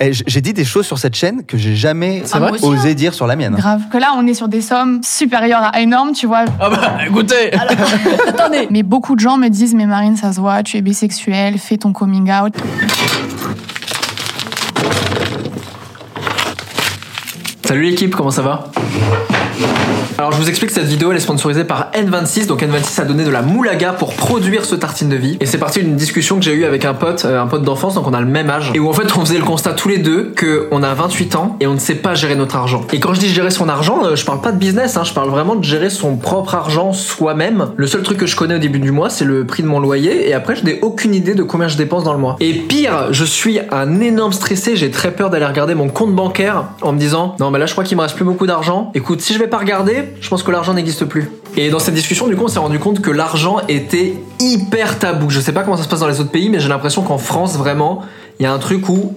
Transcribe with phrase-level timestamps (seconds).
[0.00, 3.34] J'ai dit des choses sur cette chaîne que j'ai jamais vrai osé dire sur la
[3.34, 3.54] mienne.
[3.54, 3.82] Grave.
[3.90, 6.44] Que là, on est sur des sommes supérieures à énormes, tu vois.
[6.60, 7.52] Ah bah écoutez
[8.28, 8.68] Attendez.
[8.70, 11.78] Mais beaucoup de gens me disent, mais Marine, ça se voit, tu es bisexuelle, fais
[11.78, 12.54] ton coming out.
[17.64, 18.70] Salut l'équipe, comment ça va?
[20.18, 23.24] Alors je vous explique cette vidéo elle est sponsorisée par N26 donc N26 a donné
[23.24, 25.36] de la moulaga pour produire ce tartine de vie.
[25.40, 27.94] Et c'est parti d'une discussion que j'ai eue avec un pote euh, un pote d'enfance.
[27.94, 28.72] Donc on a le même âge.
[28.74, 31.36] Et où en fait on faisait le constat tous les deux que on a 28
[31.36, 32.82] ans et on ne sait pas gérer notre argent.
[32.92, 35.12] Et quand je dis gérer son argent euh, je parle pas de business hein, je
[35.12, 37.68] parle vraiment de gérer son propre argent soi-même.
[37.76, 39.80] Le seul truc que je connais au début du mois c'est le prix de mon
[39.80, 40.28] loyer.
[40.28, 42.36] Et après je n'ai aucune idée de combien je dépense dans le mois.
[42.40, 44.76] Et pire je suis un énorme stressé.
[44.76, 47.72] J'ai très peur d'aller regarder mon compte bancaire en me disant non mais là je
[47.72, 48.90] crois qu'il me reste plus beaucoup d'argent.
[48.94, 51.30] Écoute si je vais pas regarder je pense que l'argent n'existe plus.
[51.56, 55.30] Et dans cette discussion, du coup, on s'est rendu compte que l'argent était hyper tabou.
[55.30, 57.18] Je sais pas comment ça se passe dans les autres pays, mais j'ai l'impression qu'en
[57.18, 58.02] France, vraiment,
[58.38, 59.14] il y a un truc où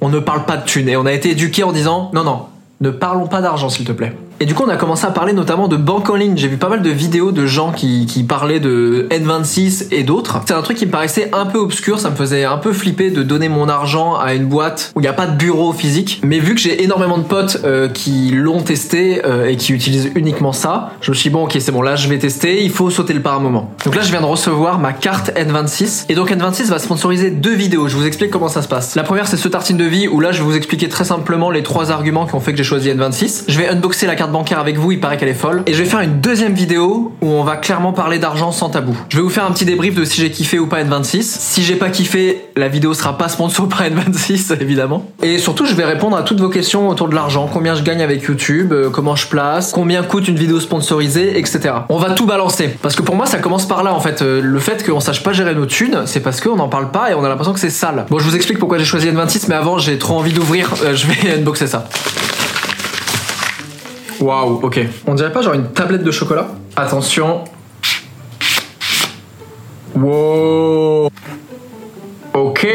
[0.00, 0.88] on ne parle pas de thunes.
[0.88, 2.46] Et on a été éduqué en disant non, non,
[2.80, 4.14] ne parlons pas d'argent, s'il te plaît.
[4.42, 6.34] Et du coup, on a commencé à parler notamment de banque en ligne.
[6.34, 10.40] J'ai vu pas mal de vidéos de gens qui, qui parlaient de N26 et d'autres.
[10.46, 12.00] C'est un truc qui me paraissait un peu obscur.
[12.00, 15.02] Ça me faisait un peu flipper de donner mon argent à une boîte où il
[15.02, 16.22] n'y a pas de bureau physique.
[16.24, 20.10] Mais vu que j'ai énormément de potes euh, qui l'ont testé euh, et qui utilisent
[20.14, 22.64] uniquement ça, je me suis dit, bon, ok, c'est bon, là, je vais tester.
[22.64, 23.74] Il faut sauter le pas un moment.
[23.84, 26.06] Donc là, je viens de recevoir ma carte N26.
[26.08, 27.88] Et donc, N26 va sponsoriser deux vidéos.
[27.88, 28.94] Je vous explique comment ça se passe.
[28.94, 31.50] La première, c'est ce tartine de vie où là, je vais vous expliquer très simplement
[31.50, 33.44] les trois arguments qui ont fait que j'ai choisi N26.
[33.46, 35.62] Je vais unboxer la carte bancaire avec vous, il paraît qu'elle est folle.
[35.66, 38.96] Et je vais faire une deuxième vidéo où on va clairement parler d'argent sans tabou.
[39.08, 41.22] Je vais vous faire un petit débrief de si j'ai kiffé ou pas N26.
[41.22, 45.04] Si j'ai pas kiffé, la vidéo sera pas sponsor par N26, évidemment.
[45.22, 47.48] Et surtout, je vais répondre à toutes vos questions autour de l'argent.
[47.52, 51.74] Combien je gagne avec YouTube, euh, comment je place, combien coûte une vidéo sponsorisée, etc.
[51.88, 52.68] On va tout balancer.
[52.82, 54.22] Parce que pour moi, ça commence par là, en fait.
[54.22, 57.10] Euh, Le fait qu'on sache pas gérer nos thunes, c'est parce qu'on n'en parle pas
[57.10, 58.06] et on a l'impression que c'est sale.
[58.10, 60.72] Bon, je vous explique pourquoi j'ai choisi N26, mais avant, j'ai trop envie d'ouvrir.
[60.84, 61.86] Euh, je vais unboxer ça.
[64.20, 64.80] Waouh, ok.
[65.06, 67.44] On dirait pas genre une tablette de chocolat Attention.
[69.94, 71.10] Wow.
[72.34, 72.66] Ok.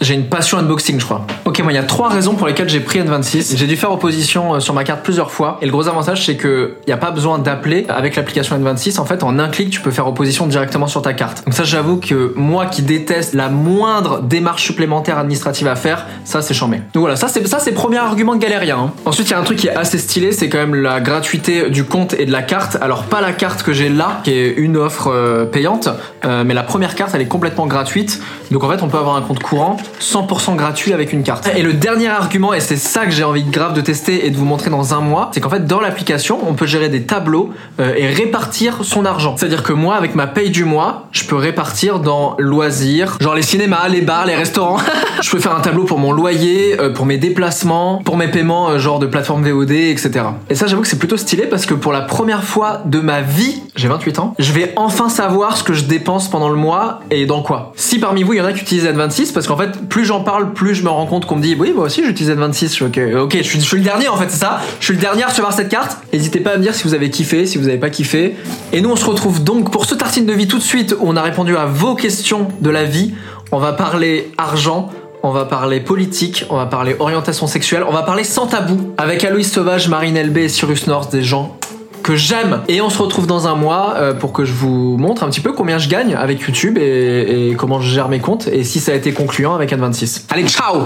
[0.00, 1.26] J'ai une passion unboxing, je crois.
[1.46, 3.54] Ok, moi, il y a trois raisons pour lesquelles j'ai pris N26.
[3.58, 5.58] J'ai dû faire opposition euh, sur ma carte plusieurs fois.
[5.60, 8.98] Et le gros avantage, c'est que il n'y a pas besoin d'appeler avec l'application N26.
[8.98, 11.44] En fait, en un clic, tu peux faire opposition directement sur ta carte.
[11.44, 16.40] Donc ça, j'avoue que moi qui déteste la moindre démarche supplémentaire administrative à faire, ça,
[16.40, 16.78] c'est chambé.
[16.94, 18.78] Donc voilà, ça, c'est ça, c'est premier argument de galérien.
[18.78, 18.92] hein.
[19.04, 21.68] Ensuite, il y a un truc qui est assez stylé, c'est quand même la gratuité
[21.68, 22.78] du compte et de la carte.
[22.80, 25.90] Alors, pas la carte que j'ai là, qui est une offre euh, payante,
[26.24, 28.22] euh, mais la première carte, elle est complètement gratuite.
[28.50, 31.33] Donc en fait, on peut avoir un compte courant 100% gratuit avec une carte.
[31.56, 34.36] Et le dernier argument, et c'est ça que j'ai envie grave de tester et de
[34.36, 37.50] vous montrer dans un mois, c'est qu'en fait, dans l'application, on peut gérer des tableaux
[37.80, 39.36] euh, et répartir son argent.
[39.36, 43.42] C'est-à-dire que moi, avec ma paye du mois, je peux répartir dans loisirs, genre les
[43.42, 44.78] cinémas, les bars, les restaurants.
[45.22, 48.70] je peux faire un tableau pour mon loyer, euh, pour mes déplacements, pour mes paiements,
[48.70, 50.26] euh, genre de plateforme VOD, etc.
[50.50, 53.20] Et ça, j'avoue que c'est plutôt stylé parce que pour la première fois de ma
[53.20, 57.00] vie, j'ai 28 ans, je vais enfin savoir ce que je dépense pendant le mois
[57.10, 57.72] et dans quoi.
[57.76, 60.20] Si parmi vous, il y en a qui utilisent N26, parce qu'en fait, plus j'en
[60.20, 62.62] parle, plus je me rends compte qu'on me dit, oui, moi aussi j'utilise N26.
[62.62, 64.60] Je suis, ok, je suis, je suis le dernier en fait, c'est ça.
[64.80, 65.98] Je suis le dernier à recevoir cette carte.
[66.12, 68.36] N'hésitez pas à me dire si vous avez kiffé, si vous avez pas kiffé.
[68.72, 71.08] Et nous, on se retrouve donc pour ce tartine de vie tout de suite où
[71.08, 73.14] on a répondu à vos questions de la vie.
[73.52, 74.90] On va parler argent.
[75.26, 79.24] On va parler politique, on va parler orientation sexuelle, on va parler sans tabou avec
[79.24, 81.56] Aloïs Sauvage, Marine LB et Cyrus North, des gens
[82.04, 82.62] que j'aime.
[82.68, 85.40] Et on se retrouve dans un mois euh, pour que je vous montre un petit
[85.40, 88.78] peu combien je gagne avec YouTube et, et comment je gère mes comptes et si
[88.78, 90.26] ça a été concluant avec N26.
[90.30, 90.84] Allez, ciao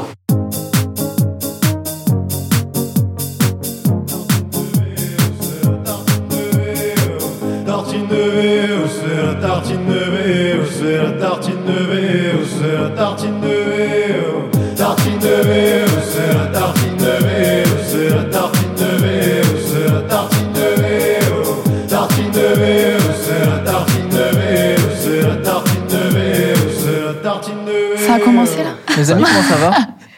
[28.99, 29.77] Mes amis, comment ça va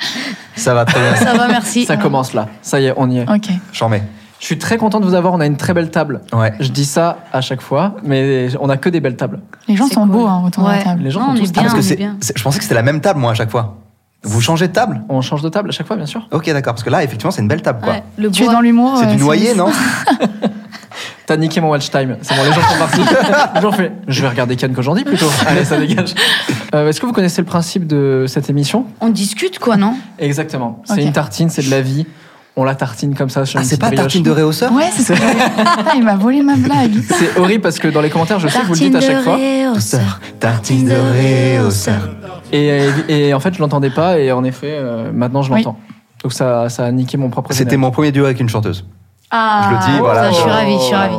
[0.56, 1.14] Ça va très bien.
[1.16, 1.84] Ça va, merci.
[1.86, 2.48] Ça commence là.
[2.62, 3.30] Ça y est, on y est.
[3.30, 3.48] Ok.
[3.72, 4.02] J'en mets.
[4.40, 5.32] Je suis très content de vous avoir.
[5.34, 6.22] On a une très belle table.
[6.32, 6.52] Ouais.
[6.60, 9.40] Je dis ça à chaque fois, mais on a que des belles tables.
[9.68, 10.10] Les gens sont cool.
[10.10, 11.02] beaux hein, autour de la table.
[11.02, 12.16] Les gens Non, sont on tous bien, parce que on est c'est, bien.
[12.20, 13.76] c'est- je pensais que c'était la même table, moi, à chaque fois.
[14.22, 16.26] Vous changez de table On change de table à chaque fois, bien sûr.
[16.30, 16.74] Ok, d'accord.
[16.74, 17.92] Parce que là, effectivement, c'est une belle table, quoi.
[17.94, 18.96] Ouais, le Tu es dans l'humour.
[18.98, 19.56] C'est euh, du noyer, Cyrus.
[19.58, 19.70] non
[21.30, 22.16] T'as niqué mon watch time.
[22.22, 23.00] C'est bon, les gens sont partis.
[23.54, 25.26] les gens font, je vais regarder Ken dit plutôt.
[25.46, 26.12] Allez, ça dégage.
[26.74, 28.86] Euh, Est-ce que vous connaissez le principe de cette émission?
[29.00, 29.94] On discute, quoi, non?
[30.18, 30.82] Exactement.
[30.86, 32.04] C'est une tartine, c'est de la vie.
[32.56, 34.00] On la tartine comme ça Ah, c'est pas brioche.
[34.02, 36.94] tartine de réhausseur Ouais, c'est ce que j'avais- Putain, il m'a volé ma blague.
[37.08, 39.22] C'est horrible parce que dans les commentaires, je sais que vous le dites à chaque
[39.22, 39.36] fois.
[39.36, 40.18] réhausseur.
[40.40, 42.08] Tartine de réhausseur.
[42.52, 44.18] Et, et en fait, je l'entendais pas.
[44.18, 45.62] Et en effet, euh, maintenant, je Oui.
[45.62, 45.78] l'entends.
[46.24, 48.84] Donc ça, ça a niqué mon propre C'était mon premier duo avec une chanteuse.
[49.30, 50.22] Ah, Je le dis, voilà.
[50.24, 51.16] ça, je suis ravie, je suis ravie.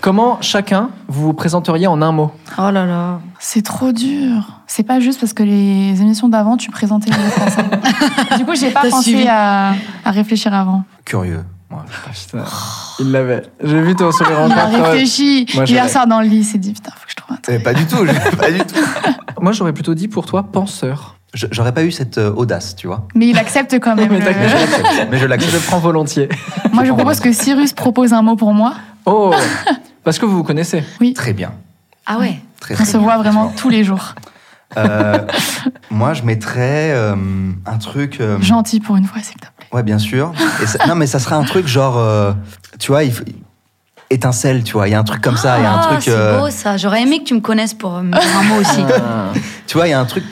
[0.00, 3.20] Comment chacun vous vous présenteriez en un mot Oh là là.
[3.38, 4.60] C'est trop dur.
[4.66, 8.36] C'est pas juste parce que les émissions d'avant, tu présentais les réponses.
[8.38, 9.28] du coup, j'ai pas pensé suivi.
[9.28, 9.72] à,
[10.04, 10.84] à réfléchir avant.
[11.04, 11.44] Curieux.
[11.70, 11.76] Ouais.
[12.06, 12.44] Ah, putain,
[12.98, 13.42] il l'avait.
[13.62, 15.46] J'ai vu ton sourire Il a réfléchi.
[15.54, 15.88] Moi, l'ai.
[15.88, 17.62] soir dans le lit, il s'est dit putain, faut que je trouve un truc.
[17.62, 18.04] Pas du tout,
[18.38, 18.74] pas du tout.
[19.40, 21.16] Moi, j'aurais plutôt dit pour toi penseur.
[21.34, 23.06] Je- J'aurais pas eu cette euh, audace, tu vois.
[23.14, 24.08] Mais il accepte quand même.
[24.10, 25.52] Mais le- t'as- Mais je l'accepte.
[25.52, 26.28] Je le prends volontiers.
[26.72, 28.74] Moi, je propose que Cyrus propose un mot pour moi.
[29.06, 29.32] Oh
[30.04, 30.82] Parce que vous vous connaissez.
[31.14, 31.52] Très bien.
[32.06, 32.40] Ah ouais.
[32.60, 33.00] Très, On très se bien.
[33.00, 34.14] voit vraiment tous les jours.
[34.76, 35.18] Euh,
[35.90, 37.14] moi, je mettrais euh,
[37.66, 38.18] un truc.
[38.20, 39.66] euh, Gentil pour une fois, s'il te plaît.
[39.72, 40.32] Ouais, bien sûr.
[40.62, 41.96] Et ça- non, mais ça serait un truc genre.
[41.98, 42.32] euh,
[42.78, 43.24] tu vois, il faut-
[44.10, 44.88] étincelle, tu vois.
[44.88, 45.58] Il y a un truc comme ça.
[45.58, 46.02] Il y a un Ah, truc.
[46.02, 46.76] c'est euh, beau ça.
[46.76, 48.82] J'aurais aimé que tu me connaisses pour euh, me dire un mot aussi.
[49.66, 50.24] tu vois, il y a un truc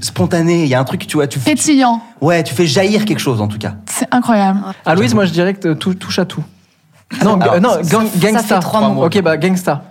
[0.00, 0.62] spontané.
[0.64, 1.26] Il y a un truc, tu vois.
[1.26, 2.00] Tu, tu- Pétillant.
[2.20, 3.74] ouais, tu fais jaillir quelque chose en tout cas.
[3.86, 4.60] C'est incroyable.
[4.84, 6.42] Ah, Louise, moi, je dirais que tout, touche à tout.
[7.24, 8.42] Non, Alors, euh, non gang- ça gangsta.
[8.56, 9.04] fait trois mots.
[9.04, 9.82] Ok, bah, gangsta.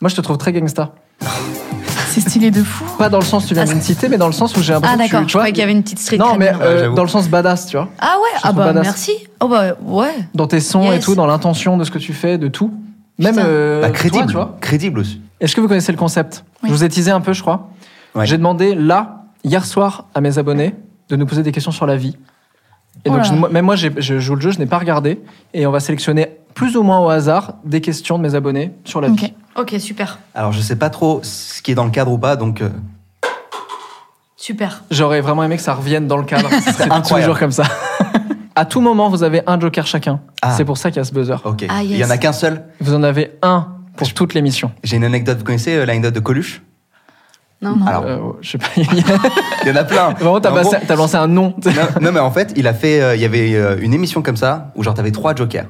[0.00, 0.92] Moi, je te trouve très gangsta.
[2.08, 2.84] C'est stylé de fou.
[2.98, 4.56] Pas dans le sens où tu viens Ah, de me citer, mais dans le sens
[4.56, 5.82] où j'ai l'impression Ah que tu- d'accord, tu je vois, croyais qu'il y avait une
[5.82, 6.94] petite street Non, mais euh, j'avoue.
[6.96, 7.88] dans le sens badass, tu vois.
[8.00, 8.82] Ah ouais, ah bah badass.
[8.84, 9.12] merci.
[9.40, 10.12] Oh bah ouais.
[10.34, 12.72] Dans tes sons et tout, dans l'intention de ce que tu fais, de tout.
[13.18, 14.26] Même euh, Bah, toi, crédible.
[14.26, 14.56] tu vois.
[14.60, 15.20] crédible aussi.
[15.40, 16.44] Est-ce que vous connaissez le concept?
[16.62, 16.68] Oui.
[16.70, 17.68] Je vous ai teasé un peu, je crois.
[18.14, 18.26] Ouais.
[18.26, 20.74] J'ai demandé là, hier soir, à mes abonnés
[21.08, 22.16] de nous poser des questions sur la vie.
[23.04, 25.20] Et donc, je- même moi, je joue le jeu, je n'ai pas regardé.
[25.54, 29.00] Et on va sélectionner plus ou moins au hasard des questions de mes abonnés sur
[29.00, 29.32] la vie.
[29.56, 30.18] Ok, super.
[30.34, 32.60] Alors, je sais pas trop ce qui est dans le cadre ou pas, donc.
[32.60, 32.68] euh,
[34.36, 34.82] Super.
[34.90, 36.48] J'aurais vraiment aimé que ça revienne dans le cadre.
[36.76, 37.02] C'est incroyable.
[37.32, 37.64] toujours comme ça.
[38.54, 40.20] à tout moment, vous avez un joker chacun.
[40.42, 40.52] Ah.
[40.56, 41.36] C'est pour ça qu'il y a ce buzzer.
[41.44, 41.66] ok.
[41.68, 42.64] Ah, Il y en a qu'un seul?
[42.80, 44.72] Vous en avez un pour toute l'émission.
[44.82, 45.38] J'ai une anecdote.
[45.38, 46.62] Vous connaissez euh, l'anecdote de Coluche?
[47.62, 47.76] Non.
[47.76, 47.86] Non.
[47.86, 48.68] Alors, Euh, je sais pas.
[48.76, 48.82] il
[49.68, 50.10] y en a plein.
[50.14, 51.54] Vraiment, t'as gros- t'as lancé un nom.
[51.64, 53.00] non, non, mais en fait, il a fait.
[53.02, 55.66] euh, Il y avait euh, une émission comme ça où genre t'avais trois jokers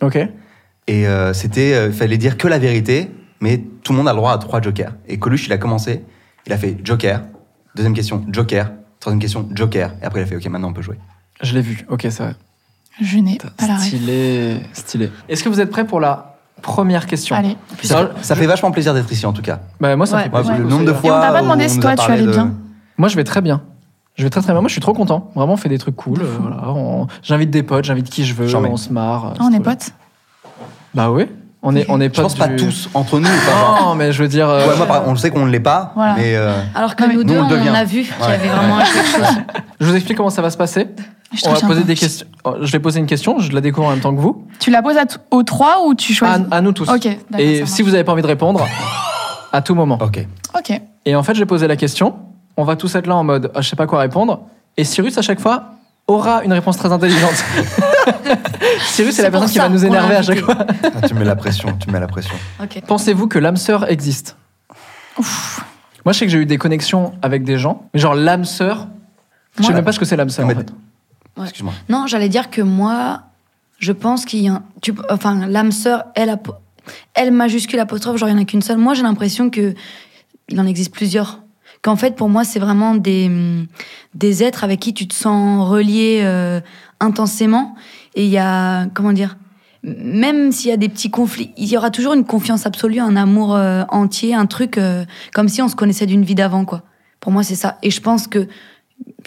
[0.00, 0.16] ok.
[0.86, 3.10] et euh, c'était euh, fallait dire que la vérité,
[3.40, 4.92] mais tout le monde a le droit à trois jokers.
[5.08, 6.04] Et Coluche, il a commencé,
[6.46, 7.22] il a fait Joker.
[7.74, 8.70] Deuxième question, Joker.
[9.00, 9.94] Troisième question, Joker.
[10.00, 10.98] Et après, il a fait OK, maintenant on peut jouer.
[11.42, 11.84] Je l'ai vu.
[11.88, 12.34] Ok, c'est vrai.
[13.00, 13.78] Je n'ai pas la.
[13.78, 14.60] Stylé.
[14.74, 15.10] Stylé.
[15.28, 16.31] Est-ce que vous êtes prêts pour la
[16.62, 17.56] première question Allez.
[17.82, 19.60] Ça, fait vachement plaisir d'être ici en tout cas.
[19.80, 20.24] Bah, moi, ça Ouais.
[20.26, 20.58] me fait Ouais, plaisir.
[20.58, 21.20] le nombre de soyez Et on fois.
[21.20, 22.52] t'a pas demandé si toi, a tu allais de- bien.
[22.96, 23.60] Moi, je vais très bien.
[24.16, 24.60] Je vais très très bien.
[24.60, 25.30] Moi, je suis trop content.
[25.34, 26.20] Vraiment, on fait des trucs cool.
[26.22, 26.68] euh, voilà.
[26.70, 28.54] On- J'invite des potes, j'invite qui je veux.
[28.54, 29.34] On se marre.
[29.38, 29.90] Ah, on est potes
[30.94, 31.26] Bah oui.
[31.64, 33.26] On est, on est Je pense potes pas du- tous entre nous.
[33.26, 34.48] genre- Non, mais je veux dire.
[34.48, 36.14] euh, Ouais, moi, par- on le sait qu'on ne l'est pas, Voilà.
[36.16, 38.78] mais euh, Alors que nous nous, deux, on on, a vu qu'il y avait vraiment
[38.78, 39.36] quelque chose.
[39.80, 40.88] Je vous explique comment ça va se passer.
[41.32, 42.26] Je On va poser des questions.
[42.44, 44.46] Oh, Je vais poser une question, je la découvre en même temps que vous.
[44.58, 46.44] Tu la poses à aux trois ou tu choisis?
[46.50, 46.88] À nous tous.
[46.88, 47.06] Ok.
[47.38, 48.66] Et si vous n'avez pas envie de répondre,
[49.52, 49.98] à tout moment.
[50.00, 50.26] ok.
[50.58, 50.80] Ok.
[51.04, 52.14] Et en fait, j'ai posé la question.
[52.56, 54.40] On va tous être là en mode ah, je sais pas quoi répondre.
[54.76, 55.64] Et Cyrus, à chaque fois,
[56.06, 57.32] aura une réponse très intelligente.
[58.86, 60.56] Cyrus, c'est la personne qui va nous énerver à chaque fois.
[60.58, 62.34] Ah, tu mets la pression, tu mets la pression.
[62.62, 62.82] Ok.
[62.86, 64.36] Pensez-vous que l'âme sœur existe?
[65.18, 65.64] Ouf.
[66.04, 68.88] Moi, je sais que j'ai eu des connexions avec des gens, mais genre l'âme sœur,
[69.56, 70.46] je sais Moi- même pas ce que c'est l'âme sœur.
[70.46, 70.72] En fait.
[71.36, 71.44] Ouais.
[71.44, 71.72] Excuse-moi.
[71.88, 73.22] Non, j'allais dire que moi,
[73.78, 74.54] je pense qu'il y a.
[74.54, 78.78] un- Tu, enfin, l'âme sœur, elle, majuscule apostrophe, genre il n'y en a qu'une seule.
[78.78, 79.74] Moi, j'ai l'impression que
[80.48, 81.40] il en existe plusieurs.
[81.82, 83.30] Qu'en fait, pour moi, c'est vraiment des,
[84.14, 86.60] des êtres avec qui tu te sens relié euh,
[87.00, 87.74] intensément.
[88.14, 88.86] Et il y a.
[88.94, 89.36] Comment dire
[89.84, 93.16] même s'il y a des petits conflits, il y aura toujours une confiance absolue, un
[93.16, 96.82] amour euh, entier, un truc euh, comme si on se connaissait d'une vie d'avant, quoi.
[97.18, 97.78] Pour moi, c'est ça.
[97.82, 98.46] Et je pense que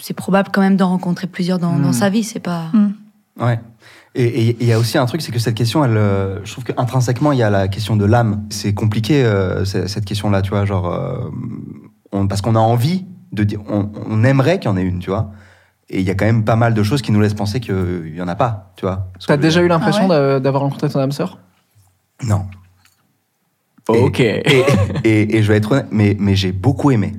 [0.00, 1.92] c'est probable quand même d'en rencontrer plusieurs dans, dans Hmm.
[1.92, 2.24] sa vie.
[2.24, 2.70] C'est pas.
[3.40, 3.60] Ouais.
[4.18, 6.64] Et il y a aussi un truc, c'est que cette question, elle, euh, je trouve
[6.64, 8.44] qu'intrinsèquement, il y a la question de l'âme.
[8.48, 11.18] C'est compliqué, euh, cette question-là, tu vois, genre, euh,
[12.12, 15.00] on- parce qu'on a envie de dire, on, on aimerait qu'il y en ait une,
[15.00, 15.32] tu vois.
[15.90, 18.14] Et il y a quand même pas mal de choses qui nous laissent penser qu'il
[18.16, 19.08] y en a pas, tu vois.
[19.26, 21.38] T'as déjà eu l'impression Ah d'a- d'avoir rencontré ton âme sœur?
[22.26, 22.46] Non.
[23.88, 24.20] Ok.
[24.20, 24.64] Et,
[25.04, 27.12] et, et je vais être honnête, mais, mais j'ai beaucoup aimé.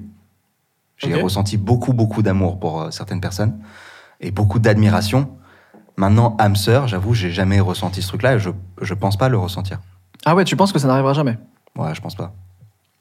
[0.98, 3.60] J'ai ressenti beaucoup, beaucoup d'amour pour euh, certaines personnes
[4.20, 5.30] et beaucoup d'admiration.
[5.96, 8.50] Maintenant, âme sœur, j'avoue, j'ai jamais ressenti ce truc-là et je,
[8.82, 9.80] je pense pas le ressentir.
[10.26, 11.38] Ah ouais, tu penses que ça n'arrivera jamais?
[11.76, 12.34] Ouais, je pense pas.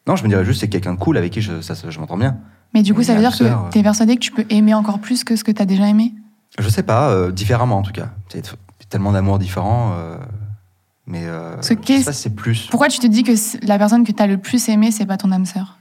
[0.07, 1.99] Non, je me dirais juste c'est quelqu'un de cool avec qui je, ça, ça- je
[1.99, 2.39] m'entends bien.
[2.75, 3.71] Mais du coup, ça veut dire sœur, que euh.
[3.71, 6.13] t'es persuadé que tu peux aimer encore plus que ce que t'as déjà aimé?
[6.59, 8.11] Je sais pas, euh, différemment en tout cas.
[8.29, 8.43] C'est
[8.89, 10.17] tellement d'amour différent, euh,
[11.07, 11.77] mais euh, si
[12.13, 12.69] c'est plus.
[12.69, 13.33] Pourquoi tu te dis que
[13.67, 15.79] la personne que t'as le plus aimé, c'est pas ton âme sœur?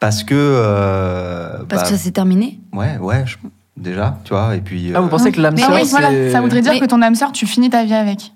[0.00, 0.34] Parce que.
[0.34, 2.60] euh, Parce bah, que ça s'est terminé.
[2.72, 3.36] Ouais, ouais, je-
[3.76, 4.92] déjà, tu vois, et puis.
[4.94, 7.00] Ah, vous euh, pensez que l'âme sœur, oui, voilà, ça voudrait dire Mais- que ton
[7.02, 8.32] âme sœur, tu finis ta vie avec.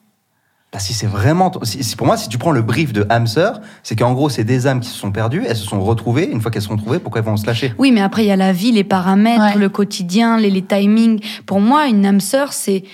[0.72, 1.50] Bah, si c'est vraiment.
[1.64, 4.28] si- si- pour moi, si tu prends le brief de âme sœur, c'est qu'en gros,
[4.28, 6.30] c'est des âmes qui se sont perdues, elles se sont retrouvées.
[6.30, 7.74] Une fois qu'elles se sont retrouvées, pourquoi elles vont se lâcher?
[7.76, 9.58] Oui, mais après, il y a la vie, les paramètres, Ouais.
[9.58, 11.20] le quotidien, les, les timings.
[11.44, 12.84] Pour moi, une âme sœur, c'est.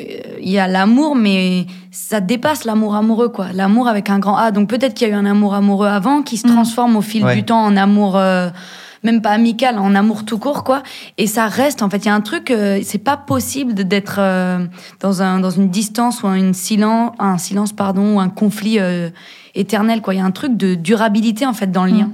[0.00, 0.04] Euh,
[0.40, 3.48] Il y a l'amour, mais ça dépasse l'amour amoureux, quoi.
[3.54, 4.50] L'amour avec un grand A.
[4.50, 6.50] Donc peut-être qu'il y a eu un amour amoureux avant qui se Mm.
[6.52, 7.34] transforme au fil Ouais.
[7.34, 8.16] du temps en amour.
[8.16, 8.50] euh,
[9.02, 10.82] même pas amical, en amour tout court, quoi.
[11.16, 14.16] Et ça reste, en fait, il y a un truc, euh, c'est pas possible d'être
[14.18, 14.66] euh,
[15.00, 19.10] dans, un, dans une distance ou une silence, un silence, pardon, ou un conflit euh,
[19.54, 20.14] éternel, quoi.
[20.14, 22.10] Il y a un truc de durabilité, en fait, dans le lien,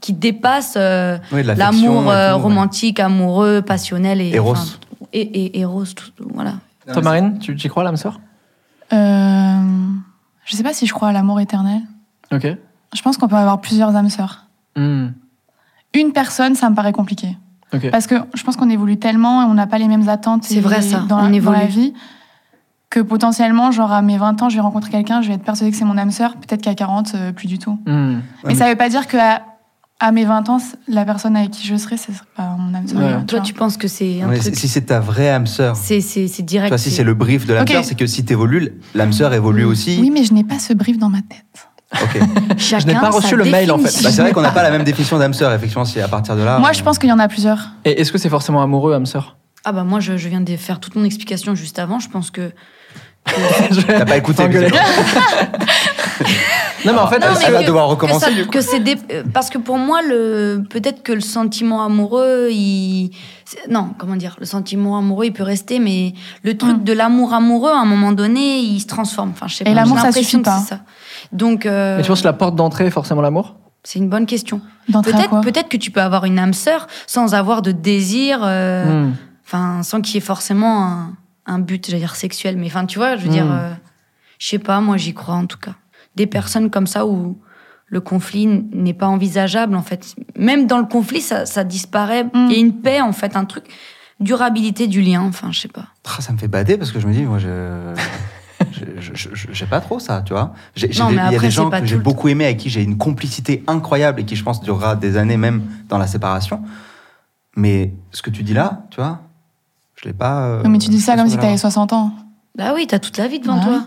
[0.00, 2.42] qui dépasse euh, Oui, l'amour et euh, ouais.
[2.42, 4.52] romantique, amoureux, passionnel et Eros.
[4.52, 4.64] enfin,
[5.12, 6.54] et, et Eros, tout, voilà.
[6.92, 8.20] Toi, Marine, tu y crois, l'âme sœur?
[8.92, 9.62] Euh,
[10.44, 11.80] je sais pas si je crois à l'amour éternel.
[12.32, 12.46] Ok.
[12.94, 14.46] Je pense qu'on peut avoir plusieurs âmes sœurs.
[14.76, 15.08] Hmm.
[15.94, 17.36] Une personne, ça me paraît compliqué.
[17.74, 17.90] Ok.
[17.90, 20.56] Parce que je pense qu'on évolue tellement et on n'a pas les mêmes attentes C'est
[20.56, 21.58] et- vrai, ça, dans, on la, dans évolue.
[21.58, 21.94] la vie
[22.90, 25.70] que potentiellement, genre à mes 20 ans, je vais rencontrer quelqu'un, je vais être persuadée
[25.70, 27.78] que c'est mon âme sœur, peut-être qu'à 40, euh, plus du tout.
[27.86, 28.18] Hmm.
[28.44, 29.16] mais, ça veut pas dire que
[30.06, 32.86] à, mes 20 ans, la personne avec qui je serai, ce serait pas mon âme
[32.88, 32.98] sœur.
[32.98, 33.24] Ouais.
[33.26, 34.54] Toi, tu penses que c'est un Ouais, truc.
[34.54, 36.68] si si c'est ta vraie âme sœur, C'est c'est- c'est direct.
[36.70, 39.64] vois, si c'est le brief de l'âme sœur, c'est que si t'évolues, l'âme sœur évolue
[39.64, 39.98] aussi.
[40.00, 41.68] Oui, mais je n'ai pas ce brief dans ma tête.
[42.02, 42.20] Ok.
[42.58, 44.02] Chacun Je n'ai pas reçu le mail, en fait.
[44.02, 46.36] Bah, c'est vrai qu'on n'a pas la même définition d'âme sœur, effectivement, si à partir
[46.36, 46.58] de là.
[46.58, 47.70] Moi, on- je pense qu'il y en a plusieurs.
[47.84, 49.36] Et est-ce que c'est forcément amoureux, âme sœur?
[49.64, 51.98] Ah bah moi, je, je viens de faire toute mon explication juste avant.
[52.00, 52.50] Je pense que.
[53.86, 54.42] T'as pas écouté.
[56.84, 58.44] Non, mais en fait, Non, elle est-ce elle que- va devoir que recommencer, ça- du
[58.44, 58.50] coup.
[58.50, 63.10] que c'est dé- euh, parce que pour moi le peut-être que le sentiment amoureux il
[63.70, 66.84] non comment dire le sentiment amoureux il peut rester mais le truc Mm.
[66.84, 69.74] de l'amour amoureux à un moment donné il se transforme enfin je sais Et pas
[69.74, 70.58] l'amour, j'ai ça l'impression suffit pas.
[70.58, 70.80] c'est ça
[71.32, 74.26] donc euh, Mais tu penses que la porte d'entrée est forcément l'amour c'est une bonne
[74.26, 74.60] question
[74.92, 79.08] peut-être que tu peux avoir une âme sœur sans avoir de désir euh,
[79.46, 81.12] enfin sans qu'il y ait forcément un,
[81.46, 83.52] un but j'allais dire sexuel mais enfin tu vois je veux dire Mm.
[83.52, 83.70] euh,
[84.38, 85.74] je sais pas moi j'y crois en tout cas
[86.16, 87.38] des personnes comme ça où
[87.86, 92.46] le conflit n'est pas envisageable en fait même dans le conflit ça, ça disparaît Mm.
[92.48, 93.64] il y a une paix en fait un truc
[94.20, 97.06] durabilité du lien enfin je sais pas Ah, Ça me fait bader parce que je
[97.06, 97.94] me dis, moi, je.
[99.52, 100.52] J'ai pas trop ça, tu vois.
[100.76, 103.64] Il y a après, des gens que j'ai beaucoup aimés, avec qui j'ai une complicité
[103.66, 106.62] incroyable et qui, je pense, durera des années même dans la séparation.
[107.56, 109.20] Mais ce que tu dis là, tu vois,
[109.96, 110.42] je l'ai pas.
[110.46, 112.12] euh, Non, mais tu dis ça comme si t'avais 60 ans.
[112.56, 113.64] bah oui t'as toute la vie devant Ouais.
[113.64, 113.86] toi.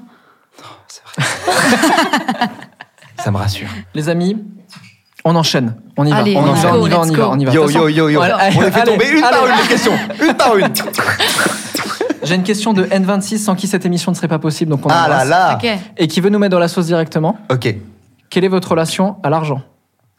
[3.23, 3.67] ça me rassure.
[3.93, 4.37] Les amis,
[5.23, 5.75] on enchaîne.
[5.97, 6.17] On y va.
[6.17, 7.53] Allez, on, y va, go, on y va, on y va, on y va.
[7.53, 8.21] Yo, yo, yo, yo.
[8.21, 9.37] On les fait allez, tomber une allez.
[9.37, 9.93] par une, les questions.
[10.21, 10.67] Une par une.
[12.23, 14.89] J'ai une question de N26 sans qui cette émission ne serait pas possible, donc on
[14.89, 15.59] Ah là là.
[15.97, 17.37] Et qui veut nous mettre dans la sauce directement.
[17.51, 17.73] Ok.
[18.29, 19.61] Quelle est votre relation à l'argent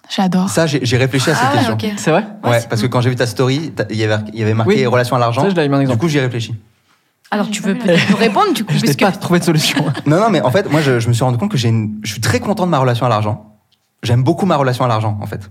[0.08, 0.48] J'adore.
[0.48, 1.96] Ça, j'ai réfléchi à cette ah ouais question.
[1.96, 4.42] C'est vrai Ouais, parce que quand j'ai vu ta story, il y avait, il y
[4.42, 4.86] avait marqué Oui.
[4.86, 5.42] relation à l'argent.
[5.42, 6.54] Ça, je l'avais mis en Du coup, j'y ai réfléchi.
[7.36, 9.38] Alors J'ai tu pas veux peut-être nous répondre du coup Je n'ai puisque pas trouvé
[9.38, 9.84] de solution.
[10.06, 11.98] Non, non, mais en fait, moi, je, je me suis rendu compte que j'ai une,
[12.02, 13.56] je suis très content de ma relation à l'argent.
[14.02, 15.48] J'aime beaucoup ma relation à l'argent, en fait.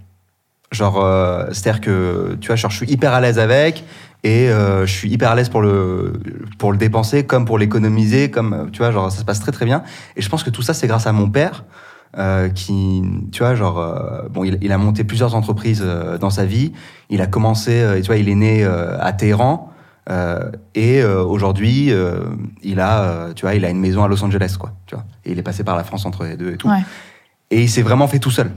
[0.71, 3.83] Genre, euh, c'est-à-dire que, tu vois, genre, je suis hyper à l'aise avec
[4.23, 6.13] et euh, je suis hyper à l'aise pour le,
[6.57, 9.51] pour le dépenser comme pour l'économiser, comme, euh, tu vois, genre, ça se passe très
[9.51, 9.83] très bien.
[10.15, 11.63] Et je pense que tout ça, c'est grâce à mon père.
[12.17, 16.29] euh, qui, tu vois, genre, euh, bon, il, il a monté plusieurs entreprises euh, dans
[16.29, 16.71] sa vie.
[17.09, 19.69] Il a commencé, euh, tu vois, il est né euh, à Téhéran.
[20.09, 22.19] Euh, et euh, aujourd'hui, euh,
[22.63, 24.73] il a, euh, tu vois, il a une maison à Los Angeles, quoi.
[24.85, 25.03] Tu vois.
[25.25, 26.69] Et il est passé par la France entre les deux et tout.
[26.69, 26.83] Ouais.
[27.51, 28.51] Et il s'est vraiment fait tout seul,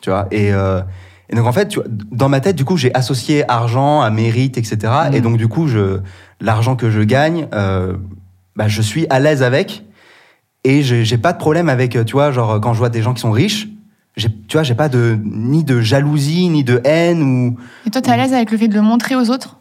[0.00, 0.26] tu vois.
[0.30, 0.80] Et, euh,
[1.28, 4.10] et donc en fait, tu vois, dans ma tête, du coup, j'ai associé argent à
[4.10, 4.92] mérite, etc.
[5.08, 5.14] Mhm.
[5.14, 6.00] Et donc du coup, je,
[6.40, 7.96] l'argent que je gagne, euh,
[8.56, 9.84] bah, je suis à l'aise avec.
[10.64, 13.14] Et j'ai j'ai pas de problème avec, tu vois, genre quand je vois des gens
[13.14, 13.68] qui sont riches,
[14.16, 17.56] j'ai- tu vois, j'ai pas de ni de jalousie ni de haine ou
[17.86, 19.59] Et toi, t'es à l'aise avec le fait de le montrer aux autres?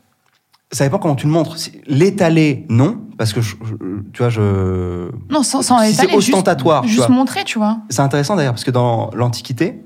[0.71, 1.55] Ça dépend comment tu le montres.
[1.87, 3.75] L'étaler, non, parce que je- je-
[4.13, 7.09] tu vois, je Non, sans, sans si c'est étaler, juste, ostentatoire, tu juste vois.
[7.09, 7.79] montrer, tu vois.
[7.89, 9.83] C'est intéressant d'ailleurs parce que dans l'Antiquité,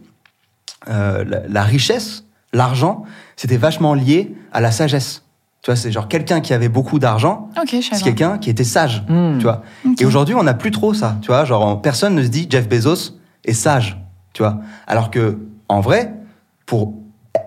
[0.89, 3.03] euh, la, la richesse, l'argent,
[3.35, 5.23] c'était vachement lié à la sagesse.
[5.61, 8.65] Tu vois, c'est genre quelqu'un qui avait beaucoup d'argent, Ok, je c'est quelqu'un qui était
[8.65, 9.05] sage.
[9.07, 9.37] Hmm.
[9.37, 9.61] Tu vois.
[9.97, 11.17] Et aujourd'hui, on n'a plus trop ça.
[11.21, 13.97] Tu vois, genre personne ne se dit Jeff Bezos est sage.
[14.33, 14.59] Tu vois.
[14.87, 16.13] Alors que en vrai,
[16.65, 16.93] pour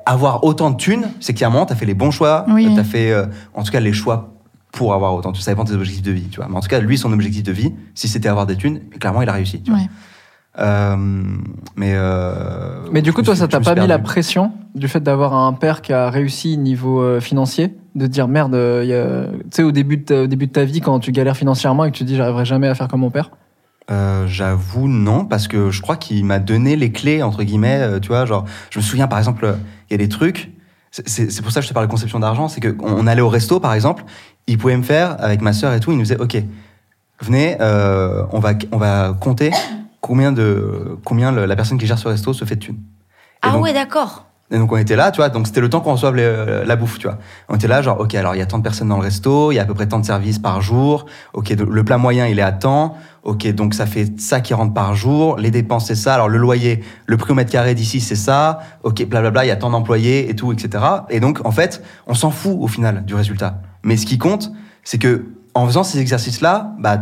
[0.07, 2.71] avoir autant de thunes, c'est qu'à un moment, tu as fait les bons choix, Oui.
[2.73, 4.33] tu as fait euh, en tout cas les choix
[4.73, 5.35] pour avoir autant.
[5.35, 6.47] Ça dépend de tes objectifs de vie, tu vois.
[6.49, 9.23] Mais en tout cas, lui, son objectif de vie, si c'était avoir des thunes, clairement,
[9.23, 9.61] il a réussi.
[9.63, 9.81] Tu vois.
[9.81, 9.87] Ouais.
[10.59, 10.97] Euh,
[11.77, 15.35] mais, euh, Mais du coup, toi, ça t'a pas mis la pression du fait d'avoir
[15.35, 19.63] un père qui a réussi niveau euh, financier De te dire merde, euh, tu sais,
[19.63, 21.97] au, début de ta- au début de ta vie, quand tu galères financièrement et que
[21.97, 23.31] tu te dis j'arriverai jamais à faire comme mon père?
[23.91, 28.01] Euh, J'avoue, non, parce que je crois qu'il m'a donné les clés, entre guillemets, euh,
[28.01, 29.53] tu vois, genre, je me souviens, par exemple, euh,
[29.89, 30.51] il y a des trucs,
[30.91, 33.29] c'est- pour ça que je te parle de conception d'argent, c'est qu'on on allait au
[33.29, 34.05] resto, par exemple,
[34.47, 36.37] il pouvait me faire, avec ma sœur et tout, il nous disait, OK,
[37.21, 39.51] venez, euh, on, va, on va compter
[40.01, 42.77] combien, de, combien la personne qui gère ce resto se fait de thunes.
[42.77, 44.27] Et Ah donc- ouais, d'accord.
[44.51, 46.77] Et donc on était là, tu vois, donc c'était le temps qu'on reçoive les- la
[46.77, 47.19] bouffe, tu vois.
[47.49, 49.51] On était là, genre, ok, alors il y a tant de personnes dans le resto,
[49.51, 52.27] il y a à peu près tant de services par jour, ok, le plat moyen
[52.29, 55.87] il est à temps, ok, donc ça fait ça qui rentre par jour, les dépenses
[55.87, 59.45] c'est ça, alors le loyer, le prix au mètre carré d'ici c'est ça, ok, blablabla,
[59.45, 60.85] il y a tant d'employés et tout, etc.
[61.11, 63.61] Et donc en fait, on s'en fout au final du résultat.
[63.83, 64.53] Mais ce qui compte,
[64.85, 65.25] c'est que
[65.55, 66.99] en faisant ces exercices-là, bah,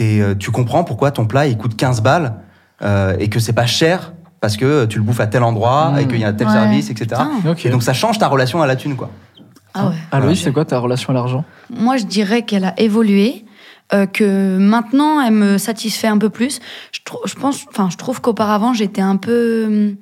[0.00, 2.34] euh, tu comprends pourquoi ton plat il coûte 15 balles
[2.82, 5.98] euh, et que c'est pas cher parce que tu le bouffes à tel endroit Mmh.
[5.98, 6.52] et qu'il y a tel Ouais.
[6.52, 7.20] service, etc.
[7.64, 9.10] Et donc ça change ta relation à la thune, quoi.
[9.74, 9.94] Ah ouais.
[10.12, 11.44] Aloïs, c'est quoi ta relation à l'argent?
[11.70, 13.44] Moi, je dirais qu'elle a évolué,
[13.92, 16.58] euh, que maintenant, elle me satisfait un peu plus.
[16.92, 19.64] Je, pense, enfin, je trouve qu'auparavant, j'étais un peu.
[19.66, 19.96] hum,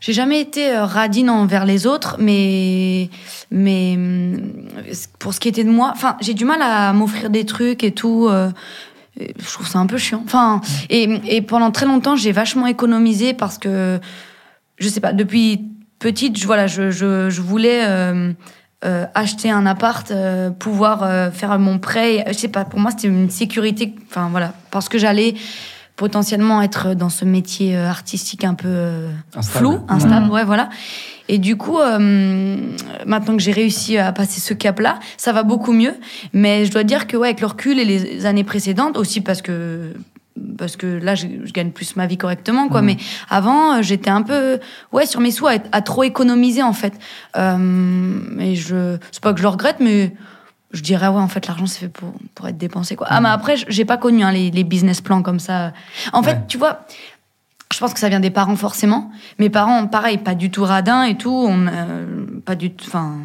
[0.00, 3.10] J'ai jamais été euh, radine envers les autres, mais
[3.50, 4.52] mais hum,
[5.18, 7.92] pour ce qui était de moi, enfin, j'ai du mal à m'offrir des trucs et
[7.92, 8.26] tout.
[8.28, 8.50] euh,
[9.18, 10.22] je trouve ça un peu chiant.
[10.24, 10.60] Enfin,
[10.90, 13.98] et, et pendant très longtemps, j'ai vachement économisé parce que
[14.78, 15.60] je sais pas, depuis
[15.98, 18.32] petite, je, voilà, je, je, je voulais euh,
[18.84, 22.24] euh, acheter un appart, euh, pouvoir faire mon prêt.
[22.28, 23.94] Je sais pas, pour moi, c'était une sécurité.
[24.08, 25.34] Enfin, voilà, parce que j'allais
[25.96, 29.08] potentiellement être dans ce métier artistique un peu
[29.42, 30.30] flou, instable, Mhm.
[30.30, 30.68] ouais, voilà.
[31.28, 32.56] Et du coup, euh,
[33.06, 35.94] maintenant que j'ai réussi à passer ce cap-là, ça va beaucoup mieux.
[36.32, 39.42] Mais je dois dire que, ouais, avec le recul et les années précédentes, aussi parce
[39.42, 39.92] que
[40.56, 42.80] parce que là, je, je gagne plus ma vie correctement, quoi.
[42.80, 42.86] Mhm.
[42.86, 42.96] Mais
[43.28, 44.60] avant, euh, j'étais un peu,
[44.92, 46.94] ouais, sur mes sous, à, à trop économiser, en fait.
[47.36, 50.14] Euh, et je, c'est pas que je le regrette, mais
[50.70, 53.06] je dirais, ouais, en fait, l'argent, c'est fait pour, pour être dépensé, quoi.
[53.10, 55.72] Ah, mais après, j'ai pas connu hein, les, les business plans comme ça.
[56.12, 56.86] En fait, tu vois,
[57.72, 59.10] je pense que ça vient des parents, forcément.
[59.38, 61.30] Mes parents, pareil, pas du tout radins et tout.
[61.30, 62.06] On, euh,
[62.44, 63.16] pas du tout, enfin,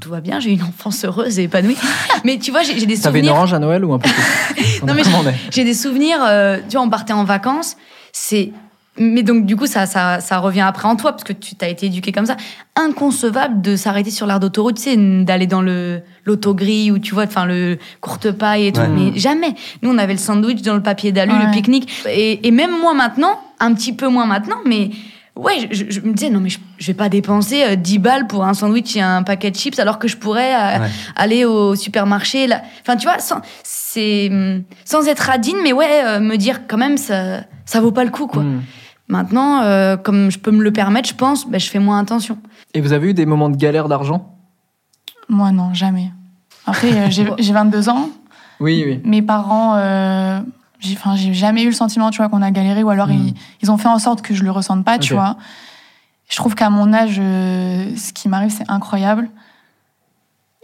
[0.00, 0.38] tout va bien.
[0.40, 1.76] J'ai eu une enfance heureuse et épanouie.
[2.24, 3.32] mais tu vois, j'ai des T'avais une souvenirs.
[3.32, 4.08] orange à Noël ou un peu
[4.86, 5.02] Non, mais
[5.50, 7.76] J'ai des souvenirs, euh, tu vois, on partait en vacances,
[8.12, 8.52] c'est...
[8.98, 11.68] Mais donc, du coup, ça, ça, ça revient après en toi, parce que tu t'as
[11.68, 12.36] été éduqué comme ça.
[12.76, 17.24] Inconcevable de s'arrêter sur l'aire d'autoroute, tu sais, d'aller dans le l'autogris ou tu vois,
[17.24, 18.82] enfin, le courte paille et tout.
[18.82, 18.88] Ouais.
[18.88, 19.54] Mais jamais.
[19.80, 21.46] Nous, on avait le sandwich dans le papier d'alu, Ouais.
[21.46, 21.88] le pique-nique.
[22.10, 24.90] Et, et même moi maintenant, un petit peu moins maintenant, mais
[25.36, 28.26] ouais, je, je me disais, non, mais je, je vais pas dépenser euh, 10 balles
[28.26, 30.88] pour un sandwich et un paquet de chips, alors que je pourrais euh, Ouais.
[31.16, 32.46] aller au supermarché.
[32.46, 32.62] Là.
[32.82, 36.76] Enfin, tu vois, sans, c'est, hum, sans être radine, mais ouais, euh, me dire quand
[36.78, 38.42] même, ça, ça vaut pas le coup, quoi.
[38.42, 38.62] Hmm.
[39.08, 42.38] Maintenant, euh, comme je peux me le permettre, je pense, ben, je fais moins attention.
[42.74, 44.34] Et vous avez eu des moments de galère d'argent?
[45.28, 46.10] Moi, non, jamais.
[46.66, 48.08] Après, euh, j'ai j'ai 22 ans.
[48.60, 49.00] Oui, oui.
[49.04, 50.40] Mes parents, euh,
[50.82, 53.12] j'ai enfin, j'ai jamais eu le sentiment, tu vois, qu'on a galéré, ou alors Mm.
[53.28, 55.36] ils, ils ont fait en sorte que je le ressente pas, tu vois.
[56.28, 59.28] Je trouve qu'à mon âge, euh, ce qui m'arrive, c'est incroyable.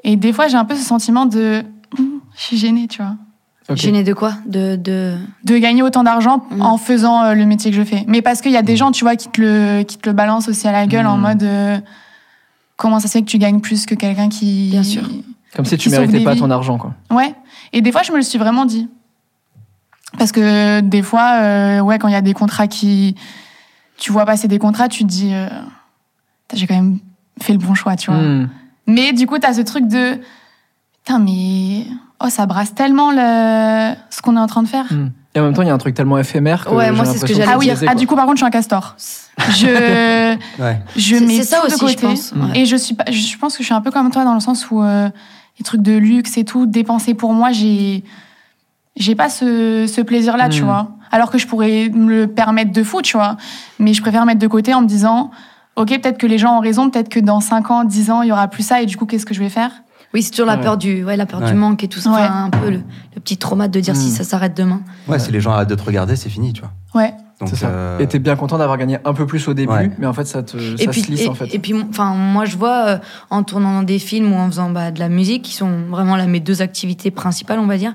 [0.05, 1.63] Et des fois, j'ai un peu ce sentiment de.
[1.99, 3.15] Hum, Je suis gênée, tu vois.
[3.75, 4.33] Gênée de quoi?
[4.47, 5.19] De, de...
[5.45, 6.63] De gagner autant d'argent Mm.
[6.63, 8.03] en faisant euh, le métier que je fais.
[8.07, 10.15] Mais parce qu'il y a des gens, tu vois, qui te le, qui te le
[10.15, 11.43] balancent aussi à la gueule en mode.
[11.43, 11.79] euh,
[12.77, 14.69] comment ça se fait que tu gagnes plus que quelqu'un qui.
[14.71, 15.03] Bien sûr.
[15.55, 16.41] Comme si tu méritais pas vies.
[16.41, 16.95] ton argent, quoi.
[17.11, 17.35] Ouais.
[17.75, 18.89] Et des fois, je me le suis vraiment dit.
[20.17, 23.15] Parce que des fois, euh, ouais, quand il y a des contrats qui.
[23.99, 25.31] Tu vois passer des contrats, tu te dis.
[25.35, 25.49] euh,
[26.55, 26.99] J'ai quand même
[27.43, 28.21] fait le bon choix, tu vois.
[28.21, 28.49] Hmm.
[28.87, 30.19] Mais du coup, t'as ce truc de.
[31.05, 31.85] Putain, mais.
[32.21, 33.95] Oh, ça brasse tellement le...
[34.11, 34.87] ce qu'on est en train de faire.
[34.91, 35.11] Hmm.
[35.35, 37.19] Et en même temps, il y a un truc tellement éphémère que Ouais, moi, c'est
[37.19, 38.97] ce que j'allais Ah oui, ah, du coup, par contre, je suis un castor.
[39.51, 40.81] Je, Ouais.
[40.97, 42.07] je mets ça tout aussi, de je côté.
[42.09, 42.33] pense.
[42.33, 42.59] Ouais.
[42.61, 44.41] Et je suis pas, je pense que je suis un peu comme toi dans le
[44.41, 45.09] sens où euh,
[45.59, 48.03] les trucs de luxe et tout, dépenser pour moi, j'ai,
[48.99, 50.67] j'ai pas ce, ce plaisir-là, tu Mm.
[50.67, 50.89] vois.
[51.11, 53.37] Alors que je pourrais me le permettre de fou, tu vois.
[53.79, 55.31] Mais je préfère mettre de côté en me disant,
[55.77, 58.29] ok, peut-être que les gens ont raison, peut-être que dans 5 ans, 10 ans, il
[58.29, 59.71] y aura plus ça, et du coup, qu'est-ce que je vais faire?
[60.15, 60.63] Oui, c'est toujours la Ouais.
[60.63, 61.49] peur, du, ouais, la peur Ouais.
[61.51, 62.11] du manque et tout ça.
[62.11, 62.81] Enfin, un peu le,
[63.15, 64.81] le petit trauma de dire si ça s'arrête demain.
[65.07, 66.73] Ouais, si les gens arrêtent de te regarder, c'est fini, tu vois.
[66.95, 67.13] Ouais.
[67.41, 67.69] Donc, ça.
[67.69, 69.91] euh, Et t'es bien content d'avoir gagné un peu plus au début, Ouais.
[69.99, 71.55] mais en fait, ça te et ça puis, se lisse, et, en fait.
[71.55, 72.99] et puis, enfin, moi, je vois euh,
[73.31, 76.17] en tournant dans des films ou en faisant bah, de la musique, qui sont vraiment
[76.17, 77.93] là mes deux activités principales, on va dire.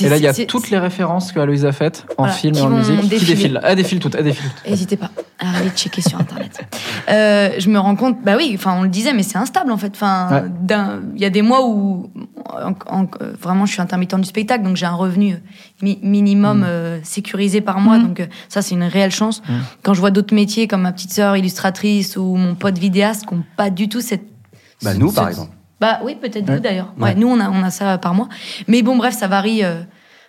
[0.00, 2.54] Et là, il y a toutes les références que Aloïse a faites en Voilà, film
[2.54, 3.34] et qui en musique qui défiler.
[3.34, 3.60] défilent.
[3.62, 4.70] Elle défile toutes, elle défile toutes.
[4.70, 6.64] N'hésitez pas à aller checker sur internet.
[7.10, 9.76] Euh, je me rends compte, bah oui, enfin on le disait, mais c'est instable en
[9.76, 9.92] fait.
[9.94, 10.94] Enfin, Ouais.
[11.16, 12.10] il y a des mois où
[12.48, 13.06] en- en-
[13.40, 15.36] vraiment, je suis intermittent du spectacle, donc j'ai un revenu
[15.82, 16.64] mi- minimum Mm.
[16.66, 17.98] euh, sécurisé par mois.
[17.98, 18.02] Mm.
[18.06, 19.42] Donc euh, ça, c'est une réelle chance.
[19.82, 23.34] Quand je vois d'autres métiers comme ma petite sœur illustratrice ou mon pote vidéaste qui
[23.34, 24.24] n'ont pas du tout cette.
[24.82, 25.50] Bah, ce- nous, ce- par exemple.
[25.84, 26.54] Bah oui, peut-être Ouais.
[26.56, 26.92] vous d'ailleurs.
[26.98, 27.10] Ouais.
[27.10, 28.28] Ouais, nous, on a, on a ça par mois.
[28.68, 29.62] Mais bon, bref, ça varie.
[29.64, 29.82] euh,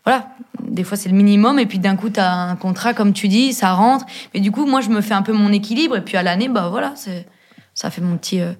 [0.03, 0.27] voilà,
[0.61, 3.27] des fois c'est le minimum, et puis d'un coup, tu as un contrat, comme tu
[3.27, 4.05] dis, ça rentre.
[4.33, 6.49] Mais du coup, moi, je me fais un peu mon équilibre, et puis à l'année,
[6.49, 7.25] bah voilà, c'est-
[7.73, 8.51] ça fait mon petit, euh,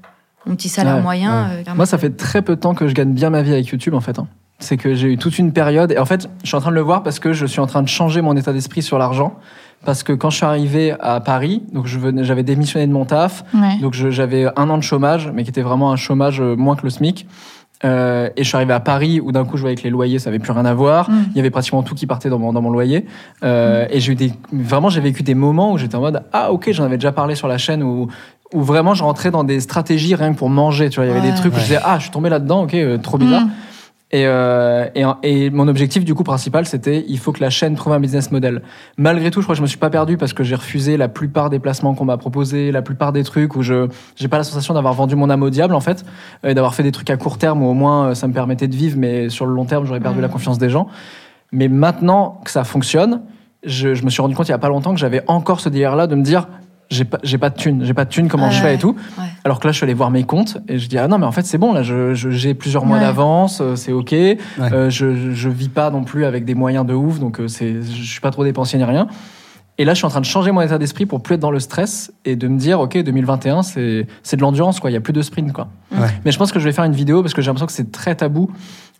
[0.45, 1.49] mon petit salaire Ouais, moyen.
[1.51, 1.63] euh.
[1.75, 3.93] Moi, ça fait très peu de temps que je gagne bien ma vie avec YouTube,
[3.93, 4.17] en fait.
[4.19, 4.27] hein.
[4.59, 5.91] C'est que j'ai eu toute une période.
[5.91, 7.67] Et en fait, je suis en train de le voir parce que je suis en
[7.67, 9.35] train de changer mon état d'esprit sur l'argent.
[9.83, 13.05] Parce que quand je suis arrivé à Paris, donc je venais- j'avais démissionné de mon
[13.05, 13.43] taf.
[13.53, 13.77] Ouais.
[13.81, 16.75] Donc je- j'avais un an de chômage, mais qui était vraiment un chômage euh, moins
[16.75, 17.27] que le SMIC.
[17.83, 20.17] Euh, et je suis arrivé à Paris où d'un coup je voyais que les loyers
[20.17, 21.09] ça avait plus rien à voir.
[21.09, 21.13] Mm.
[21.31, 23.05] Il y avait pratiquement tout qui partait dans mon, dans mon loyer.
[23.43, 26.51] Euh, Et j'ai eu des vraiment j'ai vécu des moments où j'étais en mode ah
[26.53, 28.07] ok j'en avais déjà parlé sur la chaîne où
[28.53, 30.89] où vraiment je rentrais dans des stratégies rien que pour manger.
[30.89, 31.31] Tu vois il y avait Ouais.
[31.31, 33.41] des trucs où je disais ah je suis tombé là-dedans ok euh, trop bizarre.
[33.41, 33.49] Mm.
[34.11, 37.75] Et, euh, et, et mon objectif du coup principal, c'était il faut que la chaîne
[37.75, 38.61] trouve un business model.
[38.97, 41.07] Malgré tout, je crois que je me suis pas perdu parce que j'ai refusé la
[41.07, 44.43] plupart des placements qu'on m'a proposés, la plupart des trucs où je j'ai pas la
[44.43, 46.05] sensation d'avoir vendu mon âme au diable en fait,
[46.43, 48.75] et d'avoir fait des trucs à court terme où au moins ça me permettait de
[48.75, 50.21] vivre, mais sur le long terme j'aurais perdu Ouais.
[50.21, 50.87] la confiance des gens.
[51.51, 53.21] Mais maintenant que ça fonctionne,
[53.65, 55.69] je, je me suis rendu compte il y a pas longtemps que j'avais encore ce
[55.69, 56.47] délire là de me dire
[56.89, 58.95] j'ai pas j'ai pas de thunes, j'ai pas de thunes, comment je fais et tout.
[59.17, 59.23] Ouais.
[59.43, 61.25] Alors que là, je suis allé voir mes comptes et je dis ah non mais
[61.25, 63.03] en fait c'est bon là, je- je- j'ai plusieurs mois Ouais.
[63.03, 64.13] d'avance, euh, c'est ok.
[64.13, 67.81] Euh, je, je, vis pas non plus avec des moyens de ouf, donc euh, c'est
[67.81, 69.07] je suis pas trop dépensier ni rien.
[69.77, 71.51] Et là, je suis en train de changer mon état d'esprit pour plus être dans
[71.51, 74.97] le stress et de me dire ok 2021 c'est c'est de l'endurance quoi, il y
[74.97, 75.67] a plus de sprint quoi.
[75.91, 76.07] Ouais.
[76.23, 77.91] Mais je pense que je vais faire une vidéo parce que j'ai l'impression que c'est
[77.91, 78.49] très tabou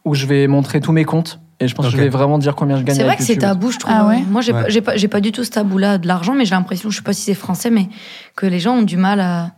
[0.06, 2.56] où je vais montrer tous mes comptes et je pense que je vais vraiment dire
[2.56, 2.96] combien je gagne.
[2.96, 3.94] C'est vrai avec que c'est tabou, je trouve.
[3.96, 4.64] Ah ouais Moi, j'ai Ouais.
[4.64, 6.98] pas, j'ai pas, j'ai pas du tout ce tabou-là de l'argent, mais j'ai l'impression, je
[6.98, 7.88] sais pas si c'est français, mais
[8.36, 9.52] que les gens ont du mal à.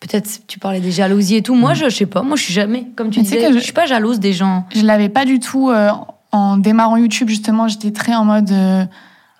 [0.00, 1.54] Peut-être, tu parlais des jalousies et tout.
[1.54, 2.22] Moi, je, je sais pas.
[2.22, 3.58] Moi, je suis jamais, comme tu Mais disais, que je...
[3.58, 4.66] je- suis pas jalouse des gens.
[4.74, 5.88] Je l'avais pas du tout euh,
[6.32, 7.66] en démarrant YouTube, justement.
[7.68, 8.84] J'étais très en mode euh,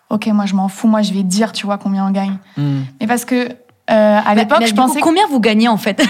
[0.08, 2.36] Ok, moi je m'en fous, moi je vais dire, tu vois, combien on gagne.
[2.56, 2.82] Hmm.
[3.00, 3.48] Mais parce que.
[3.90, 5.00] euh, à l'époque, Mais je coup, pensais.
[5.00, 6.02] combien vous gagnez en fait?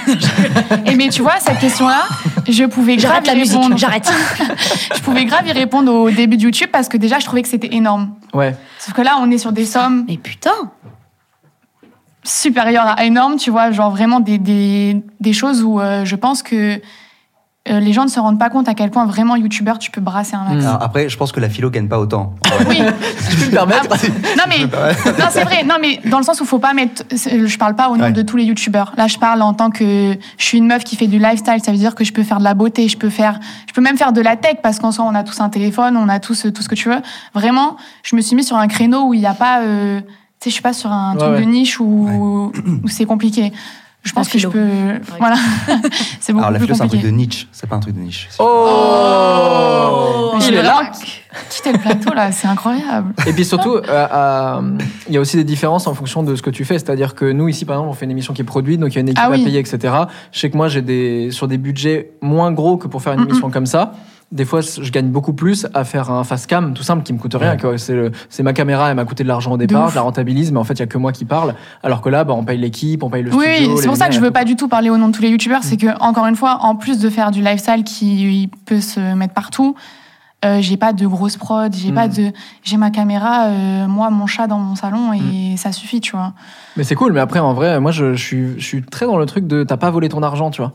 [0.86, 2.02] Et mais tu vois, cette question-là,
[2.48, 3.76] je pouvais grave J'arrête la musique, répondre.
[3.78, 4.12] j'arrête.
[4.94, 7.48] Je pouvais grave y répondre au début de YouTube parce que déjà, je trouvais que
[7.48, 8.14] c'était énorme.
[8.34, 8.54] Ouais.
[8.78, 10.70] Sauf que là, on est sur des sommes Mais putain
[12.26, 16.42] supérieures à énormes, tu vois, genre vraiment des, des, des choses où euh, je pense
[16.42, 16.80] que
[17.70, 20.00] euh, les gens ne se rendent pas compte à quel point vraiment youtubeur tu peux
[20.00, 20.64] brasser un max.
[20.80, 22.34] Après, je pense que la philo gagne pas autant.
[22.68, 22.78] Oui,
[23.18, 23.88] Si je peux me permettre.
[24.36, 24.64] non mais
[25.18, 27.88] non c'est vrai, non mais dans le sens où faut pas mettre, je parle pas
[27.90, 28.12] au nom Ouais.
[28.12, 28.92] de tous les youtubeurs.
[28.96, 31.72] Là je parle en tant que je suis une meuf qui fait du lifestyle, ça
[31.72, 33.96] veut dire que je peux faire de la beauté, je peux faire, je peux même
[33.96, 36.46] faire de la tech parce qu'en soi on a tous un téléphone, on a tous
[36.46, 37.00] euh, tout ce que tu veux.
[37.34, 40.06] Vraiment, je me suis mis sur un créneau où il n'y a pas, euh, tu
[40.44, 41.40] sais, je suis pas sur un Ouais, truc ouais.
[41.40, 42.52] de niche où,
[42.84, 43.52] où c'est compliqué.
[44.06, 44.68] Je pense que je peux,
[45.18, 45.36] voilà,
[46.20, 47.48] c'est beaucoup Alors, la philo, c'est un truc de niche.
[47.52, 48.28] C'est pas un truc de niche.
[48.38, 50.90] Oh, Mais Il j'ai est là.
[51.50, 53.12] quitté le plateau là, c'est incroyable.
[53.26, 56.42] Et puis surtout, euh, euh, il y a aussi des différences en fonction de ce
[56.42, 56.78] que tu fais.
[56.78, 58.94] C'est-à-dire que nous, ici, par exemple, on fait une émission qui est produite, donc il
[58.94, 59.40] y a une équipe Ah oui.
[59.42, 59.94] à payer, etc.
[60.32, 63.20] Je sais que moi, j'ai des, sur des budgets moins gros que pour faire une
[63.20, 63.28] Mm-mm.
[63.30, 63.92] émission comme ça.
[64.32, 67.18] Des fois, je gagne beaucoup plus à faire un face cam, tout simple, qui me
[67.18, 67.56] coûte rien.
[67.62, 67.76] Ouais.
[68.28, 70.64] C'est ma caméra, elle m'a coûté de l'argent au départ, je la rentabilise, mais en
[70.64, 71.54] fait, il y a que moi qui parle.
[71.84, 73.74] Alors que là, bah, on paye l'équipe, on paye le Oui, studio.
[73.74, 75.22] oui, c'est pour ça que je veux pas du tout parler au nom de tous
[75.22, 75.62] les youtubeurs.
[75.62, 79.32] C'est que, encore une fois, en plus de faire du lifestyle qui peut se mettre
[79.32, 79.76] partout,
[80.44, 81.94] euh, j'ai pas de grosse prod, j'ai Mm.
[81.94, 82.32] pas de.
[82.64, 86.32] J'ai ma caméra, euh, moi, mon chat dans mon salon et ça suffit, tu vois.
[86.76, 89.16] Mais c'est cool, mais après, en vrai, moi, je, je suis, je suis très dans
[89.18, 90.72] le truc de t'as pas volé ton argent, tu vois.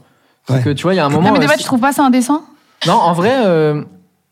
[0.49, 0.61] Ouais.
[0.63, 1.27] que tu vois, il y a un moment.
[1.27, 2.41] non, mais des euh, fois, tu trouves pas ça indécent?
[2.88, 3.84] Non, en vrai, euh,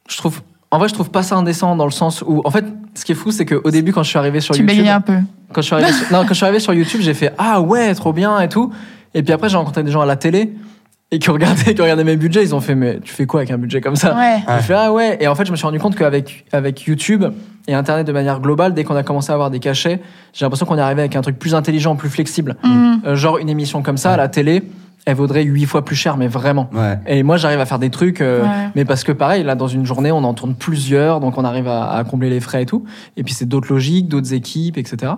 [0.09, 0.41] je trouve.
[0.71, 3.13] En vrai, je trouve pas ça indécent dans le sens où, en fait, ce qui
[3.13, 5.17] est fou, c'est qu'au début, quand je suis arrivé sur Tu YouTube, bégayes un peu.
[5.51, 7.59] quand je suis arrivé, sur, non, quand je suis arrivé sur YouTube, j'ai fait ah
[7.59, 8.71] ouais, trop bien et tout.
[9.15, 10.53] Et puis après, j'ai rencontré des gens à la télé
[11.11, 13.51] et qui regardaient, qui regardaient mes budgets, ils ont fait mais tu fais quoi avec
[13.51, 14.15] un budget comme ça?
[14.15, 14.43] Ouais.
[14.47, 15.17] J'ai fait ah ouais.
[15.19, 17.25] Et en fait, je me suis rendu compte qu'avec avec YouTube
[17.67, 20.01] et Internet de manière globale, dès qu'on a commencé à avoir des cachets,
[20.33, 22.57] j'ai l'impression qu'on est arrivé avec un truc plus intelligent, plus flexible.
[22.63, 23.01] Mhm.
[23.05, 24.63] Euh, genre une émission comme ça à la télé,
[25.05, 26.69] elle vaudrait huit fois plus cher, mais vraiment.
[26.73, 26.99] Ouais.
[27.07, 28.47] Et moi, j'arrive à faire des trucs, euh, Ouais.
[28.75, 31.67] mais parce que pareil, là, dans une journée, on en tourne plusieurs, donc on arrive
[31.67, 32.83] à, à combler les frais et tout.
[33.17, 35.13] Et puis c'est d'autres logiques, d'autres équipes, etc.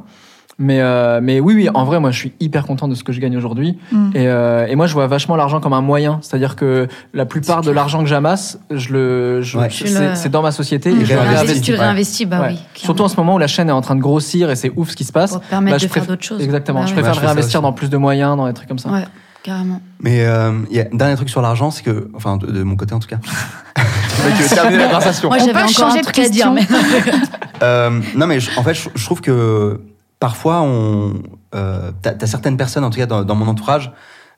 [0.60, 3.12] Mais, euh, mais oui, oui, en vrai, moi, je suis hyper content de ce que
[3.12, 3.80] je gagne aujourd'hui.
[3.92, 4.12] Mhm.
[4.14, 6.20] Et, euh, et moi, je vois vachement l'argent comme un moyen.
[6.22, 9.70] C'est-à-dire que la plupart de l'argent que j'amasse, je le, je- Ouais.
[9.72, 11.34] c'est, Tu le- c'est dans ma société Et et je réinvestis.
[11.36, 11.62] réinvestis.
[11.62, 12.48] Tu le réinvestis, bah Ouais.
[12.52, 12.60] oui.
[12.76, 14.92] Surtout en ce moment où la chaîne est en train de grossir et c'est ouf
[14.92, 15.32] ce qui se passe.
[15.32, 16.44] Pour te permettre Bah, je de faire préfère- d'autres choses.
[16.44, 16.82] Exactement.
[16.82, 17.02] Bah je ouais.
[17.02, 18.90] préfère je réinvestir dans plus de moyens, dans des trucs comme ça.
[19.44, 19.82] Carrément.
[20.00, 22.64] Mais euh, il y a un dernier truc sur l'argent, c'est que, enfin, de, de
[22.64, 23.18] mon côté en tout cas.
[24.50, 25.30] Terminer la conversation.
[25.30, 26.52] Moi, j'avais encore un truc à dire.
[26.52, 26.68] Mais...
[27.64, 29.82] Euh, non, mais je- en fait, je, je trouve que
[30.20, 31.14] parfois, on,
[31.54, 33.92] euh, t'as, t'as certaines personnes, en tout cas dans, dans mon entourage,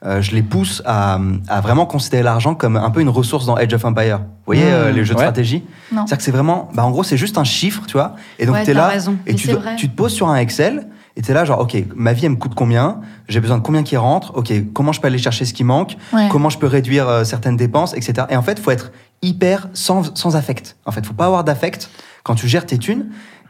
[0.06, 3.56] euh, je les pousse à, à vraiment considérer l'argent comme un peu une ressource dans
[3.56, 4.18] Age of Empire.
[4.20, 5.64] Vous voyez, Mmh, euh, les jeux de stratégie
[5.94, 6.00] Non.
[6.06, 8.16] C'est-à-dire que c'est vraiment, bah, en gros, c'est juste un chiffre, tu vois.
[8.40, 9.16] Et donc, Ouais, t'es t'as là, raison.
[9.26, 12.26] et tu, tu te poses sur un Excel, et t'es là, genre, OK, ma vie,
[12.26, 13.02] elle me coûte combien?
[13.28, 14.36] J'ai besoin de combien qui rentre?
[14.36, 15.96] OK, comment je peux aller chercher ce qui manque?
[16.12, 16.28] Ouais.
[16.32, 18.28] Comment je peux réduire euh, certaines dépenses, etc.
[18.30, 20.76] Et en fait, faut être hyper sans, sans affect.
[20.86, 21.90] En fait, faut pas avoir d'affect
[22.24, 23.08] quand tu gères tes thunes.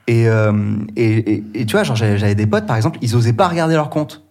[0.07, 3.15] Et, euh, et, et, et tu vois, genre, j'avais j'avais des potes, par exemple, ils
[3.15, 4.23] osaient pas regarder leur compte.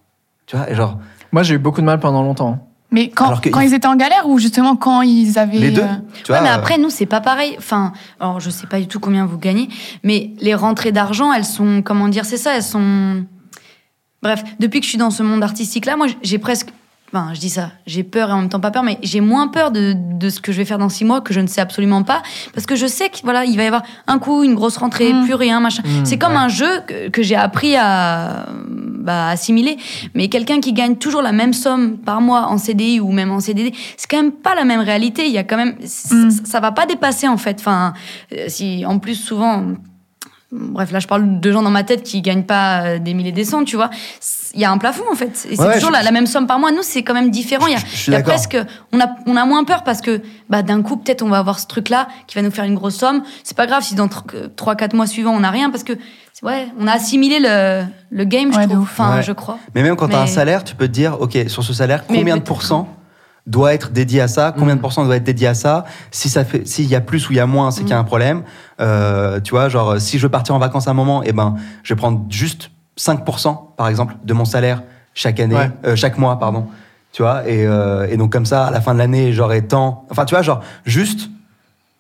[0.47, 0.99] Tu vois, et genre,
[1.33, 2.69] Moi, j'ai eu beaucoup de mal pendant longtemps.
[2.93, 5.59] Mais quand, Alors que quand il- ils étaient en galère ou justement quand ils avaient.
[5.59, 5.81] les deux.
[5.83, 5.87] euh,
[6.25, 7.55] Tu ouais, vois, mais euh, après, nous, c'est pas pareil.
[7.59, 9.69] Enfin, alors, je sais pas du tout combien vous gagnez,
[10.05, 13.25] mais les rentrées d'argent, elles sont, comment dire, c'est ça, elles sont.
[14.23, 16.69] Bref, depuis que je suis dans ce monde artistique-là, moi, j'ai presque.
[17.15, 19.49] Enfin, je dis ça, j'ai peur et en même temps pas peur, mais j'ai moins
[19.49, 21.61] peur de, de ce que je vais faire dans six mois que je ne sais
[21.61, 22.23] absolument pas,
[22.55, 25.13] parce que je sais que voilà, il va y avoir un coup, une grosse rentrée,
[25.13, 25.25] Mm.
[25.27, 25.83] plus rien, machin.
[25.85, 26.39] Mm, c'est comme ouais.
[26.39, 28.47] un jeu que, que j'ai appris à
[28.99, 29.77] bah, assimiler.
[30.15, 33.41] Mais quelqu'un qui gagne toujours la même somme par mois en CDI ou même en
[33.41, 35.27] CDD, c'est quand même pas la même réalité.
[35.27, 36.31] Il y a quand même, ça, Mm.
[36.45, 37.57] ça va pas dépasser en fait.
[37.61, 37.93] Enfin,
[38.33, 39.65] euh, si en plus souvent.
[40.55, 43.33] Bref, là, je parle de gens dans ma tête qui gagnent pas euh, des milliers
[43.33, 43.89] des cents, tu vois.
[44.53, 45.47] Il y a un plafond, en fait.
[45.51, 46.71] Et c'est Ouais, toujours je- la, la même somme par mois.
[46.73, 47.67] Nous, c'est quand même différent.
[47.69, 48.35] Il y a, Je- je suis il y a d'accord.
[48.35, 48.59] presque,
[48.93, 51.59] on a, on a moins peur parce que, bah, d'un coup, peut-être on va avoir
[51.59, 53.23] ce truc-là qui va nous faire une grosse somme.
[53.45, 55.95] C'est pas grave si dans 3-4 mois suivants, on n'a rien parce que,
[56.43, 58.83] ouais, on a assimilé le, le game, je Ouais, trouve.
[58.83, 59.23] Enfin, Ouais.
[59.23, 59.59] je crois.
[59.75, 61.73] Mais même quand tu as un Mais- salaire, tu peux te dire, OK, sur ce
[61.73, 62.89] salaire, Mais combien de pourcents
[63.47, 65.85] doit être dédié à ça Combien de pourcents doit être dédié à ça?
[66.11, 67.95] Si ça fait, s'il y a plus ou il y a moins, c'est qu'il y
[67.95, 68.43] a un problème.
[68.81, 71.57] Euh, tu vois, genre, si je veux partir en vacances à un moment, eh ben,
[71.83, 74.83] je vais prendre juste 5%, par exemple, de mon salaire
[75.15, 75.71] chaque année, Ouais.
[75.85, 76.67] euh, chaque mois, pardon.
[77.13, 80.07] Tu vois, et, euh, et donc comme ça, à la fin de l'année, j'aurai tant.
[80.11, 81.29] Enfin, tu vois, genre, juste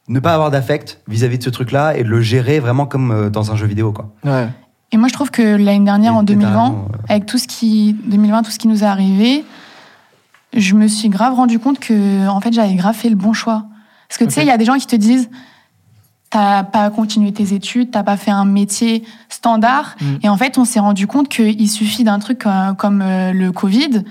[0.08, 3.56] ne pas avoir d'affect vis-à-vis de ce truc-là et le gérer vraiment comme dans un
[3.56, 4.08] jeu vidéo, quoi.
[4.24, 4.48] Ouais.
[4.90, 6.96] Et moi, je trouve que l'année dernière, Et- en et t'as 2020, raison, euh.
[7.08, 9.44] avec tout ce qui, 2020, tout ce qui nous est arrivé,
[10.54, 13.64] je me suis grave rendu compte que, en fait, j'avais grave fait le bon choix.
[14.08, 15.30] Parce que tu sais, il y a des gens qui te disent,
[16.30, 19.96] t'as pas continué tes études, t'as pas fait un métier standard.
[20.00, 20.06] Mm.
[20.22, 23.52] Et en fait, on s'est rendu compte qu'il suffit d'un truc euh, comme euh, le
[23.52, 24.02] Covid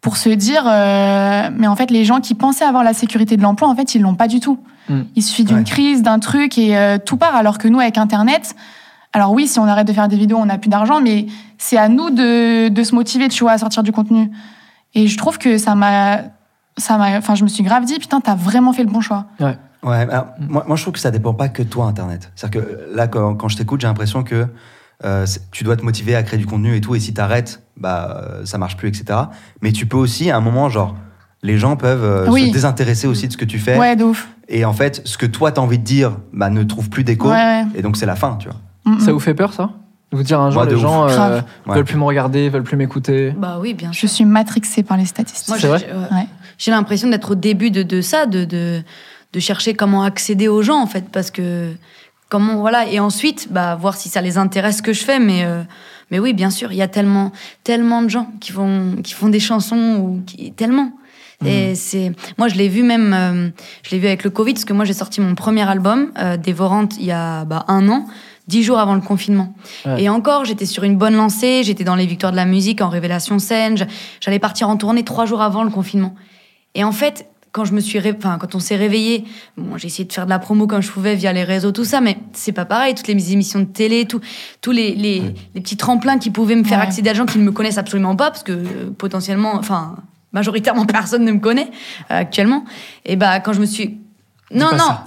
[0.00, 3.42] pour se dire, euh, mais en fait, les gens qui pensaient avoir la sécurité de
[3.42, 4.58] l'emploi, en fait, ils l'ont pas du tout.
[4.88, 5.02] Mm.
[5.14, 5.64] Il suffit d'une Ouais.
[5.64, 7.36] crise, d'un truc et euh, tout part.
[7.36, 8.56] Alors que nous, avec Internet,
[9.12, 11.26] alors oui, si on arrête de faire des vidéos, on n'a plus d'argent, mais
[11.58, 14.30] c'est à nous de, de se motiver, tu vois, à sortir du contenu.
[14.94, 16.20] Et je trouve que ça m'a,
[16.76, 19.26] ça m'a, enfin, je me suis grave dit, putain, t'as vraiment fait le bon choix.
[19.40, 22.30] Ouais, alors, moi, moi je trouve que ça dépend pas que de toi Internet.
[22.36, 24.46] C'est-à-dire que là, quand, quand je t'écoute, j'ai l'impression que
[25.04, 28.22] euh, tu dois te motiver à créer du contenu et tout, et si t'arrêtes, bah
[28.22, 29.18] euh, ça marche plus, etc.
[29.60, 30.94] Mais tu peux aussi, à un moment, genre,
[31.42, 32.48] les gens peuvent euh, Oui.
[32.48, 34.28] se désintéresser aussi de ce que tu fais, Ouais, de ouf.
[34.48, 37.28] et en fait, ce que toi t'as envie de dire, bah ne trouve plus d'écho,
[37.30, 37.64] Ouais, ouais.
[37.74, 38.58] et donc c'est la fin, tu vois.
[38.84, 39.14] Mm, Ça mm.
[39.14, 39.70] vous fait peur, ça?
[40.12, 40.80] Vous dire un jour, de les ouf.
[40.82, 41.40] gens euh.
[41.66, 41.74] Ouais.
[41.76, 43.32] veulent plus me regarder, veulent plus m'écouter.
[43.36, 45.56] Bah oui, bien Je suis matrixée par les statistiques.
[45.58, 46.18] J'ai- vrai j'ai- ouais.
[46.20, 46.26] Ouais.
[46.58, 48.82] J'ai l'impression d'être au début de, de ça, de, de,
[49.32, 51.72] de chercher comment accéder aux gens, en fait, parce que
[52.28, 55.44] comment voilà et ensuite bah voir si ça les intéresse ce que je fais, mais
[55.44, 55.62] euh,
[56.10, 57.32] mais oui, bien sûr, il y a tellement
[57.64, 60.92] tellement de gens qui font qui font des chansons ou qui tellement.
[61.44, 63.48] Et c'est moi je l'ai vu même euh,
[63.82, 66.36] je l'ai vu avec le Covid parce que moi j'ai sorti mon premier album euh,
[66.36, 68.06] Dévorante il y a bah, un an
[68.48, 69.54] dix jours avant le confinement
[69.86, 70.02] Ouais.
[70.04, 72.88] et encore j'étais sur une bonne lancée j'étais dans les victoires de la musique en
[72.88, 73.76] révélation scène
[74.20, 76.14] j'allais partir en tournée trois jours avant le confinement
[76.74, 79.24] et en fait quand je me suis ré- enfin quand on s'est réveillé
[79.56, 81.84] bon j'ai essayé de faire de la promo comme je pouvais via les réseaux tout
[81.84, 84.20] ça mais c'est pas pareil toutes les émissions de télé tout
[84.60, 85.22] tous les, les,
[85.54, 86.84] les petits tremplins qui pouvaient me faire Ouais.
[86.86, 89.96] accéder à des gens qui ne me connaissent absolument pas parce que euh, potentiellement enfin
[90.32, 91.70] majoritairement personne ne me connaît
[92.10, 92.64] euh, actuellement
[93.04, 93.98] et bah quand je me suis
[94.54, 95.04] non non ça.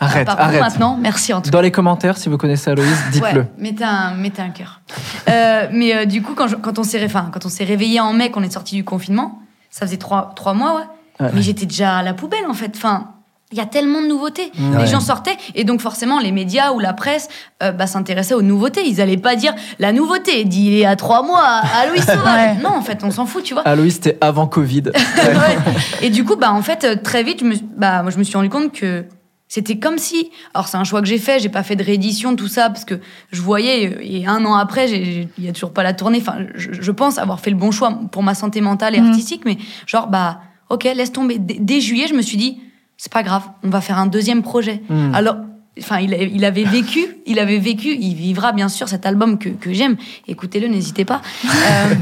[0.00, 0.60] Arrête, Pardon, arrête.
[0.60, 3.40] maintenant merci en tout cas Dans les commentaires, si vous connaissez Aloïse, dites-le.
[3.42, 4.80] Ouais, mettez un, mettez un cœur.
[5.28, 7.64] Euh, mais euh, du coup, quand, je- quand on s'est ré- enfin, quand on s'est
[7.64, 9.40] réveillé en mai, qu'on est sorti du confinement,
[9.70, 10.82] ça faisait trois, trois mois, ouais.
[11.26, 11.30] Ouais.
[11.34, 12.72] Mais j'étais déjà à la poubelle, en fait.
[12.76, 13.08] Enfin,
[13.52, 14.50] il y a tellement de nouveautés.
[14.78, 17.28] Les gens sortaient, et donc forcément, les médias ou la presse
[17.62, 18.82] euh, bah, s'intéressaient aux nouveautés.
[18.88, 22.56] Ils allaient pas dire la nouveauté d'il y a trois mois à Louis Sauvage.
[22.56, 22.62] Ouais.
[22.62, 23.62] Non, en fait, on s'en fout, tu vois.
[23.62, 24.84] Aloïse, c'était avant Covid.
[25.22, 25.56] Ouais.
[26.02, 28.24] Et du coup, bah, en fait, euh, très vite, je me, bah, moi, je me
[28.24, 29.04] suis rendu compte que
[29.48, 30.30] c'était comme si.
[30.54, 32.84] Alors, c'est un choix que j'ai fait, j'ai pas fait de réédition, tout ça, parce
[32.86, 36.18] que je voyais, euh, et un an après, il y a toujours pas la tournée.
[36.20, 39.08] Enfin, je, je pense avoir fait le bon choix pour ma santé mentale et Mhm.
[39.10, 41.36] artistique, mais genre, bah, ok, laisse tomber.
[41.38, 42.60] Dès juillet, je me suis dit,
[43.02, 44.80] c'est pas grave, on va faire un deuxième projet.
[44.88, 45.14] Mhm.
[45.14, 45.36] Alors.
[45.80, 49.72] Enfin, il avait vécu, il avait vécu, il vivra bien sûr cet album que, que
[49.72, 49.96] j'aime.
[50.28, 51.22] Écoutez-le, n'hésitez pas.
[51.46, 51.94] Euh,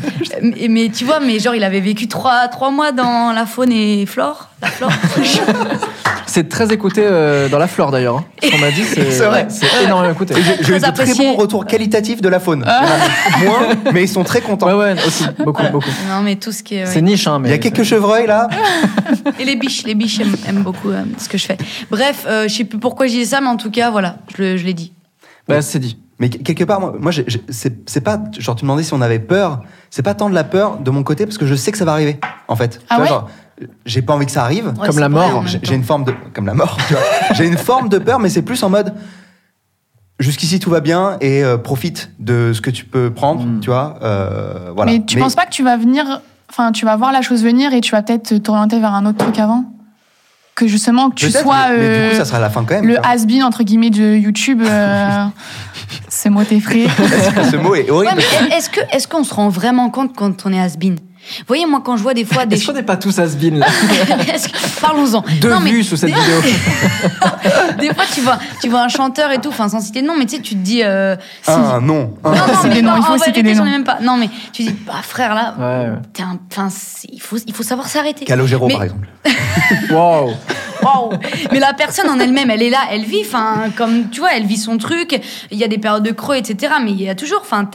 [0.43, 3.71] mais, mais tu vois, mais genre, il avait vécu trois, trois mois dans la faune
[3.71, 4.50] et flore.
[4.63, 4.91] La flore.
[6.27, 8.19] C'est très écouté euh, dans la flore d'ailleurs.
[8.19, 8.25] hein.
[8.43, 9.47] Ce qu'on m'a dit, c'est C'est vrai.
[9.49, 10.35] c'est énormément écouté.
[10.37, 11.25] J'ai j'ai eu de très apprécié.
[11.25, 12.63] bons retours qualitatifs de la faune.
[12.67, 12.83] Ah.
[13.39, 14.69] Il y en a Moins, mais ils sont très contents.
[14.69, 15.89] Ouais, ouais, aussi, beaucoup, beaucoup.
[16.09, 16.85] Non, mais tout ce qui est.
[16.85, 16.91] ouais.
[16.91, 17.49] C'est niche, hein, mais.
[17.49, 18.49] Il y a quelques chevreuils là.
[19.41, 21.59] Et les biches, les biches aiment, aiment beaucoup euh, ce que je fais.
[21.91, 24.43] Bref, euh, je sais plus pourquoi je disais ça, mais en tout cas, voilà, je,
[24.43, 24.93] le- je l'ai dit.
[25.49, 25.99] Bah, c'est dit.
[26.21, 28.21] Mais que- quelque part, moi, moi, j'ai- j'ai- c'est c'est pas.
[28.39, 29.63] Genre, tu me demandais si on avait peur.
[29.91, 31.85] C'est pas tant de la peur de mon côté parce que je sais que ça
[31.85, 32.81] va arriver, en fait.
[32.89, 33.31] Ah Tu vois, ouais genre,
[33.87, 34.69] J'ai pas envie que ça arrive.
[34.79, 36.15] Ouais, Comme la mort, J'ai une forme de.
[36.35, 36.77] Comme la mort.
[37.35, 38.95] J'ai une forme de peur, mais c'est plus en mode.
[40.19, 43.61] Jusqu'ici, tout va bien et euh, profite de ce que tu peux prendre, Mm.
[43.61, 43.97] tu vois.
[44.03, 44.93] euh, voilà.
[44.93, 46.21] Mais tu penses pas que tu vas venir,
[46.51, 49.17] enfin, tu vas voir la chose venir et tu vas peut-être t'orienter vers un autre
[49.19, 49.65] truc avant?
[50.55, 52.75] Que justement, que tu sois mais, mais du euh, coup, ça sera la fin quand
[52.75, 52.87] même.
[52.87, 54.61] le has-been, entre guillemets, de YouTube.
[54.63, 55.25] euh,
[56.11, 56.87] Ce mot t'effraie.
[57.51, 58.13] Ce mot est horrible.
[58.19, 60.99] Ouais, mais est-ce que est-ce qu'on se rend vraiment compte quand on est has-been?
[61.39, 62.57] Vous voyez, moi, quand je vois des fois des.
[62.57, 63.67] Est-ce qu'on n'est pas tous has-been là
[64.17, 65.23] que- Parlons-en.
[65.41, 66.41] Deux Non, mais vues sous cette vidéo.
[67.79, 70.15] Des fois, tu vois, tu vois un chanteur et tout, enfin, sans citer de nom,
[70.19, 70.83] mais tu sais, tu te dis.
[70.83, 72.15] euh, si- Un nom.
[72.25, 73.65] un- Non, non, C'est mais des noms, non, il faut en citer des noms.
[73.65, 73.99] même pas.
[74.03, 76.39] Non, mais tu dis, bah frère, là, Ouais, un.
[76.51, 76.69] Enfin,
[77.13, 78.25] il faut, il faut savoir s'arrêter.
[78.25, 79.09] Calogero, Mais- par exemple.
[79.91, 80.33] Wow.
[80.83, 81.11] Waouh
[81.53, 84.47] Mais la personne en elle-même, elle est là, elle vit, enfin, comme tu vois, elle
[84.47, 85.21] vit son truc.
[85.51, 86.73] Il y a des périodes de creux, etc.
[86.83, 87.69] Mais il y a toujours, enfin,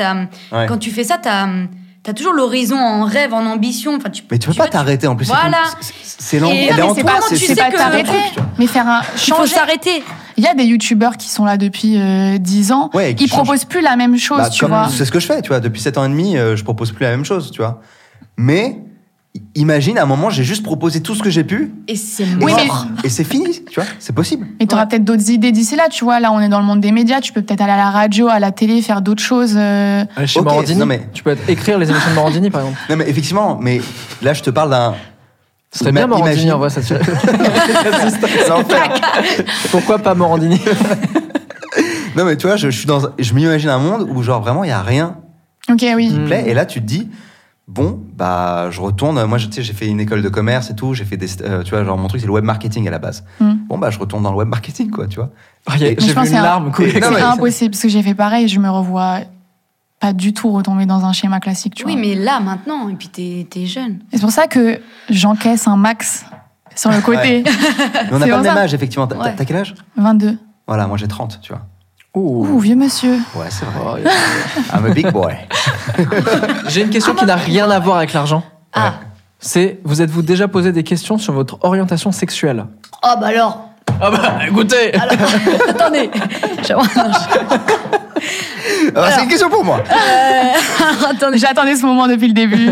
[0.51, 0.65] Ouais.
[0.67, 1.47] quand tu fais ça, t'as
[2.10, 3.96] as toujours l'horizon en rêve, en ambition.
[3.96, 5.26] Enfin, tu, Mais tu peux pas t'arrêter en plus.
[5.26, 5.58] c'est Voilà.
[6.02, 6.50] c'est- lent.
[6.52, 8.12] Et- Elle est mais en c'est toi, pas- c'est tu C'est sais pas que- t'arrêter,
[8.58, 9.54] mais faire un Il faut changer.
[9.56, 10.04] s'arrêter.
[10.38, 12.89] Il y a des youtubeurs qui sont là depuis euh, 10 ans.
[12.94, 13.30] Ouais, Ils changent.
[13.44, 14.89] proposent plus la même chose, Bah, tu comme vois.
[14.89, 15.60] C'est ce que je fais, tu vois.
[15.60, 17.82] Depuis 7 ans et demi, euh, je propose plus la même chose, tu vois.
[18.38, 18.78] Mais
[19.56, 21.74] imagine, à un moment, j'ai juste proposé tout ce que j'ai pu.
[21.88, 22.86] Et c'est Et, Oui, mais- mort.
[23.04, 23.89] et c'est fini, tu vois.
[24.00, 24.48] C'est possible.
[24.60, 24.89] Mais tu auras Ouais.
[24.89, 26.19] peut-être d'autres idées d'ici là, tu vois.
[26.19, 27.21] Là, on est dans le monde des médias.
[27.21, 29.56] Tu peux peut-être aller à la radio, à la télé, faire d'autres choses.
[29.58, 32.62] euh, Allez, chez Morandini, non, mais- tu peux être- écrire les émissions de Morandini par
[32.62, 32.80] exemple.
[32.89, 33.82] Non, mais effectivement, mais
[34.21, 34.93] là, je te parle d'un.
[35.71, 36.93] Ce serait bien Morandini imagine- en vrai, ça te.
[39.71, 40.60] Pourquoi pas Morandini
[42.15, 43.08] Non, mais tu vois, je, je suis dans.
[43.08, 45.17] un- Je m'imagine un monde où, genre, vraiment, il y a rien
[45.69, 46.08] Ok, oui.
[46.08, 46.21] qui Mm.
[46.21, 46.43] me plaît.
[46.48, 47.10] Et là, tu te dis.
[47.67, 49.23] Bon, bah, je retourne.
[49.25, 50.93] Moi, je- tu sais, j'ai fait une école de commerce et tout.
[50.93, 51.41] J'ai fait des.
[51.41, 53.23] euh, tu vois, genre, mon truc, c'est le web marketing à la base.
[53.39, 53.54] Mm.
[53.67, 55.32] Bon, bah, je retourne dans le web marketing, quoi, tu vois.
[55.67, 56.99] Oh, a- J'ai pense vu que une c'est un- larme couler.
[56.99, 58.47] Non, C'est impossible parce que j'ai fait pareil.
[58.47, 59.21] Je me revois
[59.99, 62.01] pas du tout retomber dans un schéma classique, tu Oui, vois.
[62.01, 63.99] mais là, maintenant, et puis t'es es jeune.
[64.12, 66.23] Et C'est pour ça que j'encaisse un max
[66.75, 67.43] sur le côté.
[67.43, 69.08] Mais on n'a C'est pas le même âge, effectivement.
[69.08, 69.34] T'as Ouais.
[69.36, 69.73] t'as quel âge?
[69.97, 70.38] 22.
[70.67, 71.63] Voilà, moi, j'ai 30, tu vois.
[72.15, 72.47] Ouh.
[72.47, 73.17] Ouh, vieux monsieur.
[73.36, 74.01] Ouais, c'est vrai.
[74.06, 75.34] Oh, I'm a big boy.
[76.69, 78.43] J'ai une question qui n'a rien à voir avec l'argent.
[78.73, 78.93] Ah,
[79.39, 82.65] C'est, vous êtes-vous déjà posé des questions sur votre orientation sexuelle?
[83.04, 83.69] Oh bah alors.
[84.01, 85.13] Ah bah, écoutez Alors,
[85.69, 86.10] attendez.
[86.65, 87.12] J'aimerais- non,
[89.04, 89.84] Ah, c'est une question pour moi.
[91.10, 91.38] attendez.
[91.38, 92.69] J'attendais ce moment depuis le début.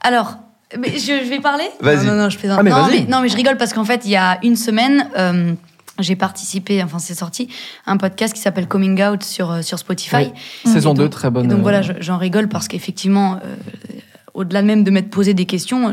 [0.00, 0.34] Alors,
[0.78, 1.64] mais je, je vais parler?
[1.80, 2.06] Vas-y.
[2.06, 2.58] Non, non, non, je plaisante.
[2.60, 3.02] Ah, mais non, vas-y.
[3.02, 5.52] mais, non, mais je rigole parce qu'en fait, il y a une semaine, euh,
[6.02, 7.48] j'ai participé, enfin, c'est sorti,
[7.86, 10.16] à un podcast qui s'appelle Coming Out sur, euh, sur Spotify.
[10.64, 10.70] Oui.
[10.72, 11.44] Saison Et 2, donc- très bonne.
[11.44, 13.56] Et donc euh, voilà, je- j'en rigole parce qu'effectivement, euh,
[14.34, 15.92] au-delà même de m'être posé des questions,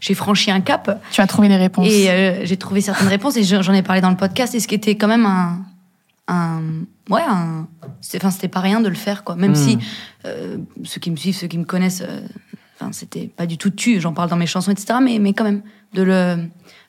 [0.00, 1.88] j'ai franchi un cap tu as trouvé les réponses.
[1.88, 4.60] et euh, j'ai trouvé certaines réponses et je- j'en ai parlé dans le podcast et
[4.60, 5.60] ce qui était quand même un.
[6.28, 6.60] un
[7.10, 7.66] ouais, un.
[8.16, 9.34] Enfin, c'était pas rien de le faire, quoi.
[9.36, 9.56] Même Hmm.
[9.56, 9.78] si
[10.26, 12.20] euh, ceux qui me suivent, ceux qui me connaissent, euh,
[12.80, 14.98] enfin, c'était pas du tout tu, j'en parle dans mes chansons, etc.
[15.02, 15.62] Mais, mais quand même,
[15.94, 16.36] de le,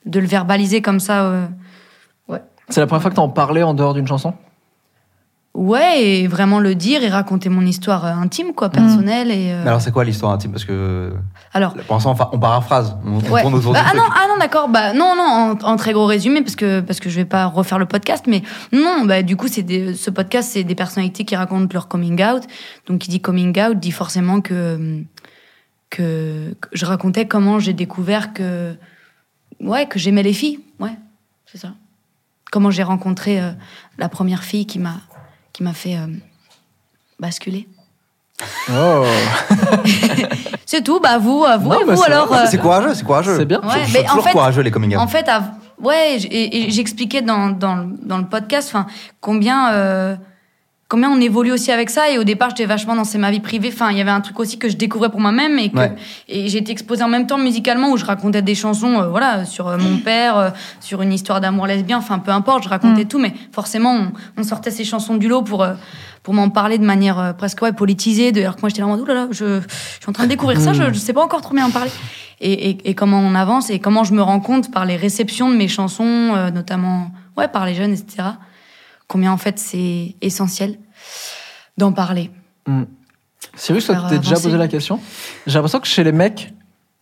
[0.04, 1.48] de le verbaliser comme ça.
[2.68, 4.34] C'est la première fois que t'en parlais en dehors d'une chanson?
[5.54, 9.30] Ouais, et vraiment le dire et raconter mon histoire euh, intime, quoi, personnelle.
[9.30, 10.50] Et, euh, Mais alors, c'est quoi l'histoire intime?
[10.52, 11.14] Parce que.
[11.54, 12.94] alors, Pour l'instant, enfin, on paraphrase.
[13.06, 13.40] On, on Ouais.
[13.40, 14.68] tourne autour Bah, du ah non, ah non, d'accord.
[14.68, 17.46] Bah non, non, en, en très gros résumé parce que parce que je vais pas
[17.46, 21.24] refaire le podcast, mais non, bah du coup c'est des- ce podcast c'est des personnalités
[21.24, 22.42] qui racontent leur coming out.
[22.86, 25.00] Donc qui dit coming out dit forcément que
[25.88, 28.74] que, que je racontais comment j'ai découvert que
[29.60, 30.60] ouais que j'aimais les filles.
[30.80, 30.98] Ouais,
[31.46, 31.72] c'est ça.
[32.50, 33.50] Comment j'ai rencontré euh,
[33.98, 34.94] la première fille qui m'a
[35.52, 36.06] qui m'a fait euh,
[37.18, 37.66] basculer.
[38.70, 39.04] Oh
[40.66, 41.00] C'est tout.
[41.00, 42.32] Bah vous, à vous Non, et vous c'est alors.
[42.32, 43.36] euh, C'est courageux, c'est courageux.
[43.38, 43.60] C'est bien.
[43.62, 45.00] Ouais, mais en toujours fait- courageux, les coming out.
[45.02, 48.86] En fait, à- ouais, j- et, et j'expliquais dans, dans, le- dans le podcast enfin,
[49.20, 50.16] combien, euh,
[50.88, 52.10] combien on évolue aussi avec ça.
[52.10, 53.70] Et au départ, j'étais vachement dans c'est ma vie privée.
[53.72, 55.94] Enfin, il y avait un truc aussi que je découvrais pour moi-même et que Ouais.
[56.28, 59.44] et j'ai été exposée en même temps musicalement où je racontais des chansons, euh, voilà,
[59.44, 61.98] sur euh, mon père, euh, sur une histoire d'amour lesbien.
[61.98, 63.08] Enfin, peu importe, je racontais Mm.
[63.08, 65.66] tout, mais forcément, on, on sortait ces chansons du lot pour.
[66.22, 69.06] pour m'en parler de manière presque ouais, politisée, d'ailleurs que moi j'étais là en mode,
[69.06, 71.40] là là, je, je suis en train de découvrir ça, je, je sais pas encore
[71.40, 71.90] trop bien en parler.
[72.40, 75.48] Et, et, et comment on avance et comment je me rends compte par les réceptions
[75.50, 78.30] de mes chansons, notamment ouais, par les jeunes, etc.
[79.06, 80.78] Combien en fait c'est essentiel
[81.76, 82.30] d'en parler.
[83.54, 85.00] Cyrus, toi, Faire tu t'es déjà posé la question
[85.46, 86.52] J'ai l'impression que chez les mecs,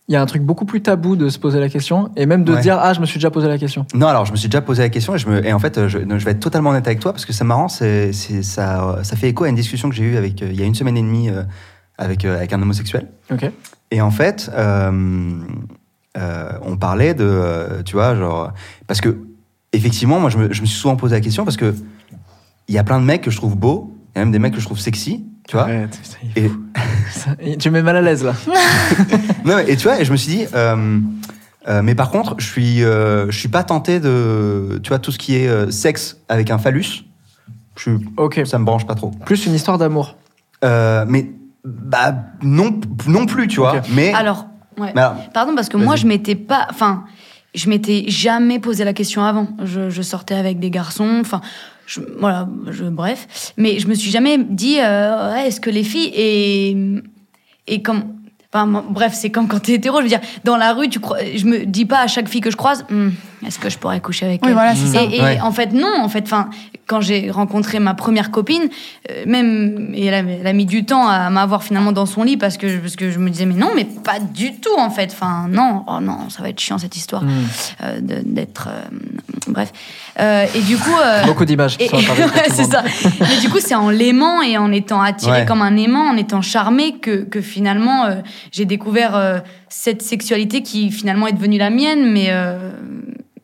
[0.07, 2.43] il y a un truc beaucoup plus tabou de se poser la question et même
[2.43, 2.61] de Ouais.
[2.61, 3.87] dire ah je me suis déjà posé la question.
[3.95, 5.87] Non, alors je me suis déjà posé la question et, je me, et en fait,
[5.87, 9.15] je, je vais être totalement honnête avec toi parce que c'est marrant, c'est, ça, ça
[9.15, 10.97] fait écho à une discussion que j'ai eue avec, euh, il y a une semaine
[10.97, 11.41] et demie euh,
[11.97, 13.07] avec, euh, avec un homosexuel.
[13.31, 13.49] Ok.
[13.91, 15.31] Et en fait, euh,
[16.17, 18.51] euh, on parlait de, euh, tu vois, genre,
[18.87, 19.17] parce que
[19.73, 21.73] effectivement, moi, je me, je me suis souvent posé la question parce que
[22.67, 24.39] il y a plein de mecs que je trouve beaux, il y a même des
[24.39, 25.65] mecs que je trouve sexy, tu vois.
[25.65, 25.87] Putain,
[26.35, 26.49] Et.
[27.11, 28.33] Ça- tu me mets mal à l'aise là.
[29.45, 30.99] non, et tu vois, et je me suis dit, euh,
[31.67, 35.11] euh, mais par contre, je suis, euh, je suis pas tenté de, tu vois, tout
[35.11, 37.03] ce qui est euh, sexe avec un phallus.
[37.75, 38.41] Je suis, Ok.
[38.45, 39.11] ça me branche pas trop.
[39.25, 40.15] Plus une histoire d'amour.
[40.63, 41.31] Euh, mais
[41.65, 43.81] bah non, non plus, tu vois.
[43.93, 44.45] Mais, Alors,
[44.77, 44.91] ouais.
[44.95, 46.67] mais alors, Pardon, parce que moi, je m'étais pas.
[46.69, 47.03] Enfin,
[47.53, 49.47] je m'étais jamais posé la question avant.
[49.63, 51.17] Je, je sortais avec des garçons.
[51.19, 51.41] Enfin,
[52.19, 52.47] voilà,
[52.91, 53.53] bref.
[53.57, 56.11] Mais je me suis jamais dit, euh, est-ce que les filles.
[56.13, 56.77] Et,
[57.67, 58.15] et comme.
[58.53, 59.97] Enfin, bref, c'est comme quand t'es hétéro.
[59.97, 62.39] Je veux dire, dans la rue, tu crois, je me dis pas à chaque fille
[62.41, 63.09] que je croise, Hmm,
[63.45, 65.03] est-ce que je pourrais coucher avec Oui, elle voilà, c'est ça.
[65.03, 65.39] Et, et Ouais.
[65.41, 65.93] en fait, non.
[66.01, 66.49] En fait, enfin,
[66.87, 68.69] quand j'ai rencontré ma première copine,
[69.11, 72.23] euh, même et elle a, elle a mis du temps à m'avoir finalement dans son
[72.23, 74.89] lit parce que parce que je me disais mais non, mais pas du tout en
[74.89, 75.09] fait.
[75.11, 77.23] Enfin non, oh non, ça va être chiant cette histoire
[77.83, 78.81] euh, de- d'être euh,
[79.47, 79.71] bref.
[80.19, 80.95] Euh, et du coup.
[81.03, 81.77] euh, Beaucoup d'images.
[81.79, 82.83] ouais, c'est ça.
[83.19, 85.45] Mais du coup, c'est en l'aimant et en étant attiré Ouais.
[85.45, 88.15] comme un aimant, en étant charmé, que, que finalement, euh,
[88.51, 89.39] j'ai découvert euh,
[89.69, 92.11] cette sexualité qui finalement est devenue la mienne.
[92.11, 92.27] Mais.
[92.29, 92.69] euh,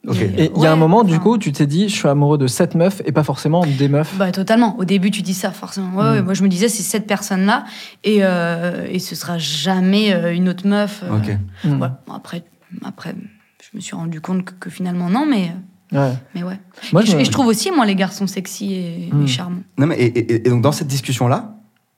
[0.09, 2.47] Et il y a un moment, du coup, tu t'es dit, je suis amoureux de
[2.47, 4.15] cette meuf et pas forcément des meufs.
[4.17, 4.75] Bah, totalement.
[4.79, 5.89] Au début, tu dis ça, forcément.
[5.95, 6.13] Ouais, Mm.
[6.15, 7.65] ouais, moi, je me disais, c'est cette personne-là
[8.03, 11.03] et, euh, et ce sera jamais euh, une autre meuf.
[11.03, 11.37] euh, ok.
[11.65, 11.77] Hmm.
[11.77, 12.43] Bon, après,
[12.83, 13.13] après,
[13.61, 15.51] je me suis rendu compte que, que finalement, non, mais,
[15.91, 16.13] Ouais.
[16.33, 16.59] mais ouais.
[16.93, 19.23] Moi, et, je, et je trouve aussi, moi, les garçons sexy et, Mm.
[19.23, 19.61] et charmants.
[19.77, 21.57] Non, mais et, et- et donc dans cette discussion-là,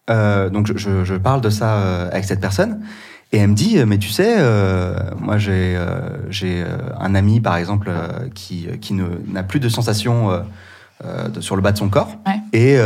[0.09, 2.81] euh, donc je, je- je parle de ça euh, avec cette personne,
[3.33, 7.41] et elle me dit, mais tu sais, euh, moi j'ai euh, j'ai euh, un ami
[7.41, 10.29] par exemple euh, qui qui n'a plus de sensation
[11.03, 12.39] de- sur le bas de son corps, Ouais.
[12.53, 12.77] et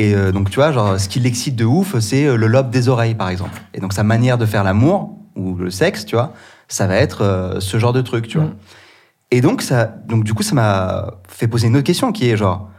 [0.00, 3.14] et, donc tu vois, genre ce qui l'excite de ouf, c'est le lobe des oreilles
[3.16, 6.32] par exemple, et donc sa manière de faire l'amour ou le sexe, tu vois,
[6.68, 8.46] ça va être ce genre de truc, tu vois.
[8.46, 8.56] Mm.
[9.32, 12.36] Et donc ça, donc du coup ça m'a fait poser une autre question qui est
[12.36, 12.70] genre,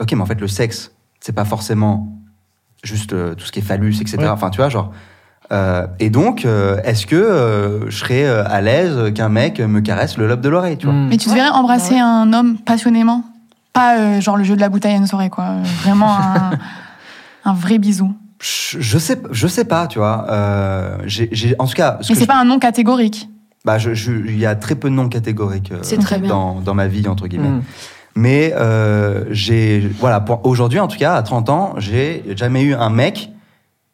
[0.00, 2.12] ok, mais en fait le sexe, c'est pas forcément
[2.84, 4.18] juste tout ce qui est phallus, etc.
[4.18, 4.28] Ouais.
[4.28, 4.92] Enfin, tu vois, genre.
[5.52, 10.16] Euh, et donc, euh, est-ce que euh, je serais à l'aise qu'un mec me caresse
[10.16, 11.08] le lobe de l'oreille, tu vois Hmm.
[11.08, 12.00] Mais tu verrais embrasser ouais.
[12.00, 13.22] un homme passionnément?
[13.72, 15.56] Pas euh, genre le jeu de la bouteille à une soirée, quoi.
[15.82, 16.52] Vraiment un,
[17.44, 18.14] un vrai bisou.
[18.40, 20.26] je, je sais, je sais pas, tu vois.
[20.30, 20.96] Euh,
[21.58, 23.28] en tout cas, ce Mais c'est je- pas un nom catégorique.
[23.64, 26.74] bah, je- je- il y a très peu de noms catégoriques euh, très dans, dans
[26.74, 27.48] ma vie entre guillemets.
[27.48, 27.62] Hmm.
[28.16, 32.90] Mais euh, j'ai, voilà, aujourd'hui en tout cas, à 30 ans, j'ai jamais eu un
[32.90, 33.30] mec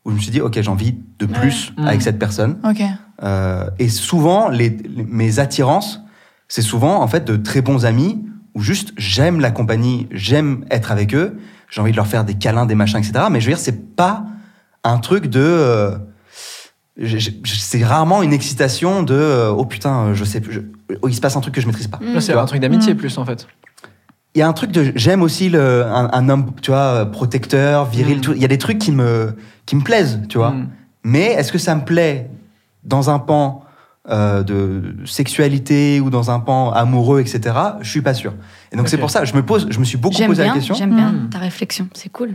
[0.05, 1.87] où je me suis dit, ok, j'ai envie de plus Ouais.
[1.87, 2.03] avec Mm.
[2.03, 2.59] cette personne.
[3.23, 6.01] Euh, et souvent, les, les- mes attirances,
[6.49, 10.91] c'est souvent en fait de très bons amis où juste j'aime la compagnie, j'aime être
[10.91, 11.39] avec eux,
[11.71, 13.27] j'ai envie de leur faire des câlins, des machins, etc.
[13.31, 14.25] Mais je veux dire, c'est pas
[14.83, 15.39] un truc de.
[15.41, 15.97] euh,
[17.45, 21.21] c'est rarement une excitation de euh, oh putain, je sais plus, je- oh, il se
[21.21, 21.99] passe un truc que je maîtrise pas.
[22.03, 22.15] Mm.
[22.15, 22.97] Là, c'est un truc d'amitié Hmm.
[22.97, 23.47] plus en fait.
[24.35, 27.85] Il y a un truc de j'aime aussi le, un, un homme, tu vois, protecteur,
[27.87, 28.19] viril.
[28.19, 28.33] Mm.
[28.37, 30.55] Il y a des trucs qui me qui me plaisent, tu vois.
[31.05, 31.11] Hmm.
[31.11, 32.29] Mais est-ce que ça me plaît
[32.85, 33.65] dans un pan
[34.09, 37.55] euh, de sexualité ou dans un pan amoureux, etc.
[37.83, 38.33] Je suis pas sûr.
[38.73, 40.55] Et donc c'est pour ça, je me pose, je me suis beaucoup posé bien, la
[40.55, 40.75] question.
[40.75, 41.29] j'aime bien Mm.
[41.31, 42.31] ta réflexion, c'est cool.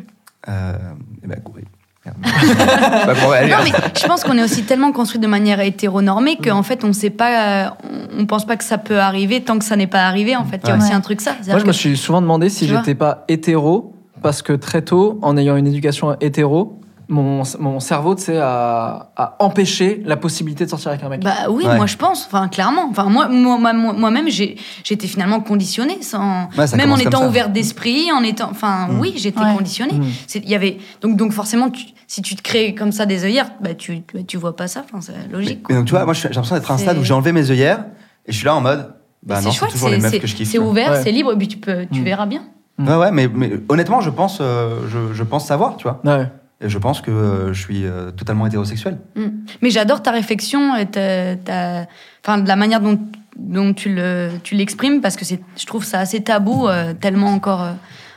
[0.48, 0.78] Euh,
[1.24, 1.64] eh ben, oui.
[2.06, 3.14] Bah,
[3.48, 6.94] Non, mais je pense qu'on est aussi tellement construit de manière hétéronormée qu'en fait, on
[6.94, 7.76] sait pas,
[8.16, 10.36] on, pense pas que ça peut arriver tant que ça n'est pas arrivé.
[10.36, 10.84] En fait, il y a Ouais.
[10.84, 11.36] aussi un truc ça.
[11.48, 15.36] Moi, je me suis souvent demandé si j'étais pas hétéro, parce que très tôt, en
[15.36, 20.70] ayant une éducation hétéro, mon, mon cerveau, tu sais, a, a empêché la possibilité de
[20.70, 21.24] sortir avec un mec.
[21.24, 21.76] Bah oui, Ouais.
[21.76, 22.88] moi je pense, enfin clairement.
[22.90, 28.12] Enfin moi, moi, moi- moi-même, j'étais finalement conditionnée, sans, Ouais, même en étant ouverte d'esprit,
[28.12, 29.00] en étant, enfin Mm.
[29.00, 29.54] oui, j'étais Ouais.
[29.56, 29.94] conditionnée.
[30.00, 30.04] Mm.
[30.36, 33.52] Il y avait donc donc forcément, tu- si tu te crées comme ça des œillères,
[33.62, 34.84] bah tu bah, tu vois pas ça.
[34.86, 35.66] Enfin c'est logique.
[35.70, 37.50] Mais donc tu vois, moi j'ai l'impression d'être à un stade où j'ai enlevé mes
[37.52, 37.86] œillères
[38.26, 38.94] et je suis là en mode,
[39.24, 40.50] bah c'est non, c'est chouette, toujours les meufs que je kiffe.
[40.50, 41.02] c'est ouvert, Ouais.
[41.04, 42.04] c'est libre, et puis tu peux, tu Mm.
[42.04, 42.42] verras bien.
[42.78, 46.02] Ouais, ouais, mais, mais honnêtement, je pense, euh, je, je pense savoir, tu vois.
[46.04, 46.28] Ouais.
[46.62, 48.98] Et je pense que euh, je suis euh, totalement hétérosexuel.
[49.16, 49.28] Mm.
[49.62, 51.86] Mais j'adore ta réflexion, et ta, ta-
[52.24, 53.00] enfin, de la manière dont,
[53.38, 57.28] dont tu, le, tu l'exprimes, parce que c'est, je trouve ça assez tabou, euh, tellement
[57.34, 57.74] encore euh,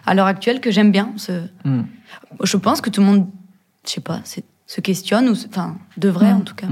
[0.06, 1.10] à l'heure actuelle, que j'aime bien.
[1.16, 1.32] Ce...
[1.64, 1.82] Hmm.
[2.44, 3.26] Je pense que tout le monde,
[3.86, 4.20] je sais pas,
[4.66, 6.36] se questionne, ou enfin, devrait Mm.
[6.36, 6.66] en tout cas.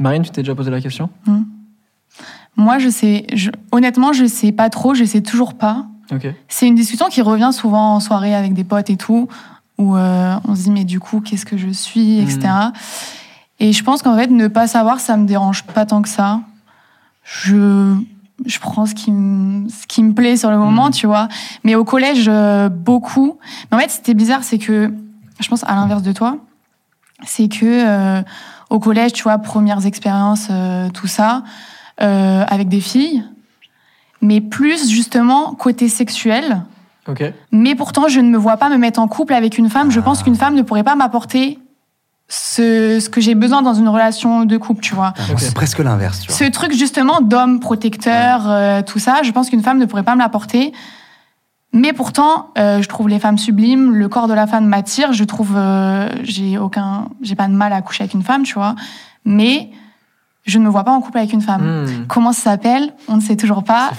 [0.00, 1.08] Marine, tu t'es déjà posé la question?
[2.56, 3.26] Moi, je sais.
[3.32, 4.94] je- honnêtement, je sais pas trop.
[4.94, 5.86] Je sais toujours pas.
[6.48, 9.28] C'est une discussion qui revient souvent en soirée avec des potes et tout,
[9.82, 12.48] où euh, on se dit mais du coup qu'est-ce que je suis, etc.
[13.60, 16.40] Et je pense qu'en fait, ne pas savoir, ça me dérange pas tant que ça.
[17.22, 17.94] Je,
[18.44, 21.28] je prends ce qui, me, ce qui me plaît sur le moment, tu vois.
[21.62, 23.38] Mais au collège, euh, beaucoup.
[23.70, 24.92] Mais en fait, c'était bizarre, c'est que,
[25.38, 26.38] je pense à l'inverse de toi,
[27.24, 28.22] c'est que euh,
[28.70, 30.48] au collège, tu vois, premières expériences,
[30.94, 31.44] tout ça,
[31.98, 33.22] avec des filles,
[34.22, 36.62] mais plus justement côté sexuel.
[37.50, 39.90] Mais pourtant, je ne me vois pas me mettre en couple avec une femme.
[39.90, 41.58] Je pense qu'une femme ne pourrait pas m'apporter
[42.28, 45.12] ce, ce que j'ai besoin dans une relation de couple, tu vois.
[45.28, 46.36] Moi, C'est presque l'inverse, tu vois.
[46.36, 50.14] Ce truc justement d'homme protecteur, euh, tout ça, je pense qu'une femme ne pourrait pas
[50.14, 50.72] me l'apporter.
[51.74, 55.12] Mais pourtant, euh, je trouve les femmes sublimes, le corps de la femme m'attire.
[55.12, 58.54] Je trouve, euh, j'ai aucun, j'ai pas de mal à coucher avec une femme, tu
[58.54, 58.74] vois.
[59.24, 59.70] Mais
[60.44, 61.84] je ne me vois pas en couple avec une femme.
[61.86, 62.06] Hmm.
[62.08, 63.90] Comment ça s'appelle On ne sait toujours pas.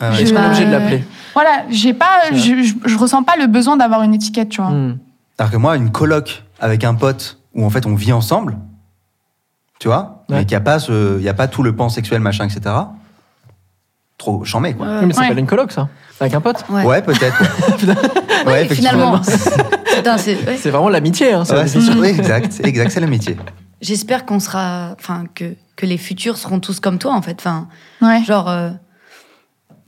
[0.00, 0.16] Ah ouais.
[0.16, 3.36] Je- Est-ce qu'on est obligé de l'appeler Voilà, j'ai pas, je, je, je ressens pas
[3.36, 4.70] le besoin d'avoir une étiquette, tu vois.
[4.70, 4.98] Hmm.
[5.38, 8.56] Alors que moi, une coloc avec un pote où en fait on vit ensemble,
[9.78, 10.36] tu vois, Ouais.
[10.38, 12.44] mais qu'il n'y a, pas ce- il y a pas tout le pan sexuel, machin,
[12.48, 12.74] etc.
[14.18, 14.86] Trop chambé, quoi.
[15.00, 15.24] Oui, mais ça Ouais.
[15.26, 15.88] s'appelle une coloc, ça.
[16.20, 16.64] Avec un pote.
[16.68, 16.84] Ouais.
[16.84, 17.40] Ouais, peut-être.
[17.86, 17.94] ouais.
[18.52, 19.20] ouais, effectivement.
[19.20, 20.18] Finalement.
[20.18, 21.44] C'est- vraiment l'amitié, hein.
[21.44, 21.54] c'est
[21.96, 23.36] oui, exact, c'est exact, c'est l'amitié.
[23.80, 27.36] J'espère qu'on sera, enfin que que les futurs seront tous comme toi en fait.
[27.40, 27.66] Enfin,
[28.00, 28.22] Ouais.
[28.24, 28.70] genre, euh,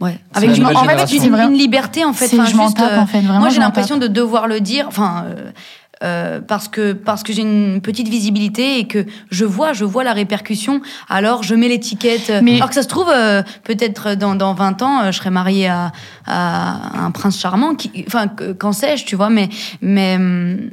[0.01, 1.17] ouais, avec une, en fait
[1.47, 2.27] une, liberté en fait.
[2.27, 4.61] Enfin, je m'en juste, tape, euh, en fait, vraiment, moi j'ai l'impression de devoir le
[4.61, 4.87] dire.
[4.89, 5.25] Enfin.
[5.29, 5.51] euh,
[6.03, 10.03] euh, parce que parce que j'ai une petite visibilité et que je vois je vois
[10.03, 14.35] la répercussion alors je mets l'étiquette Mais- alors que ça se trouve euh, peut-être dans,
[14.35, 15.93] dans 20 ans euh, je serai mariée à,
[16.27, 19.49] à un prince charmant qui enfin que- qu'en sais-je tu vois mais
[19.81, 20.69] mais hum,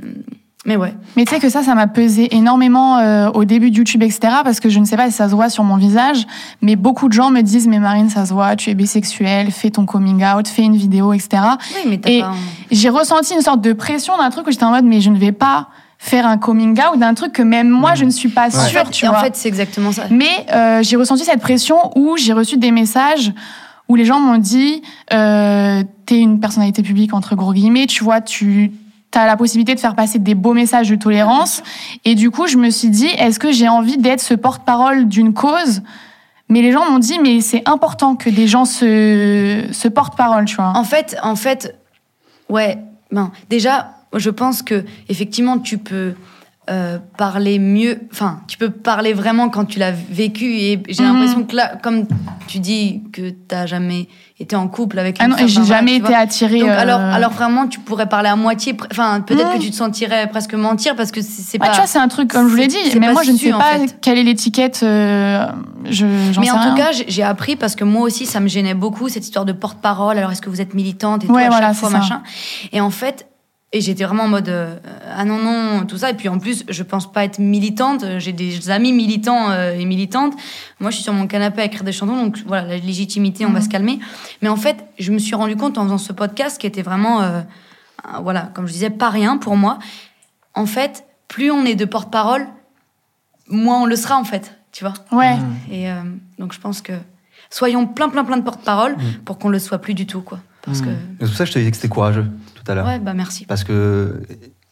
[0.66, 3.78] mais ouais Mais tu sais que ça, ça m'a pesé énormément euh, au début de
[3.78, 4.20] YouTube, etc.
[4.43, 6.28] Parce que je ne sais pas si ça se voit sur mon visage,
[6.62, 9.72] mais beaucoup de gens me disent, mais Marine, ça se voit, tu es bisexuelle, fais
[9.72, 11.41] ton coming out, fais une vidéo, etc.
[11.76, 12.34] oui mais t'as Et pas
[12.70, 15.18] j'ai ressenti une sorte de pression d'un truc où j'étais en mode, mais je ne
[15.18, 18.49] vais pas faire un coming out d'un truc que même moi, je ne suis pas
[18.49, 19.22] sûre, fait, tu et en vois.
[19.22, 23.34] fait c'est exactement ça Mais euh, j'ai ressenti cette pression où j'ai reçu des messages
[23.88, 24.82] où les gens m'ont dit
[25.14, 28.72] euh, t'es une personnalité publique entre gros guillemets, tu vois, tu
[29.18, 31.64] as la possibilité de faire passer des beaux messages de tolérance.
[32.05, 35.34] Et du coup, je me suis dit est-ce que j'ai envie d'être ce porte-parole d'une
[35.34, 35.82] cause?
[36.49, 40.55] Mais les gens m'ont dit mais c'est important que des gens se, se porte-parole, tu
[40.55, 40.74] vois.
[40.76, 41.76] En fait, en fait,
[42.49, 42.78] ouais.
[43.12, 46.14] Ben, déjà, je pense que effectivement, tu peux
[46.72, 47.99] euh, parler mieux.
[48.13, 50.45] Enfin, tu peux parler vraiment quand tu l'as vécu.
[50.45, 51.13] Et j'ai Mhm.
[51.13, 52.05] l'impression que là, comme
[52.47, 54.07] tu dis que t'as jamais
[54.39, 56.59] été en couple avec une Ah non, j'ai enfin, jamais tu été attirée.
[56.59, 58.76] Donc, euh, alors, alors vraiment, tu pourrais parler à moitié.
[58.89, 61.69] Enfin, peut-être que tu te sentirais presque mentir parce que c'est pas.
[61.69, 63.51] tu vois, c'est un truc, comme je vous l'ai dit, mais moi, je ne sais
[63.53, 63.97] en pas fait.
[64.01, 64.80] quelle est l'étiquette.
[64.84, 65.45] euh,
[65.89, 66.05] je,
[66.39, 69.09] Mais sais en tout cas, j'ai- appris parce que moi aussi, ça me gênait beaucoup
[69.09, 70.17] cette histoire de porte-parole.
[70.17, 71.97] Alors, est-ce que vous êtes militante et tout à voilà, chaque fois ça.
[71.99, 72.22] machin.
[72.72, 73.28] Et en fait,
[73.74, 74.76] et j'étais vraiment en mode euh,
[75.15, 76.09] ah non non tout ça.
[76.09, 78.03] Et puis en plus, je pense pas être militante.
[78.19, 80.34] J'ai des amis militants euh, et militantes.
[80.80, 83.51] Moi, je suis sur mon canapé à écrire des chansons, donc voilà, la légitimité, on
[83.51, 83.65] va Mhm.
[83.65, 83.99] se calmer.
[84.41, 87.22] Mais en fait, je me suis rendu compte en faisant ce podcast qui était vraiment,
[87.22, 87.41] euh,
[88.22, 89.80] voilà, comme je disais, pas rien pour moi.
[90.53, 92.47] En fait, plus on est de porte-parole,
[93.47, 94.57] moins on le sera en fait.
[94.74, 94.93] Tu vois.
[95.11, 95.38] Ouais.
[95.69, 96.01] Et euh,
[96.39, 96.93] donc je pense que
[97.49, 98.95] soyons plein plein plein de porte-parole
[99.26, 100.39] pour qu'on le soit plus du tout quoi.
[100.61, 102.26] Parce C'est pour ça que je te disais que c'était courageux
[102.74, 102.88] tout à que l'heure.
[102.95, 103.45] ouais bah merci.
[103.45, 104.22] Parce que,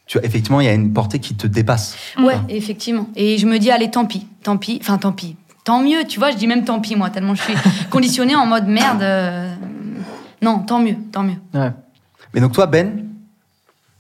[0.06, 1.96] tu vois, effectivement, il y a une portée qui te dépasse.
[2.22, 3.08] Ouais effectivement.
[3.16, 5.36] Et je me dis allez tant pis tant pis enfin tant pis
[5.66, 7.54] tant mieux tu vois je dis même tant pis moi tellement je suis
[7.90, 9.02] conditionnée en mode merde.
[9.02, 9.54] euh,
[10.42, 11.38] Non tant mieux tant mieux.
[11.54, 11.72] Ouais.
[12.34, 13.06] Mais donc, toi, Ben,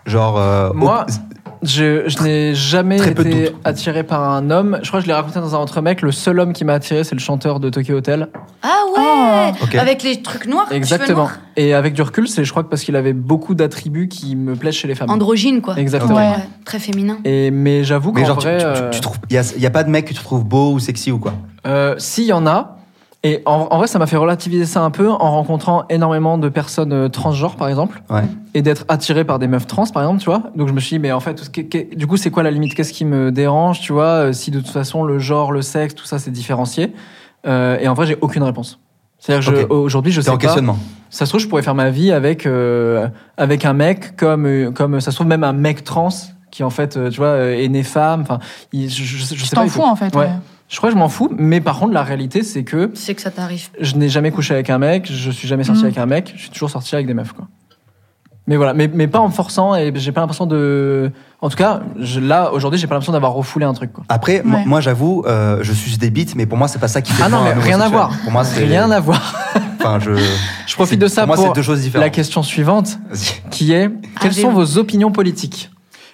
[0.06, 0.38] genre.
[0.38, 1.29] euh, Moi, au-
[1.62, 4.80] Je, je n'ai jamais Très été attiré par un homme.
[4.82, 6.02] Je crois que je l'ai raconté dans un autre mec.
[6.02, 8.30] Le seul homme qui m'a attiré, c'est le chanteur de Tokyo Hotel.
[8.62, 9.76] Ah ouais Ok.
[9.76, 10.66] avec les trucs noirs.
[10.68, 11.18] cheveux Exactement.
[11.18, 11.40] noirs.
[11.58, 14.56] Et avec du recul, c'est je crois que parce qu'il avait beaucoup d'attributs qui me
[14.56, 15.10] plaisent chez les femmes.
[15.10, 15.78] Androgyne quoi.
[15.78, 16.16] Exactement.
[16.16, 16.30] Ouais.
[16.30, 17.18] Ouais, très féminin.
[17.26, 18.92] Et mais j'avoue qu'en vrai, euh.
[19.30, 21.34] Il n'y a, pas de mec que tu trouves beau ou sexy ou quoi?
[21.68, 22.79] Euh, s'il y en a.
[23.24, 26.48] Et en, en vrai, ça m'a fait relativiser ça un peu en rencontrant énormément de
[26.48, 28.24] personnes euh, transgenres, par exemple, Ouais.
[28.54, 30.44] et d'être attiré par des meufs trans, par exemple, tu vois.
[30.56, 31.52] Donc je me suis dit, mais en fait,
[31.98, 32.74] du coup, c'est quoi la limite?
[32.76, 34.06] Qu'est-ce qui me dérange, tu vois?
[34.28, 36.94] Euh, Si de toute façon le genre, le sexe, tout ça, c'est différencié.
[37.46, 38.80] Euh, et en vrai, j'ai aucune réponse.
[39.18, 39.72] C'est-à-dire, que je- Ok.
[39.72, 40.42] aujourd'hui, je C'est sais en pas.
[40.44, 40.78] questionnement.
[41.10, 44.72] Ça se trouve, je pourrais faire ma vie avec, euh, avec un mec comme, euh,
[44.72, 46.08] comme ça se trouve même un mec trans
[46.52, 48.22] qui en fait, tu vois, est né femme.
[48.22, 48.40] Enfin,
[48.74, 49.64] je, je, sais pas.
[49.64, 50.16] t'en fous en fait.
[50.16, 50.22] Ouais.
[50.22, 50.30] ouais.
[50.70, 53.22] Je crois que je m'en fous, mais par contre, la réalité, c'est que C'est que
[53.22, 53.70] ça t'arrive.
[53.80, 55.86] je n'ai jamais couché avec un mec, je suis jamais sorti Mhm.
[55.88, 57.48] avec un mec, je suis toujours sorti avec des meufs, quoi.
[58.48, 61.12] Mais voilà, mais, mais pas en me forçant et j'ai pas l'impression de.
[61.42, 64.04] En tout cas, je- là, aujourd'hui, j'ai pas l'impression d'avoir refoulé un truc, quoi.
[64.10, 64.66] Après, moi- Ouais.
[64.66, 67.22] moi, j'avoue, euh, je suis des bites, mais pour moi, c'est pas ça qui fait
[67.24, 68.12] Ah non, mais rien à voir.
[68.24, 68.64] Pour moi, c'est.
[68.66, 69.36] Rien à voir.
[69.82, 70.12] Enfin, je.
[70.68, 72.04] Je profite de ça pour pour, moi, c'est deux choses différentes.
[72.06, 73.00] la question suivante,
[73.50, 73.90] qui est
[74.20, 75.72] quelles j'ai- sont vos opinions politiques?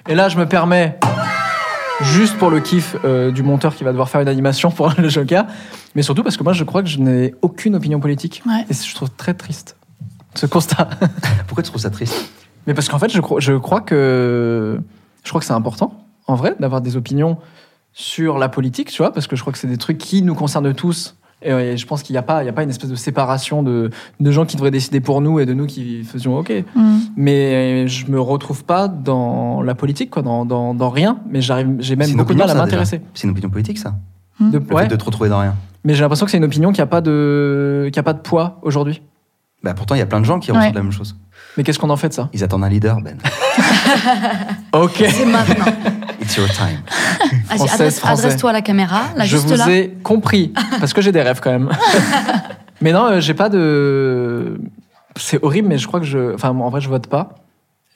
[0.08, 1.00] Et là, je me permets
[2.02, 5.10] juste pour le kiff euh, du monteur qui va devoir faire une animation pour le
[5.10, 5.46] Joker,
[5.96, 8.44] mais surtout parce que moi je crois que je n'ai aucune opinion politique.
[8.46, 8.66] Ouais.
[8.70, 9.76] Et je trouve très triste
[10.36, 10.90] ce constat.
[11.48, 12.30] Pourquoi tu trouves ça triste?
[12.68, 14.80] Mais parce qu'en fait, je crois, je crois que
[15.24, 17.38] je crois que c'est important, en vrai, d'avoir des opinions
[17.94, 20.36] sur la politique, tu vois, parce que je crois que c'est des trucs qui nous
[20.36, 21.16] concernent tous.
[21.46, 22.96] Et, ouais, je pense qu'il n'y a pas, il y a pas une espèce de
[22.96, 26.52] séparation de, de gens qui devraient décider pour nous et de nous qui faisions OK.
[26.76, 26.98] Mm.
[27.16, 31.20] Mais je me retrouve pas dans la politique, quoi, dans, dans, dans rien.
[31.30, 33.02] Mais j'arrive, j'ai même une beaucoup de opinion, mal à m'intéresser.
[33.14, 33.94] C'est une opinion politique, ça
[34.40, 34.84] De- Le ouais.
[34.84, 35.56] fait de te retrouver dans rien.
[35.84, 38.20] Mais j'ai l'impression que c'est une opinion qui a pas de, qui a pas de
[38.20, 39.02] poids aujourd'hui.
[39.64, 40.58] Bah, pourtant, il y a plein de gens qui Ouais.
[40.58, 41.16] ressentent la même chose.
[41.58, 42.30] Mais qu'est-ce qu'on en fait de ça?
[42.34, 43.18] Ils attendent un leader, Ben.
[44.74, 45.04] Ok.
[45.10, 45.66] C'est maintenant.
[46.26, 46.80] It's your time.
[47.50, 49.70] Adresse- adresse-toi à la caméra, là, je juste vous là.
[49.70, 51.70] ai compris parce que j'ai des rêves quand même.
[52.82, 54.60] mais non, euh, j'ai pas de.
[55.18, 56.34] C'est horrible, mais je crois que je.
[56.34, 57.36] Enfin, en vrai, je vote pas.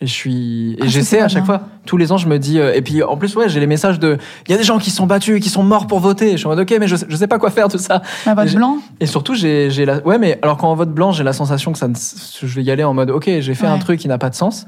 [0.02, 0.74] Et je suis.
[0.74, 1.62] Et Ah, j'essaie à chaque fois.
[1.86, 2.58] Tous les ans, je me dis.
[2.60, 4.18] euh, Et puis en plus, ouais, j'ai les messages de.
[4.48, 6.32] Il y a des gens qui sont battus, qui sont morts pour voter.
[6.34, 8.02] Je suis en mode, ok, mais je, je sais pas quoi faire, tout ça.
[8.26, 9.98] La vote J'ai- blanc Et surtout, j'ai la.
[10.08, 11.96] Ouais, mais alors quand on vote blanc, j'ai la sensation que ça ne...
[11.96, 14.36] je vais y aller en mode, ok, j'ai fait un truc qui n'a pas de
[14.36, 14.66] sens.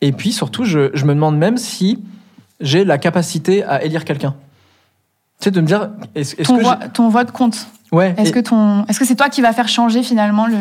[0.00, 1.98] Et puis surtout, je, je me demande même si
[2.60, 4.34] j'ai la capacité à élire quelqu'un.
[5.40, 7.66] Tu sais, de me dire, est-ce est-ce ton, que vo- ton vote compte.
[7.92, 8.14] Ouais.
[8.18, 8.84] Est-ce et- que, ton...
[8.86, 10.54] Est-ce que c'est toi qui va faire changer finalement le.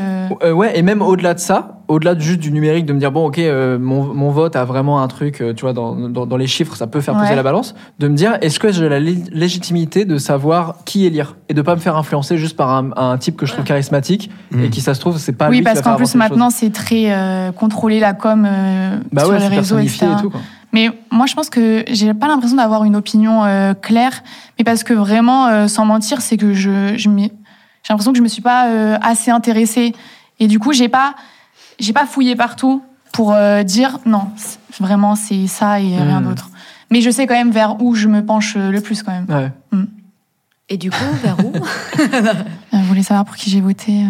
[0.44, 3.12] Euh, ouais, et même au-delà de ça, au-delà de juste du numérique, de me dire,
[3.12, 6.26] bon, ok, euh, mon, mon vote a vraiment un truc, euh, tu vois, dans, dans,
[6.26, 7.36] dans les chiffres, ça peut faire peser Ouais.
[7.36, 11.36] la balance, de me dire, est-ce que j'ai la lé- légitimité de savoir qui élire
[11.50, 14.32] et de pas me faire influencer juste par un, un type que je trouve charismatique
[14.54, 14.70] et Mm.
[14.72, 16.50] qui, ça se trouve, c'est pas oui, lui parce qui va qu'en faire plus maintenant
[16.50, 20.06] c'est très euh, contrôlé la com euh, bah sur ouais, les c'est réseaux, etc.
[20.18, 20.40] et tout, quoi.
[20.72, 24.24] Mais moi, je pense que j'ai pas l'impression d'avoir une opinion euh, claire,
[24.58, 27.10] mais parce que vraiment, euh, sans mentir, c'est que je, j'ai
[27.90, 29.96] l'impression que je me suis pas euh, assez intéressée,
[30.40, 31.16] et du coup, j'ai pas,
[31.80, 36.26] j'ai pas fouillé partout pour euh, dire non, c'est- vraiment c'est ça et rien Hmm.
[36.26, 36.50] d'autre.
[36.92, 39.26] Mais je sais quand même vers où je me penche le plus quand même.
[39.30, 39.52] Ouais.
[40.70, 41.52] Et du coup, vers où?
[42.72, 44.06] Vous voulez savoir pour qui j'ai voté euh?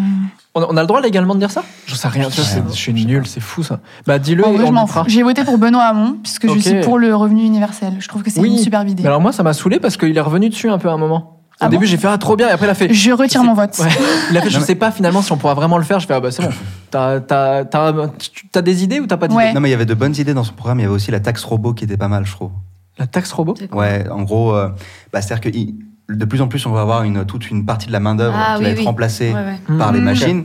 [0.54, 1.62] On a, on a le droit légalement de dire ça?
[1.86, 3.78] Je sais rien, je suis nul, c'est fou ça.
[4.06, 5.00] Bah dis-le En vrai, je m'en fous.
[5.06, 6.54] J'ai voté pour Benoît Hamon, puisque Ok.
[6.56, 7.94] je suis pour le revenu universel.
[8.00, 8.50] Je trouve que c'est Oui.
[8.50, 9.02] une superbe idée.
[9.04, 10.96] Mais alors moi, ça m'a saoulé parce qu'il est revenu dessus un peu à un
[10.98, 11.36] moment.
[11.60, 12.92] Au Ah début, bon j'ai fait ah trop bien, et après il a fait.
[12.92, 13.78] Je retire mon vote.
[13.78, 13.88] Ouais.
[14.30, 16.00] Il a fait, je sais pas finalement si on pourra vraiment le faire.
[16.00, 16.48] Je fais, ah bah c'est bon.
[16.90, 19.36] T'as, t'as, t'as, tu- t'as des idées ou t'as pas d'idées?
[19.38, 19.52] Ouais.
[19.52, 20.80] Non, mais il y avait de bonnes idées dans son programme.
[20.80, 22.50] Il y avait aussi la taxe robot qui était pas mal, je trouve.
[22.98, 23.54] La taxe robot?
[23.72, 24.68] Ouais, en gros, euh,
[25.12, 25.74] bah, c'est-à-dire que il-
[26.16, 28.54] de plus en plus, on va avoir une, toute une partie de la main-d'œuvre Ah,
[28.54, 28.84] qui oui, va être oui.
[28.84, 29.76] remplacée Ouais, ouais.
[29.78, 30.04] par les Mhm.
[30.04, 30.44] machines.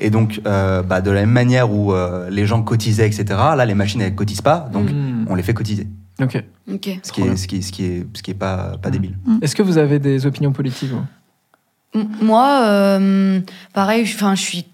[0.00, 3.24] Et donc, euh, bah, de la même manière où euh, les gens cotisaient, etc.,
[3.56, 5.24] là, les machines, elles cotisent pas, donc Hmm.
[5.28, 5.86] on les fait cotiser.
[6.20, 6.42] Ok.
[6.72, 6.98] Ok.
[7.02, 8.92] Ce qui est, ce qui, ce qui est, ce qui est pas, pas Mhm.
[8.92, 9.16] débile.
[9.42, 10.90] Est-ce que vous avez des opinions politiques
[12.20, 13.40] Moi, euh,
[13.72, 14.66] pareil, je suis,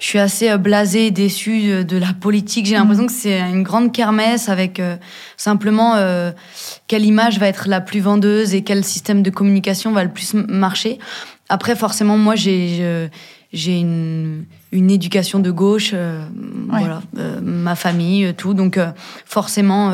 [0.00, 2.66] je suis assez euh, blasée et déçue euh, de la politique.
[2.66, 4.96] J'ai l'impression que c'est une grande kermesse avec euh,
[5.36, 6.32] simplement euh,
[6.86, 10.34] quelle image va être la plus vendeuse et quel système de communication va le plus
[10.34, 10.98] marcher.
[11.48, 13.00] Après, forcément, moi, j'ai
[13.80, 16.20] une, une éducation de gauche, euh,
[16.70, 16.80] Ouais.
[16.80, 17.00] voilà,
[17.42, 18.52] ma famille, tout.
[18.52, 18.78] Donc,
[19.24, 19.92] forcément,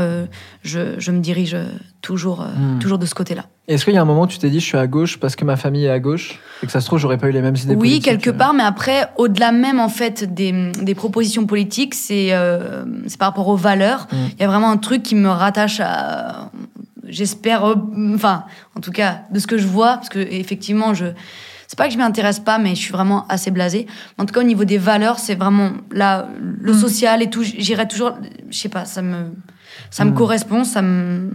[0.64, 1.56] je, je me dirige
[2.04, 2.78] toujours, euh, Hmm.
[2.78, 3.46] toujours de ce côté-là.
[3.66, 5.34] Est-ce qu'il y a un moment où tu t'es dit je suis à gauche parce
[5.36, 7.40] que ma famille est à gauche et que ça se trouve j'aurais pas eu les
[7.40, 11.46] mêmes idées Oui, quelque euh, part, mais après, au-delà même en fait des, des propositions
[11.46, 14.06] politiques, c'est euh, c'est par rapport aux valeurs.
[14.12, 14.16] Mm.
[14.34, 16.50] Il y a vraiment un truc qui me rattache à,
[17.08, 17.74] j'espère, euh,
[18.14, 18.44] enfin,
[18.76, 21.06] en tout cas, de ce que je vois, parce que effectivement, je
[21.66, 23.86] c'est pas que je m'y intéresse pas, mais je suis vraiment assez blasée.
[24.18, 26.78] En tout cas, au niveau des valeurs, c'est vraiment là le Mm.
[26.78, 27.42] social et tout.
[27.42, 28.12] J'irai toujours,
[28.50, 29.32] je sais pas, ça me
[29.90, 31.30] ça me correspond, ça me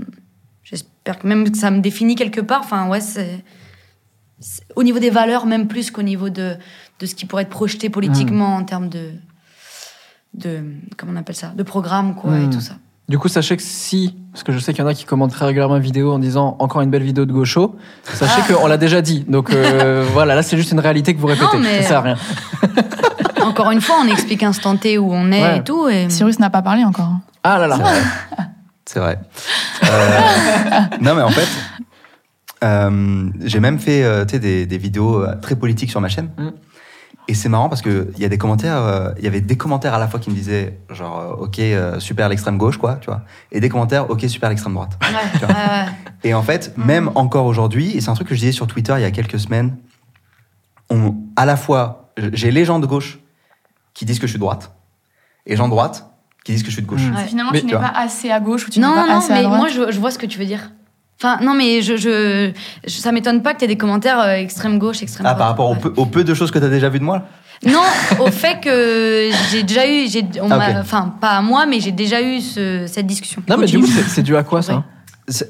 [1.24, 2.62] même que ça me définit quelque part.
[2.64, 3.44] Enfin, ouais, c'est
[4.76, 6.56] au niveau des valeurs, même plus qu'au niveau de,
[7.00, 9.12] de ce qui pourrait être projeté politiquement en termes de,
[10.34, 10.62] de.
[10.98, 12.74] Comment on appelle ça De programme, quoi, et tout ça.
[13.10, 15.32] Du coup, sachez que si, parce que je sais qu'il y en a qui commentent
[15.32, 18.54] très régulièrement une vidéo en disant encore une belle vidéo de gaucho, sachez Ah.
[18.54, 19.26] qu'on l'a déjà dit.
[19.28, 21.58] Donc euh, voilà, là c'est juste une réalité que vous répétez.
[21.58, 22.18] Non, mais- Ça sert à rien.
[23.42, 25.58] Encore une fois, on explique instant T où on est Ouais.
[25.58, 25.88] et tout.
[25.90, 26.08] Et...
[26.12, 27.14] Cyrus n'a pas parlé encore.
[27.44, 27.78] Ah là là.
[28.92, 29.20] C'est vrai.
[29.84, 30.20] Euh,
[31.00, 31.48] non, mais en fait,
[32.64, 36.32] euh, j'ai même fait euh, des, des vidéos très politiques sur ma chaîne.
[36.40, 36.50] Mm.
[37.28, 40.00] Et c'est marrant parce qu'il y a des commentaires, il y avait des commentaires à
[40.00, 41.62] la fois qui me disaient genre, ok,
[42.00, 43.22] super l'extrême gauche, quoi, tu vois.
[43.52, 44.98] Et des commentaires, ok, super l'extrême droite.
[45.04, 45.86] Ouais.
[46.24, 48.96] Et en fait, même encore aujourd'hui, et c'est un truc que je disais sur Twitter
[48.98, 49.78] il y a quelques semaines,
[50.90, 53.20] on, à la fois, j'ai les gens de gauche
[53.94, 54.74] qui disent que je suis droite,
[55.46, 56.09] et gens de droite
[56.44, 57.02] qui disent que je suis de gauche.
[57.02, 57.16] Mm.
[57.16, 57.26] Ouais.
[57.28, 59.32] Finalement, Mais tu n'es pas assez à gauche ou tu n'es Non, pas non, assez
[59.32, 59.60] à mais droite.
[59.60, 60.72] moi, je, je vois ce que tu veux dire.
[61.22, 62.52] Enfin, non, mais je, je,
[62.88, 65.38] je- ça m'étonne pas que tu aies des commentaires euh, extrême gauche, extrême Ah, droite.
[65.40, 65.80] par rapport au Ouais.
[65.80, 67.24] peu, au peu de choses que tu as déjà vu de moi
[67.66, 67.82] Non,
[68.20, 70.08] au fait que j'ai déjà eu,
[70.50, 73.44] Ah, enfin pas à moi, mais j'ai déjà eu ce- cette discussion.
[73.50, 74.76] Non mais du coup c'est dû à quoi ça?
[74.76, 74.82] Ouais.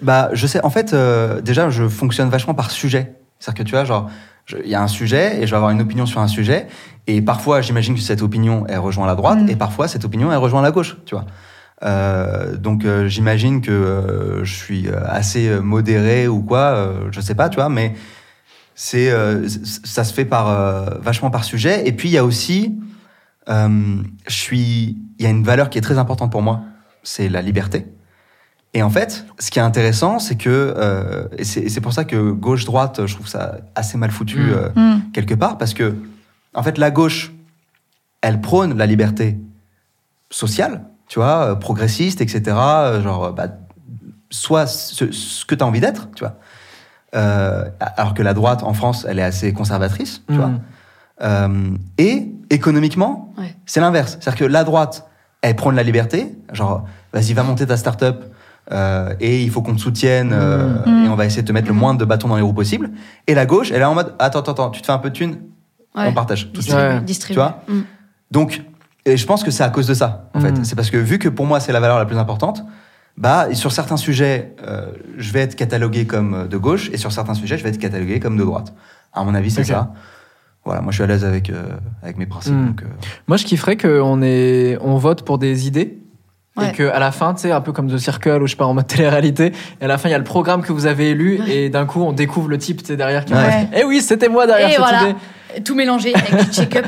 [0.01, 0.61] Bah, je sais.
[0.65, 3.13] En fait, euh, déjà, je fonctionne vachement par sujet.
[3.39, 4.09] C'est-à-dire que tu vois, genre,
[4.63, 6.67] il y a un sujet et je vais avoir une opinion sur un sujet.
[7.07, 9.39] Et parfois, j'imagine que cette opinion, elle rejoint la droite.
[9.39, 9.49] Mm.
[9.49, 10.97] Et parfois, cette opinion, elle rejoint la gauche.
[11.05, 11.25] Tu vois.
[11.83, 16.93] Euh, donc, euh, j'imagine que euh, je suis assez modéré ou quoi.
[17.11, 17.69] je sais pas, tu vois.
[17.69, 17.93] Mais
[18.75, 19.11] c'est,
[19.83, 21.87] ça se fait par vachement par sujet.
[21.87, 22.77] Et puis, il y a aussi,
[23.47, 26.61] je suis, il y a une valeur qui est très importante pour moi.
[27.03, 27.85] C'est la liberté.
[28.75, 32.31] Et en fait, ce qui est intéressant, c'est que, euh, et c'est pour ça que
[32.31, 34.49] gauche-droite, je trouve ça assez mal foutu Mm.
[34.51, 34.99] euh, Hmm.
[35.11, 35.95] quelque part, parce que,
[36.53, 37.31] en fait, la gauche,
[38.21, 39.37] elle prône la liberté
[40.29, 42.41] sociale, tu vois, euh, progressiste, etc.
[43.03, 43.47] Genre, bah,
[44.29, 46.35] sois ce, ce que tu as envie d'être, tu vois.
[47.15, 47.65] Euh,
[47.97, 50.37] alors que la droite, en France, elle est assez conservatrice, tu Mm.
[50.37, 50.51] vois.
[51.23, 53.55] Euh, et économiquement, Ouais.
[53.65, 54.17] c'est l'inverse.
[54.21, 55.07] C'est-à-dire que la droite,
[55.41, 58.23] elle prône la liberté, genre, vas-y, va monter ta start-up,
[58.71, 61.05] euh, et il faut qu'on te soutienne, euh, Mm.
[61.05, 62.91] et on va essayer de te mettre le moins de bâtons dans les roues possible.
[63.27, 65.09] Et la gauche, elle est en mode, attends, attends, attends, tu te fais un peu
[65.09, 65.37] de thunes,
[65.95, 66.05] Ouais.
[66.07, 66.51] on partage.
[66.53, 66.75] tout de suite.
[67.05, 67.49] Distribuer, Ouais.
[67.67, 67.83] Tu vois Mm.
[68.31, 68.61] Donc,
[69.05, 70.41] et je pense que c'est à cause de ça, en Mm.
[70.43, 70.65] fait.
[70.65, 72.63] C'est parce que vu que pour moi, c'est la valeur la plus importante,
[73.17, 77.33] bah, sur certains sujets, euh, je vais être catalogué comme de gauche, et sur certains
[77.33, 78.73] sujets, je vais être catalogué comme de droite.
[79.13, 79.91] À mon avis, c'est ça.
[80.63, 81.63] Voilà, moi, je suis à l'aise avec, euh,
[82.03, 82.53] avec mes principes.
[82.53, 82.67] Mm.
[82.67, 82.85] donc, euh,
[83.27, 84.77] Moi, je kifferais qu'on est...
[84.81, 85.97] on vote pour des idées.
[86.59, 86.69] Ouais.
[86.69, 88.65] Et qu'à la fin, tu sais, un peu comme The Circle ou je sais pas,
[88.65, 89.51] en mode télé-réalité,
[89.81, 91.55] et à la fin, il y a le programme que vous avez élu, Ouais.
[91.55, 93.67] et d'un coup, on découvre le type, tu sais, derrière qui Ouais.
[93.75, 95.01] Eh oui, c'était moi derrière Et cette voilà.
[95.03, 95.15] idée.
[95.65, 96.85] Tout mélangé avec du check-up.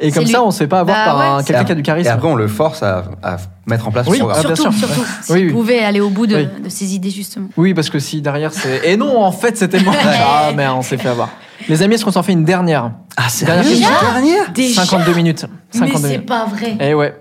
[0.00, 1.72] Et comme C'est ça, on se fait pas avoir Bah par un- quelqu'un c'est- qui
[1.72, 2.08] a du charisme.
[2.08, 3.36] Et après, on le force à, à
[3.66, 4.20] mettre en place Oui.
[4.20, 4.72] Ah, bien surtout.
[5.22, 5.52] S'il Oui, oui.
[5.52, 6.48] pouvait aller au bout de, Oui.
[6.64, 7.46] de ses idées, justement.
[7.56, 8.80] Oui, parce que si derrière c'est.
[8.84, 9.94] Et non, en fait, c'était moi.
[10.04, 11.28] ah, mais on s'est fait avoir.
[11.68, 12.90] Les amis, est-ce qu'on s'en fait une dernière?
[13.16, 14.10] Ah, Dernière sérieux question.
[14.12, 14.50] Dernière?
[14.52, 14.80] Déjà?
[14.84, 15.46] 52 minutes.
[15.74, 16.26] Mais 52 c'est minutes.
[16.28, 16.76] pas vrai.
[16.80, 17.14] Eh ouais.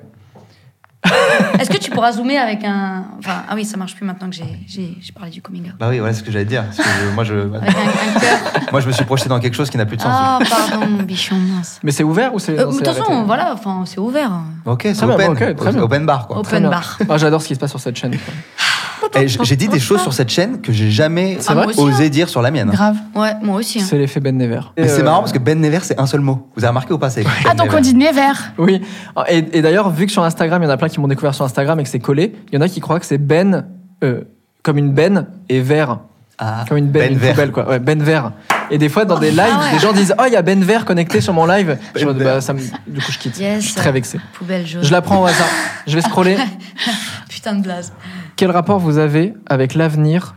[1.59, 3.05] Est-ce que tu pourras zoomer avec un.
[3.19, 5.73] Enfin, ah oui, ça marche plus maintenant que j'ai- j'ai j'ai parlé du coming out.
[5.79, 6.63] Bah oui, voilà ce que j'allais dire.
[6.65, 8.39] Parce que je- moi, je, Avec un, un cœur.
[8.71, 10.11] moi, je me suis projeté dans quelque chose qui n'a plus de sens.
[10.13, 11.79] Ah, pardon, mon bichon, mince.
[11.83, 12.57] Mais c'est ouvert ou c'est.
[12.59, 14.31] Euh, De toute façon, voilà, enfin, c'est ouvert.
[14.65, 15.31] Ok, c'est bien, open.
[15.31, 15.81] ok, très bien.
[15.81, 16.39] Open bar, quoi.
[16.39, 16.97] Open bar.
[17.09, 18.15] Ah, J'adore ce qui se passe sur cette chaîne.
[19.43, 22.51] J'ai dit des choses sur cette chaîne que j'ai jamais aussi, osé dire sur la
[22.51, 22.69] mienne.
[22.71, 22.97] Grave.
[23.15, 23.79] Ouais, moi aussi.
[23.79, 23.85] hein.
[23.87, 24.59] C'est l'effet Ben Never.
[24.77, 26.49] Mais c'est Euh, marrant parce que Ben Never, c'est un seul mot.
[26.55, 27.77] Vous avez remarqué ou pas c'est Ben Ah, donc Never.
[27.77, 28.31] on dit Never.
[28.57, 28.81] Oui.
[29.29, 31.33] Et, et d'ailleurs, vu que sur Instagram, il y en a plein qui m'ont découvert
[31.35, 33.65] sur Instagram et que c'est collé, il y en a qui croient que c'est Ben
[34.03, 34.21] euh,
[34.63, 35.99] comme une benne et vert.
[36.39, 37.31] Ah, Comme une benne, Ben une Vert.
[37.33, 37.67] poubelle, quoi.
[37.67, 38.31] Ouais, Ben Vert.
[38.69, 39.71] Et des fois, dans des lives, Ah ouais.
[39.71, 41.79] des gens disent Oh, il y a Ben Vert connecté sur mon live.
[41.95, 42.35] Je Ben me dis, Vert.
[42.35, 43.39] bah, ça me- Du coup, je quitte.
[43.39, 43.61] Yes.
[43.63, 44.19] Je suis très vexé.
[44.33, 44.83] Poubelle jaune.
[44.83, 45.47] Je la prends au hasard.
[45.87, 46.37] Je vais scroller.
[47.29, 47.91] Putain de blaze.
[48.37, 50.35] Quel rapport vous avez avec l'avenir,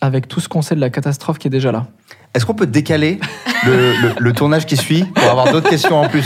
[0.00, 1.86] avec tout ce qu'on sait de la catastrophe qui est déjà là?
[2.32, 3.18] Est-ce qu'on peut décaler
[3.66, 6.24] le, le- le tournage qui suit pour avoir d'autres questions en plus?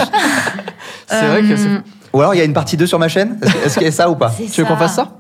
[1.07, 1.69] C'est vrai que c'est.
[1.69, 1.79] Euh,
[2.13, 3.39] Ou alors il y a une partie 2 sur ma chaîne?
[3.65, 4.31] Est-ce qu'il y a ça ou pas?
[4.53, 5.17] Tu veux qu'on fasse ça?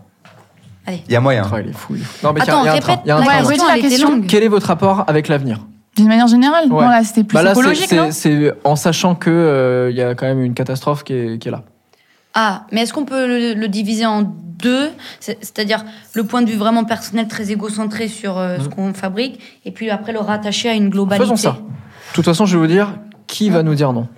[0.86, 1.02] Allez.
[1.09, 1.46] Il y a moyen.
[1.50, 1.94] Oh, il est fou.
[1.96, 2.26] il est fou.
[2.26, 3.00] Non, mais il y a- Attends, il y a un répète train.
[3.05, 4.20] Il y a un train, Ouais, la question.
[4.28, 5.61] Quel est votre rapport avec l'avenir?
[5.96, 6.82] D'une manière générale Ouais.
[6.84, 10.02] Non, là, c'était plus Bah là, c'est- écologique, c'est- en sachant que euh, il y
[10.02, 11.62] a quand même une catastrophe qui est, qui est là.
[12.35, 16.51] Ah, mais est-ce qu'on peut le, le diviser en deux C'est- C'est-à-dire le point de
[16.51, 20.68] vue vraiment personnel, très égocentré sur euh, ce qu'on fabrique, et puis après le rattacher
[20.68, 21.24] à une globalité.
[21.24, 21.53] Faisons ça.
[21.53, 22.95] De toute façon, je vais vous dire
[23.26, 24.09] qui va nous dire non?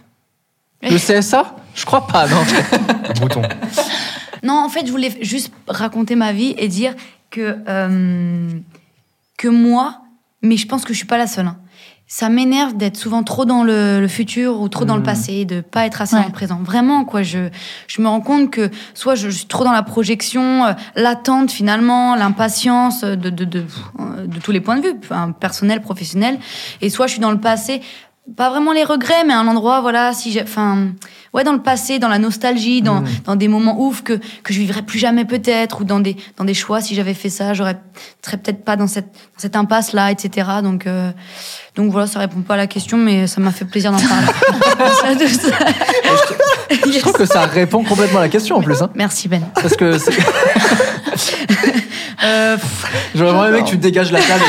[0.82, 2.36] Le CSA Je crois pas, non.
[3.20, 3.42] Bouton.
[4.42, 6.94] Non, en fait, je voulais juste raconter ma vie et dire
[7.30, 8.48] que, euh,
[9.38, 10.02] que moi,
[10.42, 11.46] mais je pense que je suis pas la seule.
[11.46, 11.56] hein.
[12.08, 15.06] Ça m'énerve d'être souvent trop dans le, le futur ou trop dans le Mhm.
[15.06, 16.20] passé, de pas être assez Ouais.
[16.22, 16.60] dans le présent.
[16.62, 17.24] Vraiment, quoi.
[17.24, 17.48] Je,
[17.88, 21.50] je me rends compte que soit je, je suis trop dans la projection, euh, l'attente
[21.50, 23.64] finalement, l'impatience de, de, de,
[23.98, 26.38] euh, de tous les points de vue, enfin, personnel, professionnel,
[26.80, 27.82] et soit je suis dans le passé.
[28.36, 30.88] Pas vraiment les regrets, mais un endroit, voilà, si j'ai, enfin,
[31.34, 33.08] ouais, dans le passé, dans la nostalgie, dans, Mhm.
[33.24, 36.44] dans des moments ouf que, que je vivrais plus jamais peut-être, ou dans des, dans
[36.44, 37.76] des choix, si j'avais fait ça, j'aurais,
[38.24, 40.48] serais peut-être pas dans cette, dans cette impasse-là, etc.
[40.62, 41.10] Donc, euh,
[41.74, 44.26] donc voilà, ça répond pas à la question, mais ça m'a fait plaisir d'en parler.
[46.70, 48.80] Je trouve que ça répond complètement à la question en plus.
[48.82, 49.42] Hein, Merci Ben.
[49.54, 49.96] parce que
[52.24, 52.56] Euh,
[53.14, 54.42] j'aurais vraiment aimé que tu dégages la table.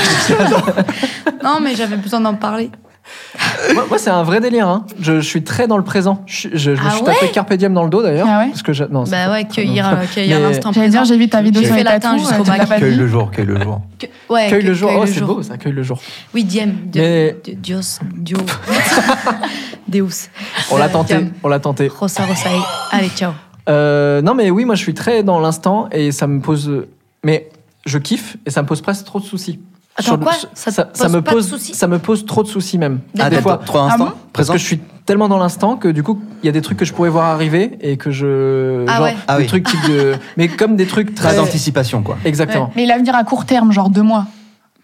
[1.44, 2.72] non, mais j'avais besoin d'en parler.
[3.74, 4.68] moi, moi, c'est un vrai délire.
[4.68, 4.86] Hein.
[5.00, 6.24] Je, je suis très dans le présent.
[6.26, 8.28] Je, je, je me Ah suis ouais tapé Carpe Diem dans le dos d'ailleurs.
[8.30, 11.04] Ah ouais parce que je- non, Bah ouais, cueillir, euh, cueillir l'instant J'allais présent.
[11.04, 12.68] dire, j'ai vu ta vidéo J'ai sur fait les latin tatous, jusqu'au bac.
[12.80, 13.82] Cueille le jour, cueille le jour.
[14.00, 14.90] Que- ouais, Cueille que- le jour.
[14.90, 16.00] cueille Oh, c'est beau ça, cueille le jour.
[16.34, 16.76] Oui, Diem.
[16.92, 18.38] De, Mais- de- Dios, Dio.
[19.88, 20.30] Deus.
[20.72, 21.16] On l'a Euh, tenté.
[21.44, 21.88] On l'a tenté.
[21.88, 22.50] Rosa, Rosa.
[22.92, 23.32] Allez, ciao.
[23.70, 26.86] Euh, non, mais oui, moi je suis très dans l'instant et ça me pose.
[27.24, 27.50] Mais
[27.86, 29.60] je kiffe et ça me pose presque trop de soucis.
[29.98, 30.70] Attends, quoi Ça
[31.10, 33.00] me pas de pose, soucis ça me pose trop de soucis même.
[33.20, 35.88] Ah, des fois, trop Ah instant bon Parce que je suis tellement dans l'instant que
[35.88, 38.86] du coup, il y a des trucs que je pourrais voir arriver et que je.
[38.88, 39.16] Ah genre, ouais.
[39.28, 39.48] Ah des oui.
[39.48, 40.16] trucs type de.
[40.38, 41.38] Mais comme des trucs Très très.
[41.38, 42.18] d'anticipation, quoi.
[42.26, 42.72] Exactement.
[42.76, 44.26] Mais l'avenir à court terme, genre deux mois.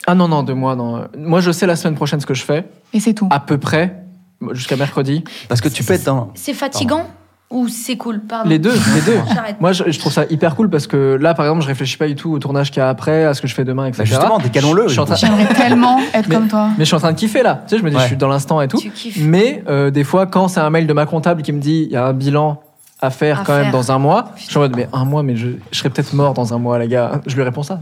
[0.08, 1.08] Ah non, non, deux mois, non.
[1.18, 3.28] Moi, je sais la semaine prochaine ce que je fais, Et c'est tout.
[3.30, 4.04] à peu près,
[4.52, 5.24] jusqu'à mercredi.
[5.48, 6.32] Parce que tu peux être dans.
[6.36, 7.06] C'est fatigant
[7.54, 8.50] ou c'est cool Pardon.
[8.50, 9.20] Les deux, les deux.
[9.34, 9.62] J'arrête.
[9.62, 12.08] Moi, je, je trouve ça hyper cool parce que là, par exemple, je réfléchis pas
[12.08, 14.00] du tout au tournage qu'il y a après, à ce que je fais demain, etc.
[14.04, 14.84] Bah, justement, décalons-le.
[14.88, 16.68] Je suis en train- J'aimerais tellement être Mais- comme toi.
[16.78, 17.62] Mais je suis en train de kiffer là.
[17.68, 18.02] Tu sais, je me dis, Ouais.
[18.02, 18.78] je suis dans l'instant et tout.
[18.80, 19.20] Tu kiffes.
[19.24, 21.92] Mais euh, des fois, quand c'est un mail de ma comptable qui me dit, il
[21.92, 22.60] y a un bilan
[23.04, 25.24] à faire À quand même dans un mois, je suis en mode, mais un mois,
[25.24, 27.22] mais je, je serais peut-être mort dans un mois, les gars.
[27.28, 27.82] Je lui réponds ça.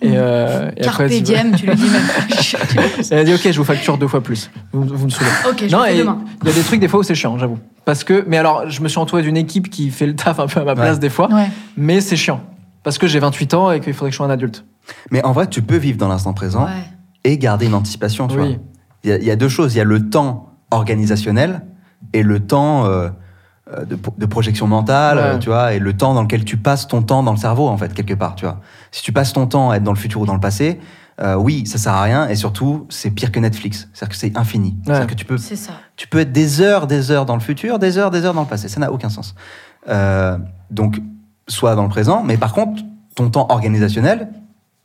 [0.00, 2.02] Et, euh, et Carpe après, diem, tu le dis même.
[3.10, 4.50] elle a dit, ok, je vous facture deux fois plus.
[4.72, 5.30] Vous, vous me saoulez.
[5.50, 6.18] ok, je non, et demain.
[6.42, 7.58] il y a des trucs des fois où c'est chiant, j'avoue.
[7.84, 10.46] Parce que, mais alors, je me suis entouré d'une équipe qui fait le taf un
[10.46, 11.00] peu à ma place Ouais.
[11.00, 11.48] des fois, Ouais.
[11.76, 12.40] mais c'est chiant.
[12.84, 14.64] Parce que j'ai 28 ans et qu'il faudrait que je sois un adulte.
[15.10, 16.70] Mais en vrai, tu peux vivre dans l'instant présent Ouais.
[17.24, 18.46] et garder une anticipation, tu Oui.
[18.48, 18.56] vois.
[19.02, 19.74] Il y, a- il y a deux choses.
[19.74, 21.62] Il y a le temps organisationnel
[22.12, 23.08] et le temps euh,
[23.86, 25.24] de, de projection mentale, Ouais.
[25.24, 27.68] euh, tu vois, et le temps dans lequel tu passes ton temps dans le cerveau,
[27.68, 28.60] en fait, quelque part, tu vois.
[28.90, 30.80] Si tu passes ton temps à être dans le futur ou dans le passé,
[31.20, 33.88] euh, oui, ça sert à rien, et surtout, c'est pire que Netflix.
[33.92, 34.76] C'est-à-dire que c'est infini.
[34.84, 35.72] C'est-à-dire que tu peux, C'est ça.
[35.96, 38.40] tu peux être des heures, des heures dans le futur, des heures, des heures dans
[38.42, 38.68] le passé.
[38.68, 39.34] Ça n'a aucun sens.
[39.88, 40.38] Euh,
[40.70, 41.00] donc,
[41.48, 42.82] soit dans le présent, mais par contre,
[43.14, 44.30] ton temps organisationnel,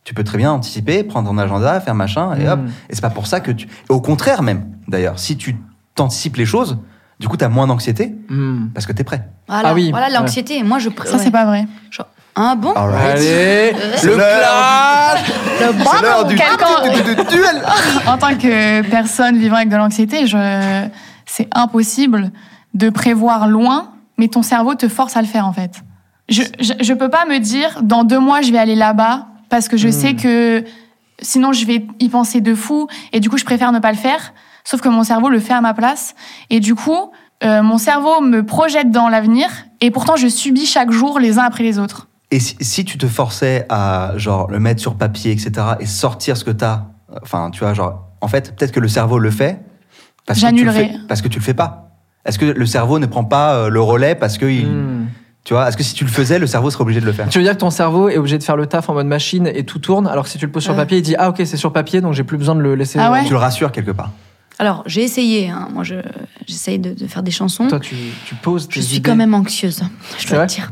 [0.04, 2.60] tu peux très bien anticiper, prendre ton agenda, faire machin, et hop.
[2.60, 2.68] Mm.
[2.90, 3.68] Et c'est pas pour ça que tu.
[3.68, 5.58] et au contraire, même, d'ailleurs, si tu
[5.96, 6.78] t'anticipes les choses,
[7.20, 8.68] du coup, tu as moins d'anxiété Hmm.
[8.74, 9.28] parce que tu es prêt.
[9.48, 10.64] Voilà, Ah oui, voilà l'anxiété.
[10.64, 10.90] Moi, je.
[11.06, 11.24] Ça, ouais.
[11.24, 11.66] c'est pas vrai.
[11.92, 15.24] Genre, ah bon Allez, C'est le clash
[15.60, 17.62] C'est l'heure du, quelqu'un- du- du- du duel
[18.08, 20.86] En tant que personne vivant avec de l'anxiété, je...
[21.26, 22.32] c'est impossible
[22.74, 25.82] de prévoir loin, mais ton cerveau te force à le faire en fait.
[26.28, 29.68] Je, je, je peux pas me dire dans deux mois je vais aller là-bas parce
[29.70, 30.64] que je sais que
[31.22, 33.98] sinon je vais y penser de fou et du coup je préfère ne pas le
[33.98, 34.34] faire.
[34.66, 36.14] Sauf que mon cerveau le fait à ma place
[36.50, 37.12] et du coup
[37.44, 39.48] euh, mon cerveau me projette dans l'avenir
[39.82, 42.08] et pourtant je subis chaque jour les uns après les autres.
[42.32, 46.36] Et si, si tu te forçais à genre le mettre sur papier, etc., et sortir
[46.36, 46.86] ce que tu as,
[47.22, 49.60] enfin, tu vois, genre, en fait, peut-être que le cerveau le fait
[50.26, 50.88] parce que, tu le J'annulerais.
[50.94, 51.92] fais, parce que tu le fais pas.
[52.26, 55.06] Est-ce que le cerveau ne prend pas euh, le relais parce que, il, Hmm.
[55.44, 57.30] tu vois, est-ce que si tu le faisais, le cerveau serait obligé de le faire?
[57.30, 59.46] Tu veux dire que ton cerveau est obligé de faire le taf en mode machine
[59.46, 60.78] et tout tourne, alors que si tu le poses sur Ouais.
[60.80, 62.98] papier, il dit Ah, ok, c'est sur papier, donc j'ai plus besoin de le laisser.
[62.98, 63.24] Ah ouais?
[63.26, 64.10] Tu le rassures quelque part.
[64.60, 65.50] Alors, j'ai essayé.
[65.50, 65.68] hein.
[65.74, 65.96] Moi, je-
[66.48, 67.68] j'essaye de, de faire des chansons.
[67.68, 67.96] Toi, tu,
[68.26, 69.10] tu poses tes je suis idées.
[69.10, 69.84] quand même anxieuse.
[70.18, 70.72] Je dois vrai te dire.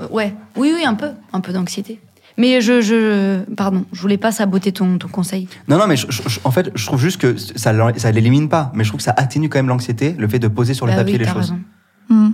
[0.00, 0.34] Euh, Ouais.
[0.56, 1.10] Oui, oui, un peu.
[1.32, 2.00] Un peu d'anxiété.
[2.36, 3.40] Mais je, je.
[3.54, 5.48] Pardon, je voulais pas saboter ton, ton conseil.
[5.68, 8.48] Non, non, mais je- je- je- en fait, je trouve juste que ça ça l'élimine
[8.48, 10.86] pas, mais je trouve que ça atténue quand même l'anxiété, le fait de poser sur
[10.86, 11.36] le Bah papier oui, les choses.
[11.52, 11.60] raison.
[12.08, 12.30] Hmm.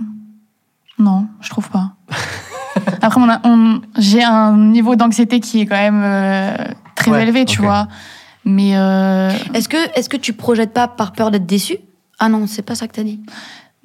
[0.97, 1.93] Non, je trouve pas.
[3.01, 6.55] Après, on a- on- j'ai un niveau d'anxiété qui est quand même euh,
[6.95, 7.87] très Ouais, élevé, tu vois.
[8.51, 11.77] Mais euh, Est-ce que, est-ce que tu projettes pas par peur d'être déçu?
[12.17, 13.19] Ah non, c'est pas ça que t'as dit.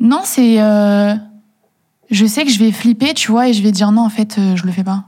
[0.01, 0.61] non, c'est.
[0.61, 1.15] euh,
[2.11, 4.37] je sais que je vais flipper, tu vois, et je vais dire non, en fait,
[4.39, 5.05] euh, je le fais pas.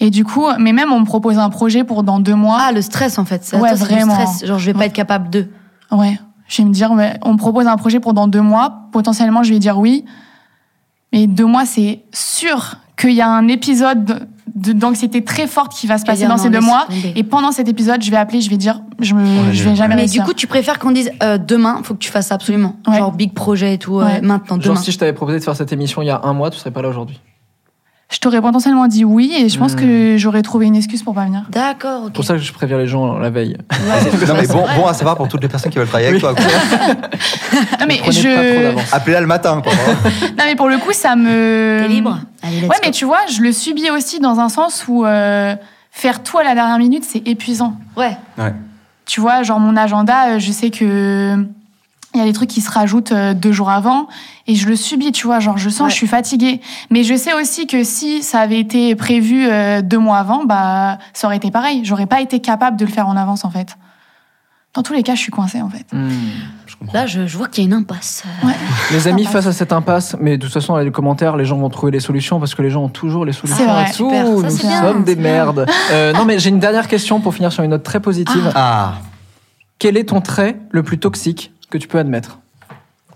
[0.00, 2.58] Et du coup, mais même on me propose un projet pour dans deux mois.
[2.60, 3.44] Ah, le stress en fait.
[3.44, 4.12] Ça, Ouais, vraiment.
[4.26, 4.44] stress.
[4.46, 4.86] Genre, je vais pas Ouais.
[4.86, 5.48] être capable de.
[5.90, 6.18] Ouais.
[6.48, 8.88] Je vais me dire, ouais, on me propose un projet pour dans deux mois.
[8.92, 10.04] Potentiellement, je vais dire oui.
[11.12, 15.86] Mais deux mois, c'est sûr qu'il y a un épisode de- d'anxiété très forte qui
[15.86, 16.86] va se passer dans ces deux mois.
[17.14, 19.70] Et pendant cet épisode, je vais appeler, je vais dire, je, me, Ouais, je vais
[19.70, 19.76] ouais.
[19.76, 20.22] jamais Mais réussir.
[20.22, 22.74] du coup, tu préfères qu'on dise euh, demain, faut que tu fasses ça absolument.
[22.88, 22.96] Ouais.
[22.98, 24.20] Genre big projet et tout, euh, Ouais.
[24.22, 24.76] maintenant, Genre, demain.
[24.82, 26.70] si je t'avais proposé de faire cette émission il y a un mois, tu serais
[26.70, 27.20] pas là aujourd'hui.
[28.08, 31.24] Je t'aurais potentiellement dit oui, et je pense que j'aurais trouvé une excuse pour pas
[31.24, 31.42] venir.
[31.50, 32.06] D'accord, ok.
[32.06, 33.56] C'est pour ça que je préviens les gens la veille.
[34.28, 36.34] Non, mais bon, bon à savoir pour toutes les personnes qui veulent travailler avec toi.
[36.34, 36.44] quoi.
[37.80, 38.94] Non, mais je.
[38.94, 39.72] Appelez-la le matin, quoi.
[40.38, 41.80] Non, mais pour le coup, ça me.
[41.82, 42.74] T'es libre Allez, Ouais, go.
[42.84, 45.54] mais tu vois, je le subis aussi dans un sens où euh,
[45.90, 47.76] faire tout à la dernière minute, c'est épuisant.
[47.96, 48.16] Ouais.
[48.38, 48.54] Ouais.
[49.04, 51.44] Tu vois, genre mon agenda, euh, je sais que
[52.16, 54.08] il y a des trucs qui se rajoutent euh, deux jours avant
[54.46, 55.90] et je le subis, tu vois, genre je sens Ouais.
[55.90, 56.60] je suis fatiguée.
[56.90, 60.98] Mais je sais aussi que si ça avait été prévu euh, deux mois avant, bah
[61.12, 61.82] ça aurait été pareil.
[61.84, 63.76] J'aurais pas été capable de le faire en avance en fait.
[64.74, 65.86] Dans tous les cas, je suis coincée en fait.
[65.92, 66.10] Hmm.
[66.66, 66.74] Je.
[66.92, 68.22] Là, je, je vois qu'il y a une impasse.
[68.44, 68.52] Ouais.
[68.92, 69.32] Les amis, Impasse.
[69.32, 71.90] face à cette impasse, mais de toute façon, dans les commentaires, les gens vont trouver
[71.92, 73.84] les solutions parce que les gens ont toujours les solutions C'est vrai.
[73.88, 74.10] à tout.
[74.10, 75.22] Ça, Nous bien, sommes des bien.
[75.32, 75.66] merdes.
[75.92, 78.52] Euh, non, mais j'ai une dernière question pour finir sur une note très positive.
[78.54, 78.96] Ah,
[79.78, 82.38] Quel est ton trait le plus toxique que tu peux admettre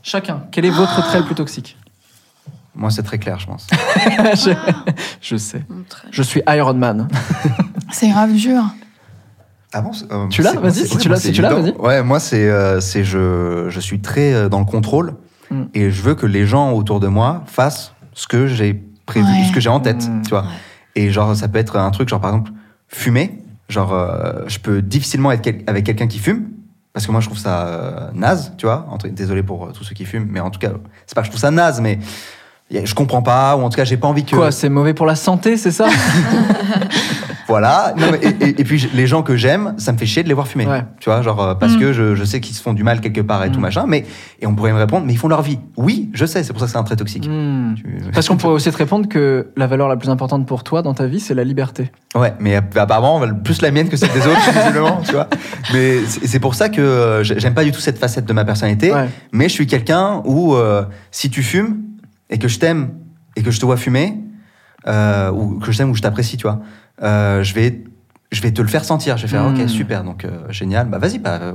[0.02, 0.44] Chacun.
[0.50, 1.76] Quel est votre trait le plus toxique
[2.76, 3.66] moi, c'est très clair, je pense.
[4.36, 4.52] je,
[5.20, 5.62] je sais.
[6.12, 7.08] Je suis Iron Man.
[7.92, 8.62] C'est grave dur.
[9.72, 11.76] Ah bon, euh, Tu l'as Vas-y, si tu moi, l'as, c'est si tu l'as, évident.
[11.80, 15.14] Ouais, moi, c'est euh, c'est je, je suis très euh, dans le contrôle
[15.50, 15.64] Mm.
[15.74, 19.44] et je veux que les gens autour de moi fassent ce que j'ai prévu, Ouais.
[19.48, 20.22] ce que j'ai en tête, Mm.
[20.22, 20.44] tu vois.
[20.94, 22.52] Et genre, ça peut être un truc, genre par exemple,
[22.86, 23.42] fumer.
[23.68, 26.50] Genre, euh, je peux difficilement être quel- avec quelqu'un qui fume
[26.92, 28.86] parce que moi je trouve ça euh, naze, tu vois.
[28.90, 30.70] entre- Désolé pour euh, tous ceux qui fument, mais en tout cas,
[31.06, 31.98] c'est pas que je trouve ça naze, mais
[32.70, 34.34] y a- je comprends pas, ou en tout cas j'ai pas envie que.
[34.36, 35.88] Quoi, c'est mauvais pour la santé, c'est ça?
[37.50, 37.92] Voilà.
[37.98, 40.28] Non, mais- et, et- et puis les gens que j'aime, ça me fait chier de
[40.28, 40.66] les voir fumer.
[40.66, 40.82] Ouais.
[41.00, 41.78] Tu vois, genre euh, parce Mm.
[41.80, 43.62] que je, je sais qu'ils se font du mal quelque part et tout Mm.
[43.62, 44.04] machin, mais
[44.40, 45.58] et on pourrait me répondre, mais ils font leur vie.
[45.76, 47.22] Oui, je sais, c'est pour ça que c'est un trait toxique.
[47.24, 47.84] Tu-
[48.14, 50.94] Parce qu'on pourrait aussi te répondre que la valeur la plus importante pour toi dans
[50.94, 51.90] ta vie, c'est la liberté.
[52.14, 55.28] Ouais, mais apparemment, plus la mienne que celle des autres, visiblement, tu vois.
[55.72, 58.44] Mais c'est pour ça que euh, j'ai- j'aime pas du tout cette facette de ma
[58.44, 58.92] personnalité.
[58.92, 59.08] Ouais.
[59.32, 61.82] Mais je suis quelqu'un où, euh, si tu fumes
[62.30, 62.90] et que je t'aime
[63.36, 64.18] et que je te vois fumer,
[64.86, 66.60] euh, ou que je t'aime ou je t'apprécie, tu vois,
[67.02, 67.84] euh, je vais.
[68.32, 69.16] Je vais te le faire sentir.
[69.16, 70.86] Je vais faire, ok, super, donc euh, génial.
[70.86, 71.52] Bah vas-y, bah, euh,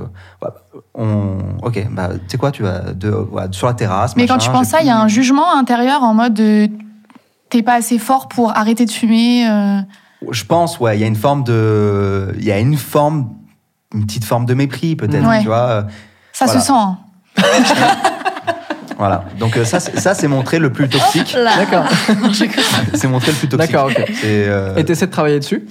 [0.94, 4.14] on, ok, bah tu sais quoi, tu vas de, ouais, sur la terrasse.
[4.14, 6.34] Mais quand tu penses ça, il y a un jugement intérieur en mode
[7.48, 9.48] t'es pas assez fort pour arrêter de fumer.
[9.48, 9.80] euh.
[10.30, 13.30] Je pense, ouais, il y a une forme de, il y a une forme,
[13.94, 15.40] une petite forme de mépris peut-être, Ouais.
[15.40, 15.86] tu vois.
[16.34, 16.60] Ça Voilà.
[16.60, 17.42] se sent.
[18.98, 19.24] Voilà.
[19.38, 21.34] Donc euh, ça, c'est- ça c'est mon trait le plus toxique.
[21.34, 21.84] D'accord.
[22.94, 23.72] C'est mon trait le plus toxique.
[23.72, 24.04] D'accord, ok.
[24.14, 25.66] C'est, euh, Et t'essaies de travailler dessus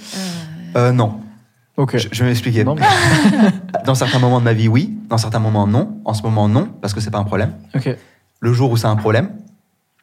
[0.76, 1.20] euh, non.
[1.76, 1.96] Ok.
[1.96, 2.64] Je, je vais m'expliquer.
[2.64, 2.82] Non, mais-
[3.84, 4.96] Dans certains moments de ma vie, oui.
[5.08, 5.98] Dans certains moments, non.
[6.04, 7.52] En ce moment, non, parce que c'est pas un problème.
[7.74, 7.94] Ok.
[8.40, 9.30] Le jour où c'est un problème,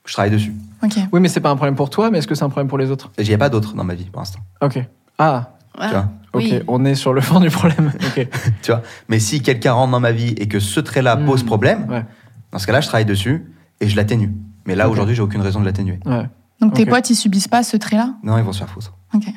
[0.05, 0.53] je travaille dessus.
[0.83, 0.93] Ok.
[1.11, 2.77] Oui, mais c'est pas un problème pour toi, mais est-ce que c'est un problème pour
[2.77, 3.11] les autres?
[3.17, 4.39] Et j'y ai pas d'autres dans ma vie pour l'instant.
[4.61, 4.79] Ok.
[5.17, 5.49] Ah,
[5.79, 5.91] ok.
[6.35, 6.61] Oui.
[6.67, 7.91] On est sur le fond du problème.
[8.05, 8.27] Ok.
[8.63, 8.81] Tu vois.
[9.07, 11.25] Mais si quelqu'un rentre dans ma vie et que ce trait-là Hmm.
[11.25, 12.03] pose problème, Ouais.
[12.53, 13.51] Dans ce cas-là, je travaille dessus
[13.81, 14.31] et je l'atténue.
[14.65, 15.99] Mais là, aujourd'hui, j'ai aucune raison de l'atténuer.
[16.05, 16.29] Ouais.
[16.61, 18.13] Donc tes potes, ils subissent pas ce trait-là?
[18.23, 18.93] Non, ils vont se faire foutre.
[19.13, 19.23] Ok.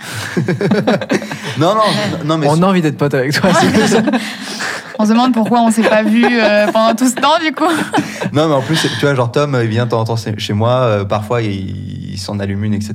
[1.58, 1.80] Non, non,
[2.26, 3.50] non, mais On a envie d'être pote avec toi.
[3.60, 4.02] c'est plus ça.
[4.98, 7.64] On se demande pourquoi on s'est pas vu euh, pendant tout ce temps, du coup.
[8.32, 10.52] Non, mais en plus, tu vois, genre Tom, il vient de temps en temps chez
[10.52, 12.94] moi, euh, parfois il, il s'en allume une, etc.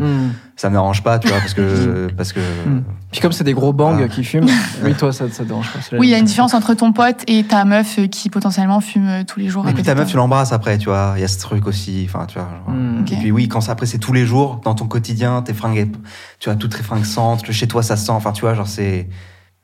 [0.00, 0.30] Hmm.
[0.56, 2.08] Ça me dérange pas, tu vois, parce que.
[2.16, 2.82] parce que Hmm.
[3.10, 4.08] Puis comme c'est des gros bangs Ah.
[4.08, 4.46] qui fument,
[4.84, 5.78] oui, toi, ça, ça te dérange pas.
[5.98, 8.80] Oui, il y a une différence entre ton pote et ta meuf euh, qui potentiellement
[8.80, 9.68] fume tous les jours.
[9.68, 11.14] Et puis ta meuf, tu l'embrasses après, tu vois.
[11.16, 12.48] Il y a ce truc aussi, enfin, tu vois.
[12.66, 12.74] genre.
[12.74, 13.04] Hmm.
[13.10, 15.90] Et puis oui, quand ça, après, c'est tous les jours, dans ton quotidien, tes fringues,
[16.38, 19.08] tu vois, toutes tes fringues sentent, chez toi, ça sent, enfin, tu vois, genre, c'est.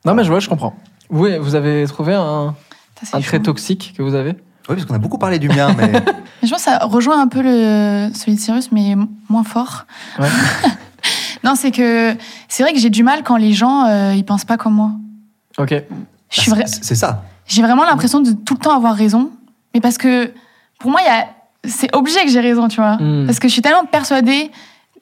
[0.05, 0.75] Non, mais je vois, je comprends.
[1.09, 2.55] Oui, vous avez trouvé un,
[3.13, 4.31] un trait toxique que vous avez?
[4.69, 5.91] Oui, parce qu'on a beaucoup parlé du mien, mais.
[6.41, 8.95] Mais je pense que ça rejoint un peu le, celui de Cyrus, mais
[9.27, 9.85] moins fort.
[10.17, 10.29] Ouais.
[11.43, 12.15] non, c'est que
[12.47, 14.91] c'est vrai que j'ai du mal quand les gens euh, ils pensent pas comme moi.
[15.57, 15.73] Ok.
[16.29, 17.23] Je suis vrai, C'est ça.
[17.45, 19.31] j'ai vraiment l'impression de tout le temps avoir raison,
[19.73, 20.31] mais parce que
[20.79, 21.27] pour moi, il y a,
[21.65, 22.95] c'est obligé que j'ai raison, tu vois.
[22.95, 23.25] Hmm.
[23.25, 24.49] Parce que je suis tellement persuadée,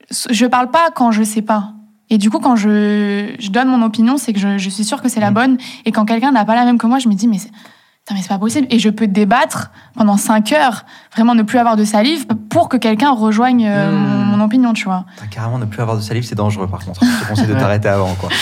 [0.09, 1.73] je parle pas quand je sais pas.
[2.09, 5.01] Et du coup, quand je, je donne mon opinion, c'est que je, je suis sûre
[5.01, 5.33] que c'est la Mm.
[5.33, 5.57] bonne.
[5.85, 8.15] Et quand quelqu'un n'a pas la même que moi, je me dis, mais c'est, putain,
[8.15, 8.65] mais c'est pas possible.
[8.69, 12.77] Et je peux débattre pendant cinq heures, vraiment ne plus avoir de salive, pour que
[12.77, 13.95] quelqu'un rejoigne euh, Mm.
[14.31, 15.05] mon, mon opinion, tu vois.
[15.31, 17.01] Carrément, ne plus avoir de salive, c'est dangereux, par contre.
[17.03, 18.29] Je te conseille de t'arrêter avant, quoi.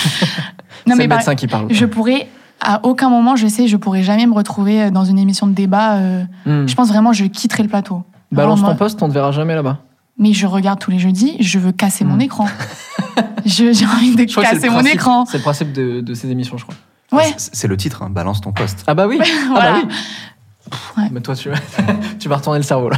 [0.87, 1.65] Non, c'est mais le par- qui parle.
[1.71, 2.27] je pourrais,
[2.61, 5.93] à aucun moment, je sais, je pourrais jamais me retrouver dans une émission de débat.
[5.95, 6.67] euh, Hmm.
[6.67, 8.03] Je pense vraiment, je quitterai le plateau.
[8.31, 9.79] Balance ton poste, on te verra jamais là-bas.
[10.17, 12.21] Mais je regarde tous les jeudis, je veux casser mon Mm.
[12.21, 12.47] écran.
[13.45, 15.25] Je- J'ai envie de Je casser mon principe- écran.
[15.25, 16.75] C'est le principe de, de ces émissions, je crois.
[17.11, 18.83] Ouais, C'est c'est le titre, hein, balance ton poste.
[18.87, 19.19] Ah bah oui.
[19.49, 19.93] Ah bah oui.
[20.97, 21.09] Ouais.
[21.11, 21.49] Mais toi, tu,
[22.19, 22.97] tu vas retourner le cerveau là.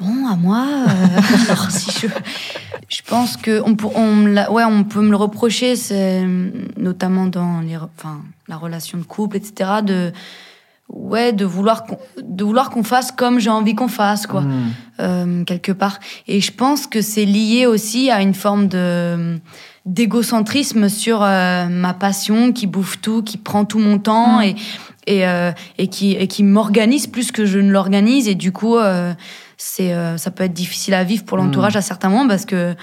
[0.00, 2.06] Bon, à moi, euh, alors, si je,
[2.88, 6.24] je pense que on, pour- on, me l'a- ouais, on peut me le reprocher, c'est
[6.76, 9.70] notamment dans les, enfin, la relation de couple, etc.
[9.84, 10.12] De,
[10.94, 14.70] ouais, de vouloir qu'on, de vouloir qu'on fasse comme j'ai envie qu'on fasse, quoi, Hmm.
[15.00, 15.98] euh, quelque part.
[16.28, 19.38] Et je pense que c'est lié aussi à une forme de
[19.86, 24.42] d'égocentrisme sur euh, ma passion qui bouffe tout, qui prend tout mon temps Mm.
[24.42, 24.56] et
[25.06, 28.76] et, euh, et qui et qui m'organise plus que je ne l'organise et du coup
[28.78, 29.12] euh,
[29.58, 32.74] c'est euh, ça peut être difficile à vivre pour l'entourage à certains moments parce que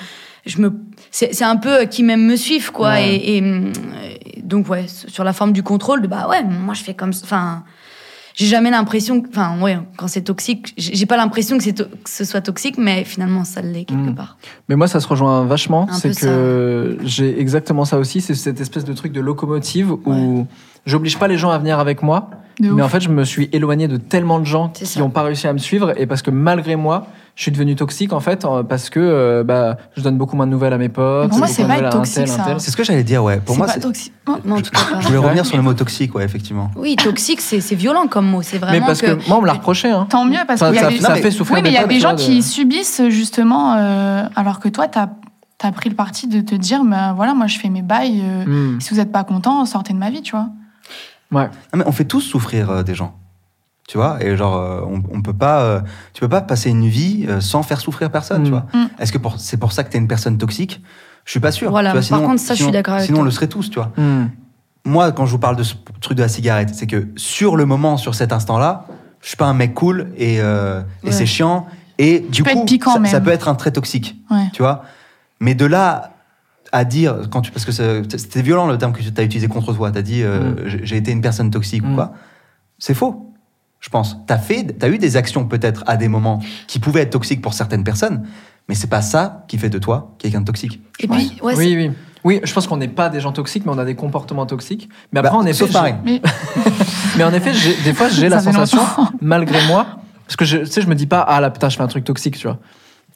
[0.45, 0.71] je me
[1.09, 3.15] c'est c'est un peu qui m'aime me suivent quoi Ouais.
[3.15, 3.43] et, et,
[4.37, 7.11] et donc ouais sur la forme du contrôle de bah ouais moi je fais comme
[7.23, 7.63] enfin
[8.41, 12.25] j'ai jamais l'impression que- enfin ouais quand c'est toxique j'ai pas l'impression que que ce
[12.25, 14.15] soit toxique mais finalement ça l'est quelque Mm.
[14.15, 14.37] part
[14.67, 15.87] Mais moi, ça se rejoint vachement.
[15.91, 18.19] C'est que j'ai exactement ça aussi.
[18.21, 20.47] C'est cette espèce de truc de locomotive où
[20.85, 22.29] j'oblige pas les gens à venir avec moi.
[22.59, 25.47] Mais en fait, je me suis éloigné de tellement de gens qui n'ont pas réussi
[25.47, 25.93] à me suivre.
[25.99, 28.45] Et parce que malgré moi, je suis devenu toxique en fait.
[28.45, 31.29] euh, Parce que euh, bah, je donne beaucoup moins de nouvelles à mes potes.
[31.29, 32.59] Pour moi, c'est pas toxique, tel.
[32.59, 33.37] C'est ce que j'allais dire, ouais.
[33.39, 34.13] Pour C'est moi, pas c'est- toxique.
[34.27, 34.99] Non, en tout cas pas.
[34.99, 36.69] je voulais revenir sur le mot toxique, ouais, effectivement.
[36.75, 39.53] oui toxique c'est violent comme mot c'est vraiment Mais parce que, moi, on me l'a
[39.53, 39.89] reproché.
[39.91, 40.07] Hein.
[40.09, 40.99] Tant mieux parce Ça, qu'il y a ça- des...
[40.99, 44.23] ça fait souffrir Oui, mais il y a des gens de- qui subissent justement, euh,
[44.35, 45.07] alors que toi, t'as
[45.63, 48.21] as pris le parti de te dire, bah, voilà, moi je fais mes bails.
[48.23, 48.79] euh, Hmm.
[48.81, 50.47] Si vous n'êtes pas content, sortez de ma vie, tu vois.
[51.31, 51.45] Ouais.
[51.71, 53.13] Non, mais on fait tous souffrir euh, des gens.
[53.91, 55.63] Tu vois Et genre, euh, on, on peut pas.
[55.63, 55.81] euh,
[56.13, 58.45] tu peux pas passer une vie euh, sans faire souffrir personne, Mm.
[58.45, 58.85] tu vois Mm.
[58.99, 60.81] Est-ce que c'est pour ça que t'es une personne toxique?
[61.25, 61.69] Je suis pas sûr.
[61.71, 63.47] Voilà, tu vois, par contre, ça, je suis sinon- d'accord avec Sinon, on le serait
[63.49, 63.91] tous, tu vois.
[63.97, 64.27] Hmm.
[64.85, 67.65] moi, quand je vous parle de ce truc de la cigarette, c'est que sur le
[67.65, 68.85] moment, sur cet instant-là,
[69.21, 71.11] je suis pas un mec cool et, euh, et Ouais.
[71.11, 71.67] c'est chiant.
[71.99, 73.11] Et du peux coup, être piquant ça, même.
[73.11, 74.47] ça peut être un trait toxique, Ouais.
[74.53, 74.83] tu vois.
[75.41, 76.13] Mais de là
[76.71, 79.73] à dire, quand tu, parce que c'était violent le terme que tu as utilisé contre
[79.73, 80.79] toi, tu as dit euh, Mm.
[80.85, 81.91] j'ai- été une personne toxique Mm.
[81.91, 82.13] ou quoi.
[82.79, 83.30] C'est faux,
[83.81, 84.15] je pense.
[84.27, 87.83] Tu as, eu des actions peut-être à des moments qui pouvaient être toxiques pour certaines
[87.83, 88.25] personnes,
[88.69, 90.81] mais c'est pas ça qui fait de toi quelqu'un de toxique.
[90.99, 91.91] Et puis, ouais, oui, oui.
[92.23, 94.87] Oui, je pense qu'on n'est pas des gens toxiques, mais on a des comportements toxiques.
[95.11, 95.97] Mais après, Bah, en effet, sauf j'ai- Marine.
[96.05, 96.21] Mais
[97.17, 97.51] mais en effet,
[97.83, 99.11] des fois, j'ai la sensation, longtemps.
[99.21, 99.87] malgré moi,
[100.27, 101.87] parce que je, tu sais, je me dis pas, ah là, putain, je fais un
[101.87, 102.59] truc toxique, tu vois.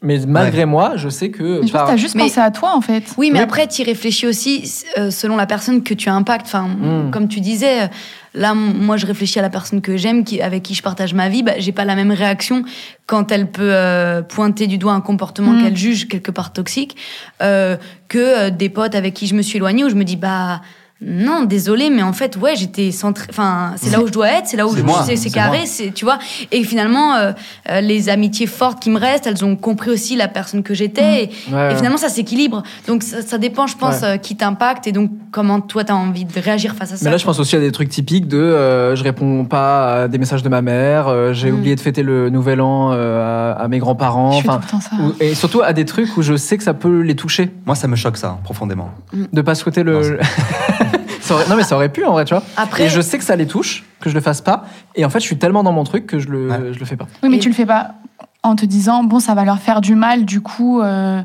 [0.03, 1.43] Mais malgré moi, je sais que.
[1.43, 3.03] mais je pense par- que t'as juste Mais- pensé à toi, en fait.
[3.17, 3.43] Oui, mais Oui.
[3.43, 6.45] après, tu réfléchis aussi euh, selon la personne que tu impactes.
[6.47, 7.11] Enfin, Mm.
[7.11, 7.89] comme tu disais,
[8.33, 11.29] là, moi, je réfléchis à la personne que j'aime, qui, avec qui je partage ma
[11.29, 11.43] vie.
[11.43, 12.63] Bah, j'ai pas la même réaction
[13.07, 15.63] quand elle peut euh, pointer du doigt un comportement Mm.
[15.63, 16.95] qu'elle juge quelque part toxique
[17.41, 17.77] euh,
[18.09, 20.61] que euh, des potes avec qui je me suis éloignée où je me dis, bah.
[21.01, 23.27] Non, désolé, mais en fait, ouais, j'étais centré.
[23.29, 25.65] Enfin, c'est là où je dois être, c'est là où C'est je moi, c'est carré,
[25.65, 26.17] c'est tu vois.
[26.53, 27.33] Et finalement, euh,
[27.69, 31.25] euh, les amitiés fortes qui me restent, elles ont compris aussi la personne que j'étais.
[31.25, 31.73] Et, Ouais, ouais.
[31.73, 32.63] et finalement, ça s'équilibre.
[32.87, 34.07] Donc, ça, ça dépend, je pense, Ouais.
[34.07, 37.03] euh, qui t'impacte et donc comment toi, t'as envie de réagir face à ça.
[37.05, 40.07] Mais là, je pense aussi à des trucs typiques de euh, je réponds pas à
[40.07, 41.55] des messages de ma mère, euh, j'ai Mm.
[41.55, 44.41] oublié de fêter le nouvel an euh, à, à mes grands-parents.
[45.19, 47.51] Et surtout à des trucs où je sais que ça peut les toucher.
[47.65, 48.91] Moi, ça me choque ça, profondément.
[49.33, 50.19] De pas souhaiter Non, le.
[51.26, 52.43] Ça aurait- non, mais ça aurait pu en vrai, tu vois.
[52.55, 54.65] Après- Et je sais que ça les touche, que je le fasse pas.
[54.95, 56.59] Et en fait, je suis tellement dans mon truc que je le, Ouais.
[56.73, 57.07] je le fais pas.
[57.23, 57.95] Oui, mais Et- tu le fais pas
[58.43, 60.82] en te disant, bon, ça va leur faire du mal, du coup.
[60.82, 61.21] euh,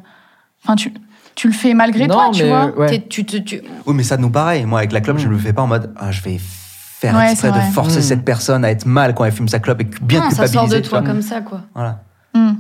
[0.65, 0.93] Enfin, tu,
[1.35, 2.67] tu le fais malgré non, toi, tu vois.
[2.77, 3.05] ouais.
[3.09, 4.67] Tu, tu- Oui, mais ça nous pareil.
[4.67, 5.21] Moi, avec la clope, Mm.
[5.21, 8.01] je ne le fais pas en mode ah, je vais faire Ouais, exprès de forcer
[8.01, 8.03] Mm.
[8.03, 10.55] cette personne à être mal quand elle fume sa clope et bien non, ça culpabiliser.
[10.55, 11.63] sort de toi comme ça, quoi.
[11.75, 12.01] Voilà.
[12.35, 12.53] Hmm.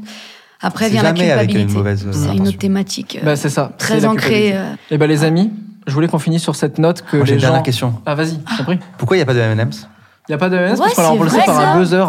[0.62, 1.72] Après vient la jamais avec culpabilité.
[1.72, 3.72] une mauvaise, euh, C'est une autre thématique euh, Bah, c'est ça.
[3.78, 4.52] très ancrée.
[4.54, 5.52] euh, Et ben les amis,
[5.90, 7.48] je voulais qu'on finisse sur cette note que Moi, j'ai les une gens.
[7.48, 7.94] dernière question.
[8.06, 8.78] Ah vas-y, je t'en prie.
[8.96, 9.86] Pourquoi il n'y a pas de M&M's
[10.28, 12.04] Il y a pas de MS Ouais, parce qu'on l'a remplacé par un buzzer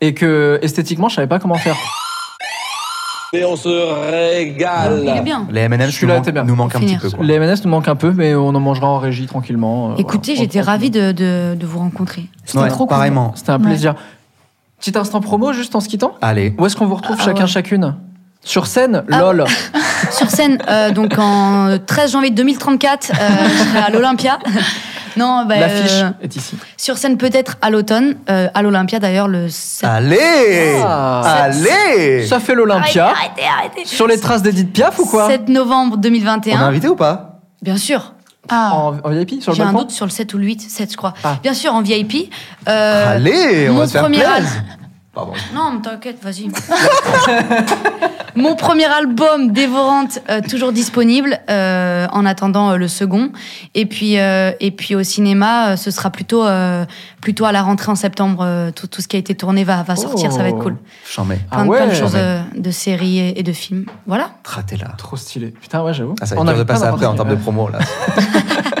[0.00, 1.76] et que esthétiquement, je savais pas comment faire.
[3.34, 3.68] Et on se
[4.10, 5.00] régale.
[5.04, 5.46] Il est bien.
[5.50, 6.42] Les M&M's Celui-là nous, était bien.
[6.44, 7.10] manquent- nous manquent un petit peu.
[7.10, 7.24] Quoi.
[7.24, 9.90] Les M&S nous manquent un peu, mais on en mangera en régie tranquillement.
[9.90, 10.40] euh, Écoutez, voilà.
[10.46, 12.24] j'étais ravie de, de, de vous rencontrer.
[12.46, 12.88] C'était Ouais, trop cool.
[12.88, 13.32] pareillement.
[13.34, 13.66] C'était un Ouais.
[13.66, 13.94] plaisir.
[14.80, 16.14] Petit instant promo juste en se quittant.
[16.22, 16.54] Allez.
[16.58, 17.46] Où est-ce qu'on vous retrouve Ah, chacun ouais.
[17.48, 17.96] chacune?
[18.48, 19.44] Sur scène, Ah, lol.
[20.10, 24.38] Sur scène, euh, donc en 13 janvier 2034, euh, à l'Olympia.
[25.18, 26.56] Non, bah, L'affiche euh, est ici.
[26.78, 29.86] sur scène peut-être à l'automne, euh, à l'Olympia d'ailleurs le 7.
[29.86, 31.20] Allez Ah.
[31.42, 33.08] Allez Ça fait l'Olympia.
[33.08, 36.60] Arrêtez, arrêtez, Sur les traces d'Edith Piaf ou quoi 7 novembre On est 2021.
[36.60, 38.14] invité ou pas Bien sûr.
[38.48, 40.62] Ah, en, en VIP sur le J'ai un doute sur le 7 ou le 8,
[40.70, 41.12] 7 je crois.
[41.22, 41.36] Ah.
[41.42, 42.32] Bien sûr, en VIP.
[42.66, 44.62] Euh, Allez, on mon va se faire premier plaisir.
[45.18, 45.32] Pardon.
[45.52, 46.48] Non, mais t'inquiète, vas-y.
[48.36, 53.32] Mon premier album, Dévorante, euh, toujours disponible euh, en attendant euh, le second.
[53.74, 56.84] Et puis, euh, et puis au cinéma, euh, ce sera plutôt, euh,
[57.20, 58.44] plutôt à la rentrée en septembre.
[58.44, 60.76] euh, tout, tout ce qui a été tourné va, va sortir, ça va être cool.
[61.12, 61.40] J'en mets.
[61.50, 61.96] Ah Plein, de- plein de ouais.
[61.96, 63.86] choses euh, de séries et, et de films.
[64.06, 64.30] Voilà.
[64.44, 64.86] Raté là.
[64.98, 65.48] Trop stylé.
[65.48, 66.14] Putain, ouais, j'avoue.
[66.20, 67.78] Ah, ça va On être avait de passer après en termes de promo là.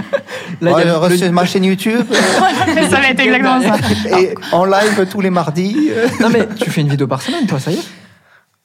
[0.60, 4.18] Là, il y a Ouais, le- reçu ma chaîne YouTube ça va être exactement ça.
[4.18, 5.90] et en live tous les mardis.
[6.20, 7.84] Non mais tu fais une vidéo par semaine, toi, ça y est?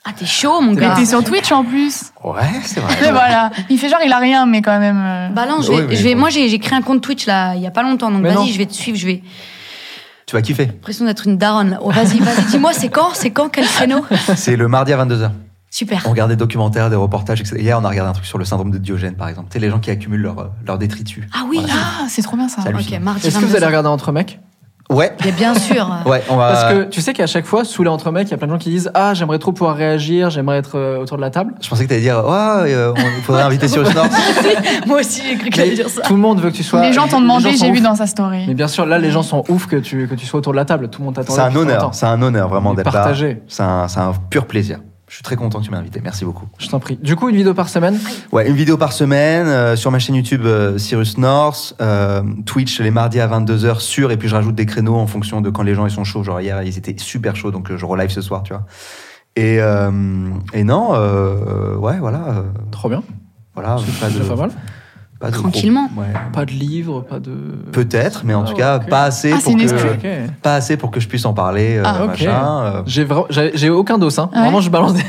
[0.05, 0.95] Ah, t'es chaud, mon Mais gars.
[0.97, 2.11] t'es sur Twitch en plus.
[2.23, 2.93] Ouais, c'est vrai.
[3.01, 3.51] Mais voilà.
[3.69, 5.01] Il fait genre, il a rien, mais quand même.
[5.01, 6.19] euh, Balance, je Oui, vais, mais je vais, bon.
[6.21, 8.33] moi j'ai j'ai créé un compte Twitch là, il y a pas longtemps, donc non.
[8.33, 9.23] vas-y, je vais te suivre, je vais.
[10.25, 10.65] Tu vas kiffer.
[10.65, 11.77] L'impression d'être une daronne.
[11.81, 14.03] Oh, vas-y, vas-y, dis-moi, c'est quand C'est quand Quel créneau?
[14.35, 15.29] C'est le mardi à 22h.
[15.75, 16.03] Super.
[16.05, 17.55] On regarde des documentaires, des reportages, etc.
[17.59, 19.47] Hier, on a regardé un truc sur le syndrome de Diogène, par exemple.
[19.49, 21.23] Tu sais, les gens qui accumulent leur, euh, leur détritus.
[21.33, 21.73] Ah oui, Voilà.
[21.75, 22.61] Ah, c'est trop bien ça.
[22.61, 22.75] Salut.
[22.77, 23.57] ok, mardi Est-ce que vous 22.
[23.57, 24.39] allez regarder Entre Mecs?
[24.91, 25.89] Ouais, Mais bien sûr.
[26.05, 26.51] ouais, on va.
[26.51, 28.45] Parce que tu sais qu'à chaque fois, sous les Entre Mecs, il y a plein
[28.45, 31.31] de gens qui disent Ah, j'aimerais trop pouvoir réagir, j'aimerais être euh, autour de la
[31.31, 31.55] table.
[31.59, 32.29] Je pensais que t'allais dire, ouais,
[32.71, 34.05] euh, on- il faudrait inviter sur Nord.
[34.85, 36.01] Moi aussi, j'ai cru que Mais j'allais dire ça.
[36.03, 36.81] tout le monde veut que tu sois.
[36.81, 38.43] Les gens t'ont demandé, j'ai vu dans sa story.
[38.47, 40.57] Mais bien sûr, là, les gens sont ouf que tu, que tu sois autour de
[40.57, 40.89] la table.
[40.91, 41.33] Tout le monde t'attend.
[41.33, 42.91] C'est un honneur, c'est un honneur vraiment Et d'être là.
[42.91, 43.41] partagé.
[43.47, 44.77] C'est un, c'est un pur plaisir.
[45.13, 46.01] Je suis très content que tu m'aies invité.
[46.03, 46.47] Merci beaucoup.
[46.57, 46.97] Je t'en prie.
[46.97, 47.99] Du coup, une vidéo par semaine?
[48.31, 52.79] Ouais, une vidéo par semaine euh, sur ma chaîne YouTube euh, Cyrus North, euh, Twitch
[52.79, 55.61] les mardis à 22h sur, et puis je rajoute des créneaux en fonction de quand
[55.61, 56.23] les gens ils sont chauds.
[56.23, 58.65] Genre hier, ils étaient super chauds, donc euh, je relive ce soir, tu vois.
[59.35, 59.57] Et,
[60.53, 60.91] et non,
[61.79, 62.45] ouais, voilà.
[62.71, 63.03] Trop bien.
[63.53, 64.51] voilà C'est pas de, pas mal.
[65.23, 65.87] Pas de Tranquillement.
[65.93, 66.07] gros- ouais.
[66.33, 67.31] Pas de livre, pas de.
[67.71, 70.99] Peut-être, mais en Ah, tout cas, pas assez Ah, pour que, pas assez pour que
[70.99, 72.81] je puisse en parler, euh, Ah, euh.
[72.85, 74.29] J'ai vra- aucun dos, hein.
[74.33, 75.03] Ouais Vraiment, je balance des.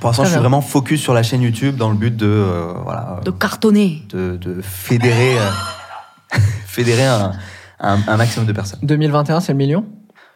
[0.00, 2.72] Pour l'instant, je suis vraiment focus sur la chaîne YouTube dans le but de, euh,
[2.82, 4.02] voilà, De cartonner.
[4.08, 7.32] de, de fédérer, euh, fédérer un,
[7.80, 8.78] un, un maximum de personnes.
[8.82, 9.84] 2021, c'est le million?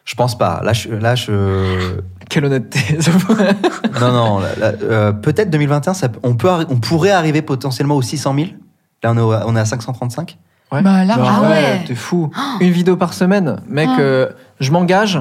[0.04, 0.60] Je pense pas.
[0.62, 2.00] Là, je, là, je...
[2.28, 2.98] Quelle honnêteté.
[4.00, 4.40] non, non.
[4.82, 8.46] euh, Peut-être 2021, ça, on peut, on pourrait arriver potentiellement aux 600 000.
[9.04, 10.38] Là, on est, au- on est à 535.
[10.72, 10.82] Ouais.
[10.82, 11.28] Bah, large.
[11.30, 11.84] Ah ouais.
[11.86, 12.30] T'es fou.
[12.60, 13.60] Une vidéo par semaine.
[13.68, 14.00] Mec, Ah.
[14.00, 14.28] euh,
[14.60, 15.20] je m'engage.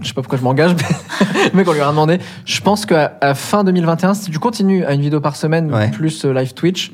[0.00, 2.18] Je sais pas pourquoi je m'engage, mais mec, on lui a demandé.
[2.46, 5.90] Je pense qu'à à fin 2021, si tu continues à une vidéo par semaine, Ouais.
[5.90, 6.92] plus euh, live Twitch,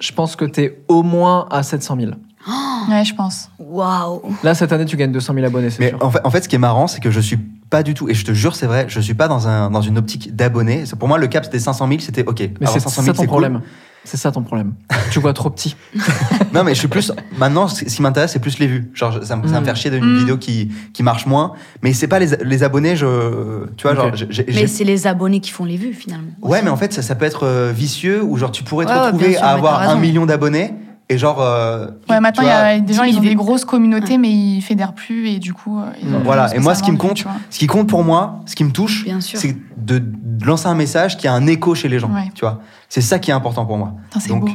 [0.00, 2.12] je pense que t'es au moins à 700 000.
[2.90, 3.50] Ouais, je pense.
[3.58, 4.20] Waouh.
[4.44, 5.98] Là, cette année, tu gagnes 200 000 abonnés, c'est Mais sûr.
[6.04, 8.10] en fait, en fait, ce qui est marrant, c'est que je suis pas du tout,
[8.10, 10.84] et je te jure, c'est vrai, je suis pas dans, un, dans une optique d'abonnés.
[10.84, 12.40] C'est- Pour moi, le cap, c'était 500 000, c'était OK.
[12.60, 13.62] Mais c'est 500 ça 000, ton c'est problème.
[14.04, 14.74] C'est ça ton problème.
[15.10, 15.76] tu vois trop petit.
[16.52, 17.10] Non, mais je suis plus.
[17.36, 18.88] Maintenant, ce qui m'intéresse, c'est plus les vues.
[18.94, 20.18] Genre, ça, me- ça me faire chier d'une Mm.
[20.18, 21.52] vidéo qui, qui marche moins.
[21.82, 23.64] Mais c'est pas les, les abonnés, je.
[23.76, 24.14] Tu vois, genre.
[24.14, 26.28] j'ai- j'ai- Mais c'est les abonnés qui font les vues finalement.
[26.42, 28.90] Ouais, mais en fait, ça, ça peut être euh, vicieux, ou genre, tu pourrais te
[28.92, 30.72] Ouais, retrouver sûr, à avoir un million d'abonnés,
[31.08, 31.40] et genre.
[31.40, 34.60] euh, Ouais, maintenant, il y a des gens, ils ont des grosses communautés, mais ils
[34.62, 35.78] fédèrent plus, et du coup.
[35.80, 38.04] euh, ils ont Voilà, et moi, ce qui me plus, compte, ce qui compte pour
[38.04, 41.74] moi, ce qui me touche, c'est de, de lancer un message qui a un écho
[41.74, 42.10] chez les gens.
[42.10, 42.30] Ouais.
[42.34, 43.92] Tu vois, c'est ça qui est important pour moi.
[44.12, 44.50] Putain, Donc, beau.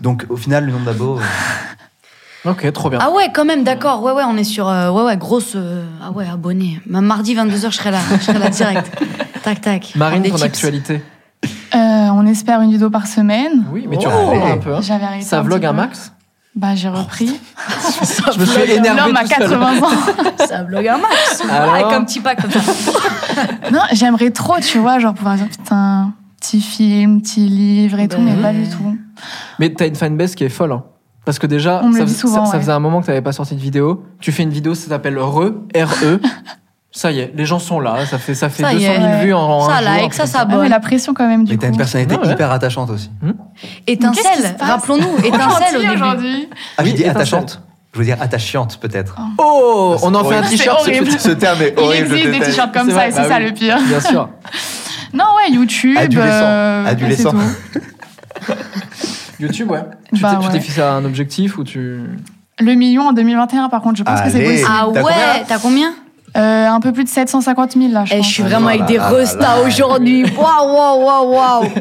[0.00, 1.18] Donc, au final, le nombre d'abos.
[1.18, 1.22] euh,
[2.50, 2.98] Ok, trop bien.
[3.00, 4.02] Ah ouais, quand même, d'accord.
[4.02, 4.68] Ouais, ouais, on est sur.
[4.68, 5.52] euh, ouais, ouais, grosse.
[5.54, 6.80] euh, ah ouais, abonné.
[6.86, 8.00] Mardi 22h, je serai là.
[8.18, 8.90] Je serai là direct.
[9.44, 9.92] tac, tac.
[9.94, 10.42] Marine, ton tips.
[10.42, 11.02] actualité.
[11.74, 13.64] Euh, on espère une vidéo par semaine.
[13.72, 14.10] Oui, mais tu Oh.
[14.30, 14.74] reprends un peu.
[14.74, 14.80] hein.
[14.82, 15.24] J'avais arrêté.
[15.24, 16.12] Ça un vlog petit un max
[16.54, 17.40] Bah, j'ai repris.
[18.34, 19.38] Je me suis énervé L'homme à tout seul.
[19.38, 19.88] 80 ans.
[20.46, 21.42] Ça blogue un max.
[21.50, 22.60] Alors Avec un petit pack comme ça.
[23.72, 28.18] non, j'aimerais trop, tu vois, genre pouvoir dire putain, petit film, petit livre et tout,
[28.18, 28.98] Ben mais pas du tout.
[29.58, 30.72] Mais t'as une fanbase qui est folle.
[30.72, 30.84] hein.
[31.24, 33.60] Parce que déjà, ça, souvent, ça- ça faisait un moment que t'avais pas sorti de
[33.60, 34.02] vidéo.
[34.20, 36.20] Tu fais une vidéo, ça s'appelle Re, R-E.
[36.94, 38.04] Ça y est, les gens sont là.
[38.06, 38.96] Ça fait, ça fait Ça y 200 est.
[38.96, 39.24] 000 Ouais.
[39.24, 39.90] vues en, Ça un jour.
[40.02, 40.60] like, ça Ah, s'abonne.
[40.62, 41.72] mais la pression quand même, du Mais t'as coup.
[41.72, 42.32] une personnalité Ah ouais.
[42.32, 43.10] hyper attachante aussi.
[43.86, 45.94] Étincelle, se passe rappelons-nous, étincelle au début.
[45.94, 46.48] aujourd'hui.
[46.76, 47.10] Ah, j'ai Oui, dit étincelle.
[47.16, 47.62] attachante.
[47.94, 49.16] Je veux dire attachante, peut-être.
[49.38, 50.82] Oh, on en fait un t-shirt.
[51.18, 52.08] Ce terme est Il horrible.
[52.08, 53.44] je existe des t-shirts comme ça et c'est bah ça oui.
[53.44, 53.78] le pire.
[53.86, 54.28] Bien sûr.
[55.14, 55.94] Non, ouais, YouTube.
[55.98, 56.30] Adolescent.
[56.32, 57.34] euh, Adolescent.
[59.40, 59.80] YouTube, ouais.
[60.14, 60.60] Tu Bah t'es- tu t'es ouais.
[60.60, 62.00] fixé un objectif ou tu.
[62.60, 64.68] Le million en 2021, par contre, je pense que c'est possible.
[64.70, 65.92] Ah T'as combien, là ouais, t'as combien?
[66.36, 68.26] Euh, un peu plus de 750 000 là, je Eh, pense.
[68.26, 70.24] je suis vraiment avec là, des restas aujourd'hui.
[70.36, 71.64] Waouh, waouh, waouh, waouh.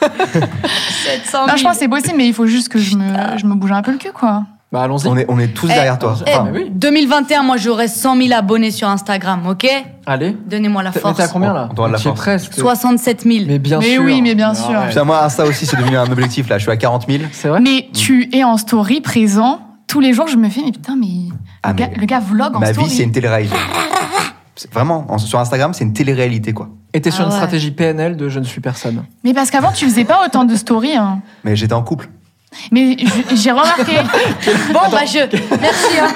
[0.00, 3.04] 700 Non, je pense que c'est possible, mais il faut juste que je me,
[3.36, 4.44] je me bouge un peu le cul, quoi.
[4.70, 5.06] Bah, allons-y.
[5.08, 6.14] On est, on est tous Eh, derrière toi.
[6.26, 6.70] Eh, Enfin, mais oui.
[6.70, 9.66] 2021, moi j'aurai 100 000 abonnés sur Instagram, ok?
[10.04, 10.36] Allez.
[10.46, 11.16] Donnez-moi la T'as- Mais force.
[11.16, 11.68] t'es à combien là?
[11.70, 12.20] On doit de la Tu es force.
[12.20, 12.52] presque.
[12.54, 13.44] 67 000.
[13.46, 14.02] Mais bien Mais sûr.
[14.02, 14.78] oui, mais bien sûr.
[14.88, 16.48] Putain, moi, Insta aussi, c'est devenu un objectif.
[16.50, 17.22] Là, je suis à 40 000.
[17.32, 17.60] C'est vrai?
[17.60, 19.60] Mais tu es en story présent.
[19.86, 21.06] Tous les jours, je me fais, mais putain, mais,
[21.62, 22.88] Ah, le, gars, le gars vlog en Ma story.
[22.88, 23.56] vie, c'est une télé-réalité.
[24.72, 26.68] Vraiment, en- sur Instagram, c'est une télé-réalité, quoi.
[26.92, 27.36] Et t'es sur Ah une ouais.
[27.36, 29.04] stratégie PNL de je ne suis personne.
[29.22, 30.96] Mais parce qu'avant, tu faisais pas autant de stories.
[30.96, 31.20] hein.
[31.44, 32.08] Mais j'étais en couple.
[32.72, 32.96] Mais
[33.34, 33.92] j'ai remarqué
[34.72, 35.18] Bon, bah je.
[35.60, 35.98] Merci.
[36.00, 36.08] Hein.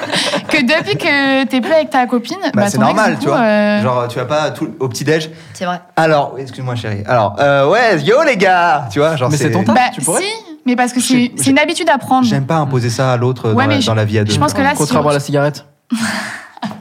[0.48, 3.32] que depuis que t'es plus avec ta copine, Bah, bah, c'est ex, normal, tu coup,
[3.32, 3.40] vois.
[3.42, 5.30] euh, Genre, tu vas pas tout, au petit-déj.
[5.52, 5.80] C'est vrai.
[5.94, 7.02] Alors, excuse-moi, chérie.
[7.06, 9.74] Alors, euh, ouais, yo, les gars Tu vois, genre, Mais c'est ton taf.
[9.74, 10.32] bah, tu pourrais si,
[10.66, 12.26] mais parce que c'est une habitude à prendre.
[12.26, 14.32] J'aime pas imposer ça à l'autre Ouais, dans, la, dans vie à deux.
[14.32, 15.66] je pense que là, si Contrairement on- à la cigarette.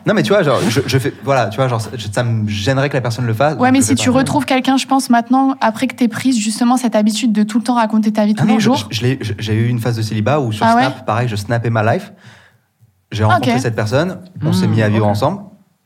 [0.05, 1.13] Non, mais tu vois, genre, je, je fais.
[1.23, 3.55] Voilà, tu vois, genre, ça, ça me gênerait que la personne le fasse.
[3.57, 4.17] Ouais, mais si tu pas.
[4.17, 7.63] retrouves quelqu'un, je pense maintenant, après que t'aies prise justement cette habitude de tout le
[7.63, 8.87] temps raconter ta vie tous Ah non, les je- jours.
[8.89, 11.05] je- je l'ai- je- J'ai eu une phase de célibat où sur Ah ouais Snap,
[11.05, 12.13] pareil, je snappais ma life.
[13.11, 15.41] J'ai rencontré cette personne, on Mmh, s'est mis à vivre ensemble.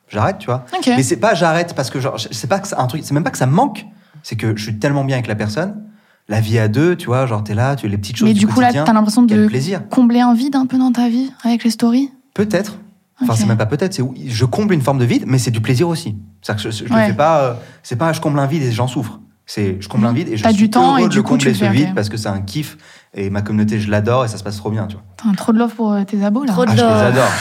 [0.08, 0.66] J'arrête, tu vois.
[0.78, 0.88] Ok.
[0.88, 3.24] Mais c'est pas j'arrête parce que genre, c'est pas que c'est un truc, c'est même
[3.24, 3.86] pas que ça me manque.
[4.24, 5.84] C'est que je suis tellement bien avec la personne.
[6.28, 8.42] La vie à deux, tu vois, genre t'es là, tu les petites choses Mais du,
[8.42, 9.88] du coup, là, t'as l'impression de plaisir.
[9.90, 12.10] combler un vide un peu dans ta vie avec les stories?
[12.34, 12.80] Peut-être.
[13.22, 13.40] Enfin, Ok.
[13.40, 15.88] c'est même pas peut-être, c'est je comble une forme de vide, mais c'est du plaisir
[15.88, 16.16] aussi.
[16.42, 17.08] C'est-à-dire que je, je Ouais.
[17.08, 17.54] fais pas, euh,
[17.84, 19.20] c'est pas je comble un vide et j'en souffre.
[19.46, 21.22] C'est je comble un vide et je suis du temps heureux et de du le
[21.24, 22.78] coup, combler le ce vide parce que c'est un kiff
[23.16, 25.04] et ma communauté je l'adore et ça se passe trop bien, tu vois.
[25.18, 26.52] T'as trop de love pour euh, tes abos là.
[26.54, 27.02] Trop de Ah, je les love.
[27.02, 27.32] adore.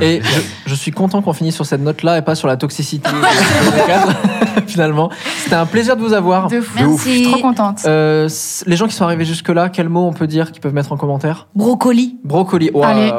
[0.00, 0.40] Et je,
[0.70, 3.08] je suis content qu'on finisse sur cette note-là et pas sur la toxicité
[4.66, 5.10] finalement.
[5.42, 6.48] C'était un plaisir de vous avoir.
[6.48, 6.78] De fou.
[6.78, 7.08] Merci.
[7.18, 7.82] Je suis trop contente.
[7.86, 8.28] Euh,
[8.66, 10.96] les gens qui sont arrivés jusque-là, quel mot on peut dire qu'ils peuvent mettre en
[10.96, 11.46] commentaire?
[11.54, 12.18] Brocoli.
[12.24, 12.70] Brocoli.
[12.74, 12.88] Ouah.
[12.88, 13.12] Allez.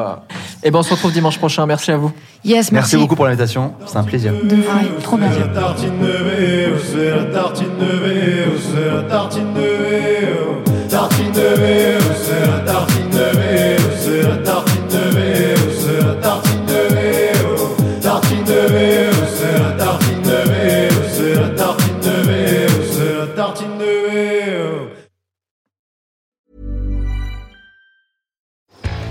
[0.64, 1.66] Et ben on se retrouve dimanche prochain.
[1.66, 2.12] Merci à vous.
[2.44, 2.74] Yes, merci.
[2.74, 4.34] Merci beaucoup pour l'invitation, c'est un plaisir.
[4.44, 4.78] De fou.
[5.02, 5.30] Trop bien.